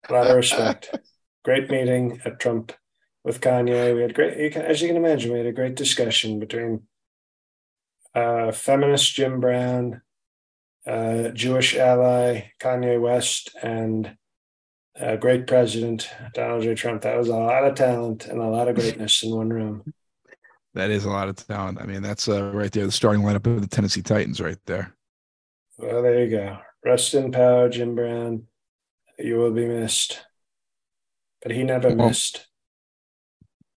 a 0.09 0.13
lot 0.13 0.29
of 0.29 0.37
respect. 0.37 0.97
Great 1.45 1.69
meeting 1.71 2.19
at 2.25 2.41
Trump 2.41 2.73
with 3.25 3.43
Kanye. 3.43 3.95
We 3.95 4.01
had 4.01 4.15
great, 4.15 4.57
as 4.57 4.81
you 4.81 4.89
can 4.89 4.97
imagine, 4.97 5.33
we 5.33 5.39
had 5.39 5.47
a 5.47 5.53
great 5.53 5.75
discussion 5.75 6.41
between 6.41 6.85
uh, 8.15 8.53
feminist 8.53 9.15
Jim 9.15 9.41
Brown, 9.41 10.01
uh, 10.87 11.29
Jewish 11.29 11.77
ally 11.77 12.51
Kanye 12.61 13.01
West, 13.01 13.51
and 13.63 14.17
a 14.97 15.17
great 15.17 15.47
president 15.47 16.09
Donald 16.35 16.63
J. 16.63 16.75
Trump. 16.75 17.03
That 17.03 17.17
was 17.17 17.29
a 17.29 17.37
lot 17.37 17.65
of 17.65 17.75
talent 17.75 18.27
and 18.27 18.41
a 18.41 18.47
lot 18.47 18.69
of 18.69 18.77
greatness 18.77 19.23
in 19.23 19.35
one 19.35 19.51
room. 19.51 19.93
That 20.75 20.91
is 20.91 21.05
a 21.05 21.11
lot 21.11 21.29
of 21.29 21.37
talent. 21.37 21.81
I 21.81 21.85
mean, 21.85 22.03
that's 22.03 22.29
uh, 22.29 22.51
right 22.53 22.73
there, 22.73 22.87
the 22.87 22.93
starting 22.93 23.23
lineup 23.23 23.47
of 23.47 23.61
the 23.61 23.69
Tennessee 23.69 24.03
Titans, 24.03 24.41
right 24.41 24.59
there. 24.67 24.95
Well, 25.77 26.03
there 26.03 26.25
you 26.25 26.31
go. 26.31 26.59
Rest 26.85 27.15
in 27.15 27.31
power, 27.31 27.69
Jim 27.69 27.95
Brown. 27.95 28.45
You 29.19 29.37
will 29.37 29.53
be 29.53 29.67
missed. 29.67 30.25
But 31.43 31.53
he 31.53 31.63
never 31.63 31.89
well, 31.89 32.09
missed. 32.09 32.47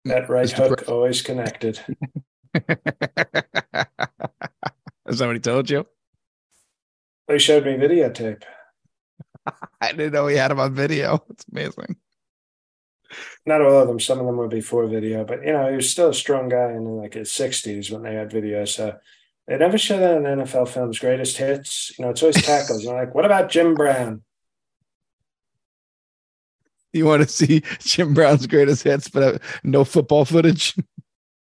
That 0.05 0.29
right 0.29 0.47
Mr. 0.47 0.67
hook 0.69 0.77
Pre- 0.79 0.93
always 0.93 1.21
connected. 1.21 1.79
Has 5.05 5.17
somebody 5.17 5.39
told 5.39 5.69
you? 5.69 5.87
They 7.33 7.39
showed 7.39 7.65
me 7.65 7.71
videotape. 7.71 8.43
I 9.81 9.91
didn't 9.91 10.13
know 10.13 10.27
he 10.27 10.35
had 10.35 10.51
him 10.51 10.59
on 10.59 10.75
video. 10.75 11.25
It's 11.31 11.43
amazing. 11.51 11.95
Not 13.47 13.61
all 13.61 13.81
of 13.81 13.87
them. 13.87 13.99
Some 13.99 14.19
of 14.19 14.27
them 14.27 14.37
were 14.37 14.47
before 14.47 14.85
video, 14.85 15.25
but 15.25 15.43
you 15.43 15.51
know, 15.51 15.67
he 15.67 15.75
was 15.75 15.89
still 15.89 16.09
a 16.09 16.13
strong 16.13 16.47
guy 16.47 16.73
in 16.73 16.85
like 16.85 17.15
his 17.15 17.31
sixties 17.31 17.89
when 17.89 18.03
they 18.03 18.13
had 18.13 18.31
video. 18.31 18.65
So 18.65 18.97
they 19.47 19.57
never 19.57 19.79
show 19.79 19.97
that 19.97 20.17
in 20.17 20.23
NFL 20.23 20.69
films. 20.69 20.99
Greatest 20.99 21.37
hits. 21.37 21.97
You 21.97 22.05
know, 22.05 22.11
it's 22.11 22.21
always 22.21 22.39
tackles. 22.39 22.85
and 22.85 22.91
I'm 22.91 23.05
like, 23.07 23.15
what 23.15 23.25
about 23.25 23.49
Jim 23.49 23.73
Brown? 23.73 24.21
You 26.91 27.05
want 27.05 27.23
to 27.23 27.27
see 27.27 27.63
Jim 27.79 28.13
Brown's 28.13 28.45
greatest 28.45 28.83
hits, 28.83 29.07
but 29.07 29.23
uh, 29.23 29.39
no 29.63 29.83
football 29.83 30.23
footage? 30.23 30.75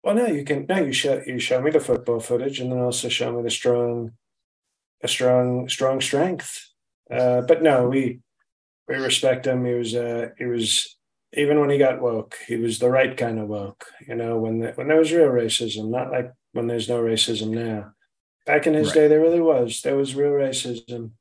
Well, 0.03 0.15
no, 0.15 0.27
you 0.27 0.45
can. 0.45 0.67
No, 0.69 0.77
you 0.77 0.93
show 0.93 1.21
you 1.27 1.37
show 1.37 1.61
me 1.61 1.69
the 1.69 1.81
football 1.81 2.21
footage, 2.21 2.61
and 2.61 2.71
then 2.71 2.79
also 2.79 3.09
show 3.09 3.35
me 3.35 3.43
the 3.43 3.51
strong, 3.51 4.13
a 5.04 5.08
strong, 5.08 5.70
strong 5.70 6.02
strength. 6.02 6.68
Uh, 7.10 7.41
but 7.41 7.62
no, 7.62 7.89
we 7.89 8.22
we 8.88 8.95
respect 8.95 9.45
him. 9.45 9.66
He 9.66 9.74
was 9.74 9.95
uh, 9.95 10.30
he 10.38 10.45
was 10.45 10.95
even 11.34 11.60
when 11.60 11.70
he 11.70 11.78
got 11.78 12.02
woke, 12.02 12.38
he 12.47 12.58
was 12.58 12.80
the 12.80 12.89
right 12.89 13.16
kind 13.16 13.39
of 13.39 13.47
woke. 13.47 13.86
You 14.08 14.16
know, 14.16 14.38
when 14.38 14.60
the, 14.60 14.72
when 14.74 14.88
there 14.88 14.97
was 14.97 15.12
real 15.12 15.30
racism, 15.30 15.89
not 15.89 16.12
like 16.12 16.32
when 16.52 16.68
there's 16.68 16.89
no 16.89 17.02
racism 17.02 17.49
now. 17.49 17.93
Back 18.45 18.68
in 18.68 18.74
his 18.74 18.88
right. 18.88 18.95
day, 18.95 19.08
there 19.08 19.22
really 19.22 19.39
was. 19.39 19.82
There 19.82 19.95
was 19.95 20.16
real 20.16 20.32
racism, 20.32 21.12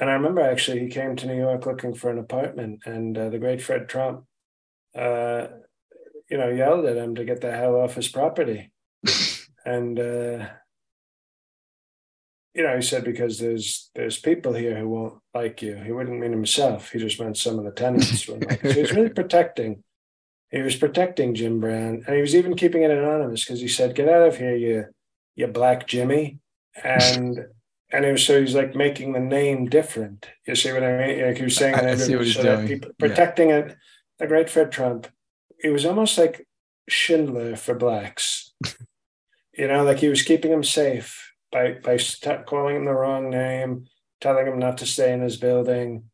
and 0.00 0.10
I 0.10 0.14
remember 0.14 0.40
actually 0.40 0.80
he 0.80 0.88
came 0.88 1.16
to 1.16 1.26
New 1.26 1.36
York 1.38 1.64
looking 1.64 1.94
for 1.94 2.10
an 2.10 2.18
apartment, 2.18 2.80
and 2.84 3.16
uh, 3.16 3.30
the 3.30 3.38
great 3.38 3.62
Fred 3.62 3.88
Trump, 3.88 4.24
uh, 4.94 5.46
you 6.28 6.36
know, 6.36 6.50
yelled 6.50 6.84
at 6.84 6.96
him 6.96 7.14
to 7.14 7.24
get 7.24 7.40
the 7.40 7.52
hell 7.52 7.76
off 7.76 7.94
his 7.94 8.08
property, 8.08 8.72
and 9.64 9.98
uh, 9.98 10.48
you 12.56 12.62
know, 12.62 12.74
he 12.74 12.80
said 12.80 13.04
because 13.04 13.38
there's 13.38 13.90
there's 13.94 14.18
people 14.18 14.54
here 14.54 14.78
who 14.78 14.88
won't 14.88 15.18
like 15.34 15.60
you. 15.60 15.76
He 15.76 15.92
wouldn't 15.92 16.18
mean 16.18 16.30
himself. 16.30 16.90
He 16.90 16.98
just 16.98 17.20
meant 17.20 17.36
some 17.36 17.58
of 17.58 17.66
the 17.66 17.70
tenants. 17.70 18.26
like 18.28 18.62
so 18.62 18.72
he 18.72 18.80
was 18.80 18.92
really 18.92 19.08
protecting. 19.20 19.84
He 20.50 20.62
was 20.62 20.74
protecting 20.74 21.34
Jim 21.34 21.60
Brown, 21.60 22.04
and 22.06 22.16
he 22.16 22.22
was 22.22 22.34
even 22.34 22.56
keeping 22.56 22.82
it 22.82 22.90
anonymous 22.90 23.44
because 23.44 23.60
he 23.60 23.68
said, 23.68 23.94
"Get 23.94 24.08
out 24.08 24.26
of 24.26 24.38
here, 24.38 24.56
you 24.56 24.86
you 25.34 25.46
black 25.48 25.86
Jimmy," 25.86 26.38
and 26.82 27.44
and 27.92 28.04
it 28.06 28.12
was 28.12 28.24
so 28.24 28.40
he's 28.40 28.54
like 28.54 28.74
making 28.74 29.12
the 29.12 29.20
name 29.20 29.68
different. 29.68 30.26
You 30.46 30.54
see 30.54 30.72
what 30.72 30.82
I 30.82 30.96
mean? 30.96 31.26
Like 31.26 31.36
he 31.36 31.44
was 31.44 31.56
saying, 31.56 31.74
I, 31.74 31.90
I 31.90 31.94
see 31.96 32.16
what 32.16 32.24
he's 32.24 32.36
so 32.36 32.42
doing. 32.42 32.68
People, 32.68 32.92
protecting 32.98 33.50
yeah. 33.50 33.58
it. 33.58 33.76
The 34.18 34.26
great 34.28 34.48
Fred 34.48 34.72
Trump. 34.72 35.08
It 35.62 35.70
was 35.70 35.84
almost 35.84 36.16
like 36.16 36.46
Schindler 36.88 37.54
for 37.54 37.74
blacks. 37.74 38.54
you 39.52 39.68
know, 39.68 39.84
like 39.84 39.98
he 39.98 40.08
was 40.08 40.22
keeping 40.22 40.52
them 40.52 40.64
safe 40.64 41.25
by 41.52 41.76
by 41.82 41.98
calling 42.46 42.76
him 42.76 42.84
the 42.84 42.92
wrong 42.92 43.30
name, 43.30 43.86
telling 44.20 44.46
him 44.46 44.58
not 44.58 44.78
to 44.78 44.86
stay 44.86 45.12
in 45.12 45.20
his 45.20 45.36
building. 45.36 46.04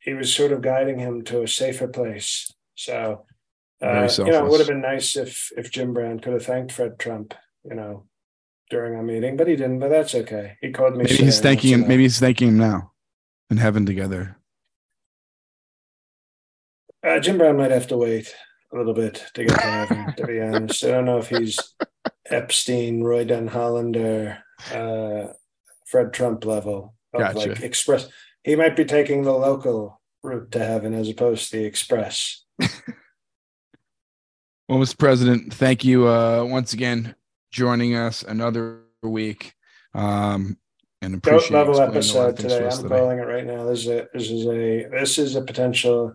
He 0.00 0.14
was 0.14 0.34
sort 0.34 0.52
of 0.52 0.62
guiding 0.62 0.98
him 0.98 1.22
to 1.24 1.42
a 1.42 1.48
safer 1.48 1.88
place. 1.88 2.52
So, 2.74 3.24
uh, 3.82 4.08
you 4.18 4.32
know, 4.32 4.44
it 4.44 4.50
would 4.50 4.60
have 4.60 4.68
been 4.68 4.82
nice 4.82 5.16
if 5.16 5.50
if 5.56 5.70
Jim 5.70 5.94
Brown 5.94 6.20
could 6.20 6.34
have 6.34 6.44
thanked 6.44 6.72
Fred 6.72 6.98
Trump, 6.98 7.34
you 7.64 7.74
know, 7.74 8.06
during 8.70 8.94
our 8.94 9.02
meeting, 9.02 9.36
but 9.36 9.48
he 9.48 9.56
didn't. 9.56 9.78
But 9.78 9.90
that's 9.90 10.14
okay. 10.14 10.56
He 10.60 10.70
called 10.70 10.96
me. 10.96 11.04
Maybe 11.04 11.16
he's 11.16 11.40
thanking 11.40 11.72
him. 11.72 11.88
Maybe 11.88 12.02
he's 12.02 12.20
thanking 12.20 12.48
him 12.48 12.58
now, 12.58 12.92
in 13.50 13.56
heaven 13.56 13.86
together. 13.86 14.38
Uh, 17.02 17.20
Jim 17.20 17.36
Brown 17.36 17.58
might 17.58 17.70
have 17.70 17.86
to 17.88 17.98
wait 17.98 18.34
a 18.72 18.76
little 18.78 18.94
bit 18.94 19.24
to 19.34 19.44
get 19.44 19.54
to 19.54 19.66
heaven. 19.66 20.14
to 20.16 20.26
be 20.26 20.40
honest, 20.40 20.84
I 20.84 20.88
don't 20.88 21.04
know 21.04 21.18
if 21.18 21.28
he's 21.28 21.58
Epstein, 22.30 23.02
Roy 23.02 23.24
Denholland, 23.24 23.96
or 23.96 24.38
uh, 24.72 25.28
Fred 25.86 26.12
Trump 26.12 26.44
level 26.44 26.94
of 27.12 27.20
gotcha. 27.20 27.50
like 27.50 27.60
express. 27.60 28.08
He 28.42 28.56
might 28.56 28.76
be 28.76 28.84
taking 28.84 29.22
the 29.22 29.32
local 29.32 30.00
route 30.22 30.50
to 30.52 30.64
heaven 30.64 30.94
as 30.94 31.08
opposed 31.08 31.50
to 31.50 31.58
the 31.58 31.64
express. 31.64 32.44
well, 32.60 32.70
Mr. 34.70 34.98
President, 34.98 35.52
thank 35.52 35.84
you 35.84 36.08
uh, 36.08 36.44
once 36.44 36.72
again 36.72 37.14
joining 37.50 37.94
us 37.94 38.22
another 38.22 38.80
week. 39.02 39.54
Um, 39.94 40.58
and 41.00 41.14
appreciate 41.14 41.52
level 41.52 41.80
episode 41.80 42.36
today. 42.36 42.64
I'm 42.64 42.70
today. 42.70 42.88
calling 42.88 43.18
it 43.18 43.22
right 43.22 43.46
now. 43.46 43.64
This 43.64 43.80
is 43.80 43.88
a 43.88 44.06
this 44.12 44.30
is 44.30 44.46
a 44.46 44.88
this 44.90 45.18
is 45.18 45.36
a 45.36 45.42
potential 45.42 46.14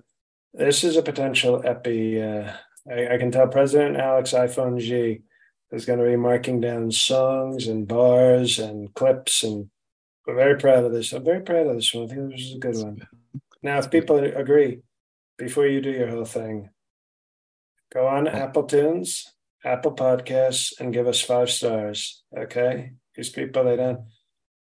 this 0.54 0.84
is 0.84 0.98
a 0.98 1.04
potential 1.04 1.62
epi. 1.64 2.22
Uh, 2.22 2.52
I, 2.92 3.14
I 3.14 3.18
can 3.18 3.32
tell 3.32 3.48
President 3.48 3.98
Alex 3.98 4.32
iPhone 4.32 4.80
G 4.80 5.22
is 5.72 5.86
going 5.86 6.00
to 6.00 6.06
be 6.06 6.16
marking 6.16 6.60
down 6.60 6.92
songs 6.92 7.68
and 7.68 7.88
bars 7.88 8.60
and 8.60 8.94
clips. 8.94 9.44
And 9.44 9.70
we're 10.26 10.36
very 10.36 10.58
proud 10.58 10.84
of 10.84 10.92
this. 10.92 11.14
I'm 11.14 11.24
very 11.24 11.42
proud 11.42 11.68
of 11.68 11.76
this 11.76 11.94
one. 11.94 12.06
I 12.06 12.08
think 12.08 12.32
this 12.32 12.42
is 12.42 12.56
a 12.56 12.60
good 12.60 12.78
one. 12.78 13.08
Now, 13.62 13.78
if 13.80 13.92
people 13.92 14.18
agree, 14.18 14.82
before 15.38 15.68
you 15.68 15.82
do 15.82 15.92
your 15.92 16.10
whole 16.10 16.26
thing, 16.26 16.70
go 17.94 18.08
on 18.08 18.28
Apple 18.28 18.64
Tunes, 18.64 19.32
Apple 19.64 19.96
Podcasts, 19.96 20.74
and 20.80 20.94
give 20.94 21.08
us 21.08 21.22
five 21.22 21.50
stars. 21.50 22.24
Okay? 22.38 22.94
These 23.16 23.30
people, 23.30 23.64
they 23.64 23.76
don't, 23.76 24.02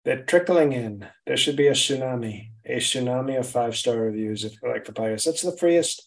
they're 0.06 0.24
trickling 0.24 0.74
in. 0.74 1.08
There 1.26 1.38
should 1.38 1.56
be 1.56 1.68
a 1.68 1.74
tsunami, 1.74 2.50
a 2.66 2.78
tsunami 2.78 3.38
of 3.38 3.48
five 3.48 3.76
star 3.76 3.98
reviews 3.98 4.44
if 4.44 4.54
you 4.62 4.70
like 4.70 4.86
the 4.86 4.94
podcast. 4.94 5.26
That's 5.26 5.42
the 5.42 5.58
freest. 5.58 6.04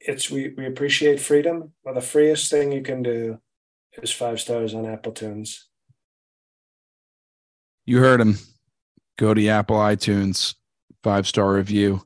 It's 0.00 0.30
we 0.30 0.52
we 0.56 0.66
appreciate 0.66 1.20
freedom. 1.20 1.72
Well, 1.82 1.94
the 1.94 2.00
freest 2.00 2.50
thing 2.50 2.72
you 2.72 2.82
can 2.82 3.02
do 3.02 3.38
is 4.02 4.10
five 4.10 4.40
stars 4.40 4.74
on 4.74 4.86
Apple 4.86 5.12
Tunes. 5.12 5.68
You 7.86 7.98
heard 7.98 8.20
him. 8.20 8.38
Go 9.18 9.34
to 9.34 9.48
Apple 9.48 9.76
iTunes, 9.76 10.54
five 11.02 11.26
star 11.26 11.52
review. 11.52 12.02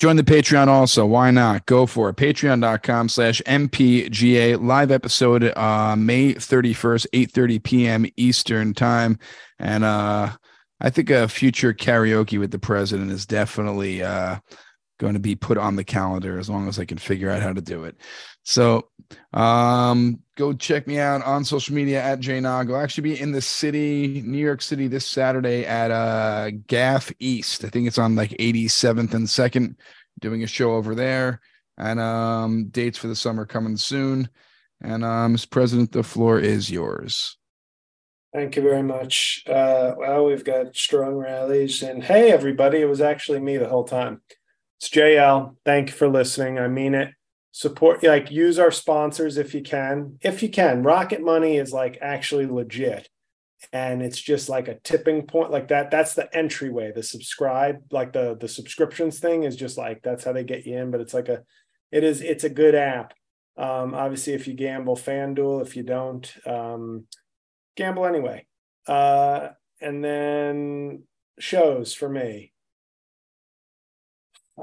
Join 0.00 0.16
the 0.16 0.24
Patreon 0.24 0.66
also. 0.66 1.06
Why 1.06 1.30
not? 1.30 1.66
Go 1.66 1.86
for 1.86 2.08
it. 2.08 2.16
Patreon.com 2.16 3.08
slash 3.08 3.40
MPGA 3.46 4.60
live 4.60 4.90
episode 4.90 5.44
uh 5.56 5.94
May 5.96 6.34
31st, 6.34 7.06
8:30 7.12 7.62
p.m. 7.62 8.06
Eastern 8.16 8.74
time. 8.74 9.18
And 9.58 9.84
uh 9.84 10.32
I 10.80 10.90
think 10.90 11.10
a 11.10 11.28
future 11.28 11.72
karaoke 11.72 12.38
with 12.40 12.50
the 12.50 12.58
president 12.58 13.12
is 13.12 13.24
definitely 13.24 14.02
uh 14.02 14.38
going 14.98 15.14
to 15.14 15.20
be 15.20 15.34
put 15.34 15.58
on 15.58 15.76
the 15.76 15.84
calendar 15.84 16.38
as 16.38 16.48
long 16.48 16.68
as 16.68 16.78
I 16.78 16.84
can 16.84 16.98
figure 16.98 17.30
out 17.30 17.42
how 17.42 17.52
to 17.52 17.60
do 17.60 17.84
it. 17.84 17.96
So 18.44 18.88
um, 19.32 20.20
go 20.36 20.52
check 20.52 20.86
me 20.86 20.98
out 20.98 21.22
on 21.22 21.44
social 21.44 21.74
media 21.74 22.02
at 22.02 22.20
JNog. 22.20 22.70
I'll 22.70 22.80
actually 22.80 23.10
be 23.10 23.20
in 23.20 23.32
the 23.32 23.40
city, 23.40 24.22
New 24.24 24.38
York 24.38 24.62
City, 24.62 24.86
this 24.86 25.06
Saturday 25.06 25.64
at 25.66 25.90
uh, 25.90 26.50
Gaff 26.66 27.12
East. 27.18 27.64
I 27.64 27.68
think 27.68 27.86
it's 27.86 27.98
on 27.98 28.14
like 28.14 28.30
87th 28.30 29.14
and 29.14 29.26
2nd, 29.26 29.76
doing 30.20 30.42
a 30.42 30.46
show 30.46 30.74
over 30.74 30.94
there. 30.94 31.40
And 31.76 31.98
um, 31.98 32.66
dates 32.66 32.98
for 32.98 33.08
the 33.08 33.16
summer 33.16 33.46
coming 33.46 33.76
soon. 33.76 34.28
And 34.80 35.04
um, 35.04 35.34
Mr. 35.34 35.50
President, 35.50 35.92
the 35.92 36.02
floor 36.02 36.38
is 36.38 36.70
yours. 36.70 37.36
Thank 38.32 38.56
you 38.56 38.62
very 38.62 38.82
much. 38.82 39.44
Uh, 39.46 39.94
well, 39.96 40.26
we've 40.26 40.44
got 40.44 40.76
strong 40.76 41.14
rallies. 41.14 41.82
And 41.82 42.02
hey, 42.02 42.32
everybody, 42.32 42.80
it 42.80 42.88
was 42.88 43.00
actually 43.00 43.40
me 43.40 43.56
the 43.56 43.68
whole 43.68 43.84
time. 43.84 44.22
It's 44.84 44.94
JL. 44.94 45.56
Thank 45.64 45.88
you 45.88 45.94
for 45.94 46.10
listening. 46.10 46.58
I 46.58 46.68
mean 46.68 46.94
it. 46.94 47.14
Support 47.52 48.02
like 48.02 48.30
use 48.30 48.58
our 48.58 48.70
sponsors 48.70 49.38
if 49.38 49.54
you 49.54 49.62
can. 49.62 50.18
If 50.20 50.42
you 50.42 50.50
can. 50.50 50.82
Rocket 50.82 51.22
money 51.22 51.56
is 51.56 51.72
like 51.72 51.96
actually 52.02 52.44
legit. 52.44 53.08
And 53.72 54.02
it's 54.02 54.20
just 54.20 54.50
like 54.50 54.68
a 54.68 54.78
tipping 54.80 55.26
point. 55.26 55.50
Like 55.50 55.68
that 55.68 55.90
that's 55.90 56.12
the 56.12 56.28
entryway. 56.36 56.92
The 56.94 57.02
subscribe 57.02 57.76
like 57.92 58.12
the 58.12 58.36
the 58.38 58.46
subscriptions 58.46 59.20
thing 59.20 59.44
is 59.44 59.56
just 59.56 59.78
like 59.78 60.02
that's 60.02 60.22
how 60.22 60.34
they 60.34 60.44
get 60.44 60.66
you 60.66 60.76
in. 60.76 60.90
But 60.90 61.00
it's 61.00 61.14
like 61.14 61.30
a 61.30 61.44
it 61.90 62.04
is 62.04 62.20
it's 62.20 62.44
a 62.44 62.50
good 62.50 62.74
app. 62.74 63.14
Um 63.56 63.94
obviously 63.94 64.34
if 64.34 64.46
you 64.46 64.52
gamble 64.52 64.96
fanduel 64.96 65.62
if 65.62 65.76
you 65.76 65.82
don't 65.82 66.30
um 66.46 67.06
gamble 67.74 68.04
anyway. 68.04 68.44
Uh 68.86 69.48
and 69.80 70.04
then 70.04 71.04
shows 71.38 71.94
for 71.94 72.10
me 72.10 72.52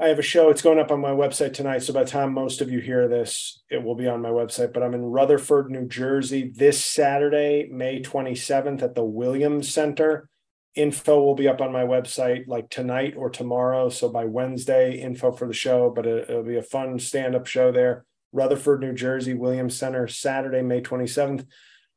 I 0.00 0.08
have 0.08 0.18
a 0.18 0.22
show. 0.22 0.48
It's 0.48 0.62
going 0.62 0.78
up 0.78 0.90
on 0.90 1.00
my 1.00 1.10
website 1.10 1.52
tonight. 1.52 1.82
So 1.82 1.92
by 1.92 2.04
the 2.04 2.10
time 2.10 2.32
most 2.32 2.62
of 2.62 2.70
you 2.70 2.80
hear 2.80 3.08
this, 3.08 3.62
it 3.68 3.82
will 3.82 3.94
be 3.94 4.08
on 4.08 4.22
my 4.22 4.30
website. 4.30 4.72
But 4.72 4.82
I'm 4.82 4.94
in 4.94 5.02
Rutherford, 5.02 5.70
New 5.70 5.86
Jersey 5.86 6.50
this 6.54 6.82
Saturday, 6.82 7.68
May 7.70 8.00
27th 8.00 8.82
at 8.82 8.94
the 8.94 9.04
Williams 9.04 9.72
Center. 9.72 10.30
Info 10.74 11.22
will 11.22 11.34
be 11.34 11.46
up 11.46 11.60
on 11.60 11.72
my 11.72 11.82
website 11.82 12.48
like 12.48 12.70
tonight 12.70 13.14
or 13.18 13.28
tomorrow. 13.28 13.90
So 13.90 14.08
by 14.08 14.24
Wednesday, 14.24 14.98
info 14.98 15.30
for 15.30 15.46
the 15.46 15.52
show, 15.52 15.92
but 15.94 16.06
it, 16.06 16.30
will 16.30 16.42
be 16.42 16.56
a 16.56 16.62
fun 16.62 16.98
stand 16.98 17.34
up 17.34 17.46
show 17.46 17.70
there. 17.70 18.06
Rutherford, 18.32 18.80
New 18.80 18.94
Jersey, 18.94 19.34
Williams 19.34 19.76
Center, 19.76 20.08
Saturday, 20.08 20.62
May 20.62 20.80
27th. 20.80 21.46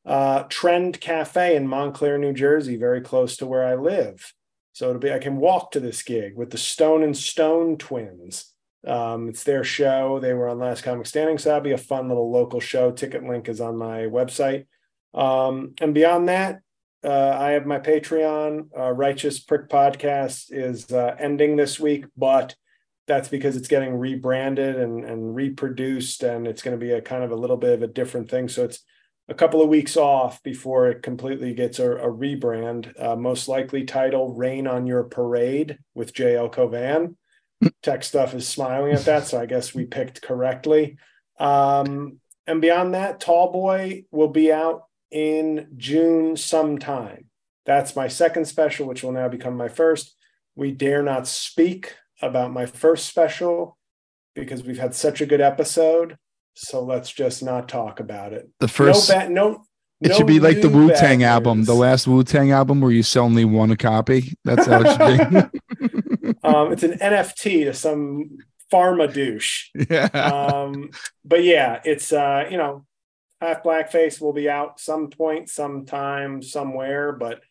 Uh, 0.06 0.44
Trend 0.50 1.00
Cafe 1.00 1.56
in 1.56 1.66
Montclair, 1.66 2.18
New 2.18 2.34
Jersey, 2.34 2.76
very 2.76 3.00
close 3.00 3.38
to 3.38 3.48
where 3.48 3.66
I 3.66 3.76
live. 3.76 4.34
So 4.76 4.90
it'll 4.90 5.00
be 5.00 5.14
I 5.14 5.20
can 5.20 5.38
walk 5.38 5.72
to 5.72 5.80
this 5.80 6.04
gig 6.04 6.36
with 6.36 6.50
the 6.50 6.58
Stone 6.58 7.02
and 7.02 7.16
Stone 7.16 7.78
twins. 7.78 8.52
Um, 8.86 9.30
it's 9.30 9.46
their 9.46 9.64
show. 9.64 10.20
They 10.20 10.34
were 10.34 10.50
on 10.50 10.60
Last 10.60 10.84
Comic 10.84 11.06
Standing, 11.06 11.38
so 11.38 11.48
that'll 11.48 11.64
be 11.64 11.72
a 11.72 11.78
fun 11.78 12.10
little 12.10 12.30
local 12.30 12.60
show. 12.60 12.92
Ticket 12.92 13.24
link 13.24 13.48
is 13.48 13.62
on 13.62 13.78
my 13.78 14.00
website. 14.00 14.66
Um, 15.14 15.76
and 15.80 15.94
beyond 15.94 16.28
that, 16.28 16.60
uh, 17.06 17.38
I 17.40 17.52
have 17.52 17.66
my 17.66 17.80
Patreon. 17.80 18.68
Uh, 18.78 18.92
Righteous 18.92 19.40
Prick 19.40 19.70
Podcast 19.70 20.48
is 20.50 20.92
uh, 20.92 21.16
ending 21.18 21.56
this 21.56 21.80
week, 21.80 22.08
but 22.18 22.54
that's 23.08 23.30
because 23.30 23.56
it's 23.56 23.70
getting 23.70 23.96
rebranded 23.96 24.76
and, 24.76 25.06
and 25.06 25.34
reproduced, 25.34 26.22
and 26.22 26.46
it's 26.46 26.62
going 26.62 26.78
to 26.78 26.86
be 26.86 26.92
a 26.92 27.02
kind 27.02 27.24
of 27.24 27.32
a 27.32 27.36
little 27.36 27.56
bit 27.56 27.76
of 27.76 27.82
a 27.82 27.88
different 27.88 28.30
thing. 28.30 28.50
So 28.50 28.66
it's 28.66 28.84
a 29.28 29.34
couple 29.34 29.62
of 29.62 29.70
weeks 29.70 29.98
off 29.98 30.42
before 30.44 30.88
it 30.88 31.02
completely 31.02 31.54
gets 31.54 31.80
a, 31.80 31.92
a 31.98 32.12
rebrand. 32.12 32.94
Uh, 33.02 33.16
most 33.16 33.48
likely 33.48 33.84
title 33.84 34.34
"Rain 34.34 34.68
on 34.68 34.86
Your 34.86 35.04
Parade" 35.04 35.80
with 35.94 36.14
JL 36.14 36.52
Cauvin. 36.52 37.16
Tech 37.82 38.04
stuff 38.04 38.34
is 38.34 38.48
smiling 38.48 38.94
at 38.94 39.06
that, 39.06 39.28
so 39.28 39.40
I 39.40 39.46
guess 39.46 39.74
we 39.74 39.86
picked 39.86 40.22
correctly. 40.22 40.98
Um, 41.40 42.20
and 42.48 42.62
beyond 42.62 42.94
that, 42.94 43.20
Tall 43.20 43.52
Boy 43.52 44.06
will 44.12 44.28
be 44.28 44.52
out 44.52 44.84
in 45.10 45.70
June 45.78 46.38
sometime. 46.38 47.26
That's 47.66 47.96
my 47.96 48.08
second 48.08 48.46
special, 48.46 48.88
which 48.88 49.04
will 49.04 49.12
now 49.12 49.28
become 49.28 49.58
my 49.58 49.70
first. 49.70 50.16
We 50.56 50.72
dare 50.72 51.02
not 51.02 51.28
speak 51.28 51.96
about 52.22 52.54
my 52.54 52.66
first 52.66 53.08
special 53.08 53.78
because 54.36 54.64
we've 54.64 54.78
had 54.78 54.94
such 54.94 55.22
a 55.22 55.26
good 55.26 55.42
episode 55.42 56.18
so 56.56 56.84
let's 56.84 57.12
just 57.12 57.44
not 57.44 57.70
talk 57.70 58.00
about 58.00 58.34
it. 58.34 58.50
The 58.60 58.68
first, 58.68 59.10
no, 59.10 59.20
ba- 59.20 59.30
no 59.30 59.66
it 60.02 60.10
no 60.10 60.16
should 60.18 60.28
be 60.28 60.40
like 60.40 60.62
the 60.62 60.70
Wu 60.70 60.90
Tang 60.94 61.24
album, 61.24 61.64
the 61.64 61.74
last 61.74 62.08
Wu 62.08 62.24
Tang 62.24 62.52
album 62.52 62.82
where 62.82 62.92
you 62.92 63.04
sell 63.04 63.26
only 63.26 63.46
one 63.46 63.76
copy. 63.78 64.34
That's 64.44 64.66
how 64.66 64.82
it 64.84 64.92
should 64.92 65.30
be. 65.30 66.36
um, 66.44 66.74
it's 66.74 66.84
an 66.84 67.00
NFT 67.00 67.66
to 67.66 67.74
some 67.74 68.38
pharma 68.72 69.12
douche. 69.12 69.70
Yeah. 69.90 70.06
Um, 70.06 70.90
but 71.24 71.44
yeah, 71.44 71.82
it's 71.86 72.12
uh, 72.12 72.48
you 72.50 72.58
know, 72.58 72.86
half 73.40 73.64
blackface 73.64 74.20
will 74.20 74.34
be 74.34 74.50
out 74.50 74.80
some 74.80 75.10
point, 75.10 75.50
sometime, 75.50 76.42
somewhere, 76.42 77.14
but 77.14 77.42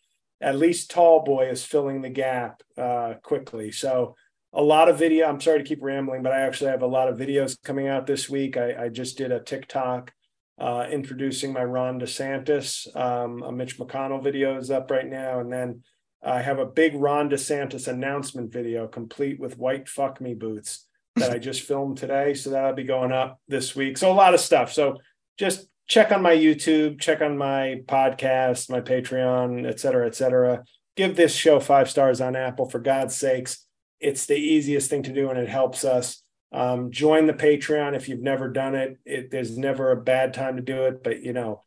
at 0.41 0.57
least 0.57 0.91
Tall 0.91 1.23
Boy 1.25 1.49
is 1.49 1.65
filling 1.65 2.03
the 2.03 2.11
gap 2.11 2.63
uh, 2.77 3.15
quickly. 3.23 3.73
So 3.73 4.17
a 4.55 4.63
lot 4.63 4.89
of 4.89 4.99
video. 4.99 5.27
I'm 5.27 5.41
sorry 5.41 5.59
to 5.59 5.65
keep 5.65 5.83
rambling, 5.83 6.23
but 6.23 6.33
I 6.33 6.41
actually 6.41 6.71
have 6.71 6.83
a 6.83 6.87
lot 6.87 7.09
of 7.09 7.19
videos 7.19 7.61
coming 7.63 7.89
out 7.89 8.07
this 8.07 8.31
week. 8.31 8.57
I, 8.57 8.85
I 8.85 8.89
just 8.89 9.19
did 9.19 9.33
a 9.33 9.41
TikTok 9.41 10.13
uh, 10.59 10.87
introducing 10.91 11.53
my 11.53 11.65
Ron 11.65 11.99
DeSantis. 11.99 12.95
Um, 12.97 13.43
a 13.43 13.51
Mitch 13.51 13.79
McConnell 13.79 14.23
video 14.23 14.57
is 14.57 14.71
up 14.71 14.91
right 14.91 15.09
now. 15.09 15.41
And 15.41 15.53
then 15.53 15.83
I 16.23 16.41
have 16.41 16.61
a 16.61 16.67
big 16.67 16.95
Ron 16.95 17.29
DeSantis 17.29 17.89
announcement 17.89 18.53
video 18.53 18.87
complete 18.87 19.41
with 19.41 19.59
white 19.59 19.89
fuck 19.89 20.21
me 20.21 20.35
boots 20.35 20.87
that 21.17 21.33
I 21.33 21.39
just 21.39 21.63
filmed 21.63 21.97
today. 21.97 22.35
So 22.35 22.51
that'll 22.51 22.75
be 22.75 22.85
going 22.85 23.13
up 23.13 23.41
this 23.49 23.75
week. 23.75 23.99
So 23.99 24.11
a 24.11 24.15
lot 24.15 24.35
of 24.35 24.41
stuff. 24.41 24.73
So 24.73 24.99
just 25.37 25.67
check 25.89 26.13
on 26.13 26.23
my 26.23 26.35
YouTube, 26.35 27.01
check 27.01 27.21
on 27.21 27.37
my 27.37 27.83
podcast, 27.87 28.71
my 28.71 28.81
Patreon, 28.81 29.69
et 29.69 29.81
cetera, 29.81 30.07
et 30.07 30.15
cetera. 30.15 30.65
Give 30.97 31.17
this 31.17 31.35
show 31.35 31.59
five 31.59 31.91
stars 31.91 32.21
on 32.21 32.37
Apple 32.37 32.71
for 32.71 32.79
God's 32.79 33.17
sakes 33.17 33.67
it's 34.01 34.27
the 34.27 34.37
easiest 34.37 34.91
thing 34.91 35.03
to 35.05 35.13
do 35.13 35.31
and 35.31 35.39
it 35.39 35.49
helps 35.49 35.85
us. 35.85 36.23
Um, 36.53 36.93
join 36.93 37.27
the 37.27 37.33
Patreon 37.33 37.97
if 37.97 38.09
you've 38.09 38.23
never 38.23 38.49
done 38.49 38.75
it. 38.77 38.99
it. 39.05 39.31
There's 39.31 39.59
never 39.59 39.91
a 39.91 40.01
bad 40.01 40.35
time 40.35 40.57
to 40.57 40.63
do 40.63 40.85
it, 40.85 41.03
but 41.03 41.23
you 41.23 41.33
know, 41.33 41.63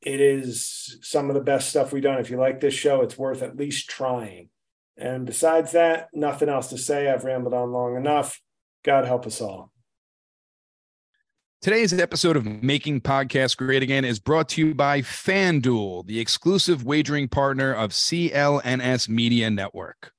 it 0.00 0.20
is 0.20 0.98
some 1.02 1.28
of 1.28 1.34
the 1.34 1.42
best 1.42 1.68
stuff 1.68 1.92
we've 1.92 2.02
done. 2.02 2.18
If 2.18 2.30
you 2.30 2.38
like 2.38 2.60
this 2.60 2.72
show, 2.72 3.02
it's 3.02 3.18
worth 3.18 3.42
at 3.42 3.56
least 3.56 3.90
trying. 3.90 4.48
And 4.96 5.26
besides 5.26 5.72
that, 5.72 6.08
nothing 6.14 6.48
else 6.48 6.68
to 6.68 6.78
say. 6.78 7.10
I've 7.10 7.24
rambled 7.24 7.54
on 7.54 7.72
long 7.72 7.96
enough. 7.96 8.40
God 8.82 9.04
help 9.04 9.26
us 9.26 9.40
all. 9.40 9.72
Today's 11.60 11.92
episode 11.92 12.36
of 12.36 12.46
Making 12.46 13.02
Podcasts 13.02 13.54
Great 13.54 13.82
Again 13.82 14.06
is 14.06 14.18
brought 14.18 14.48
to 14.50 14.66
you 14.66 14.74
by 14.74 15.02
FanDuel, 15.02 16.06
the 16.06 16.18
exclusive 16.18 16.84
wagering 16.86 17.28
partner 17.28 17.74
of 17.74 17.90
CLNS 17.90 19.10
Media 19.10 19.50
Network. 19.50 20.14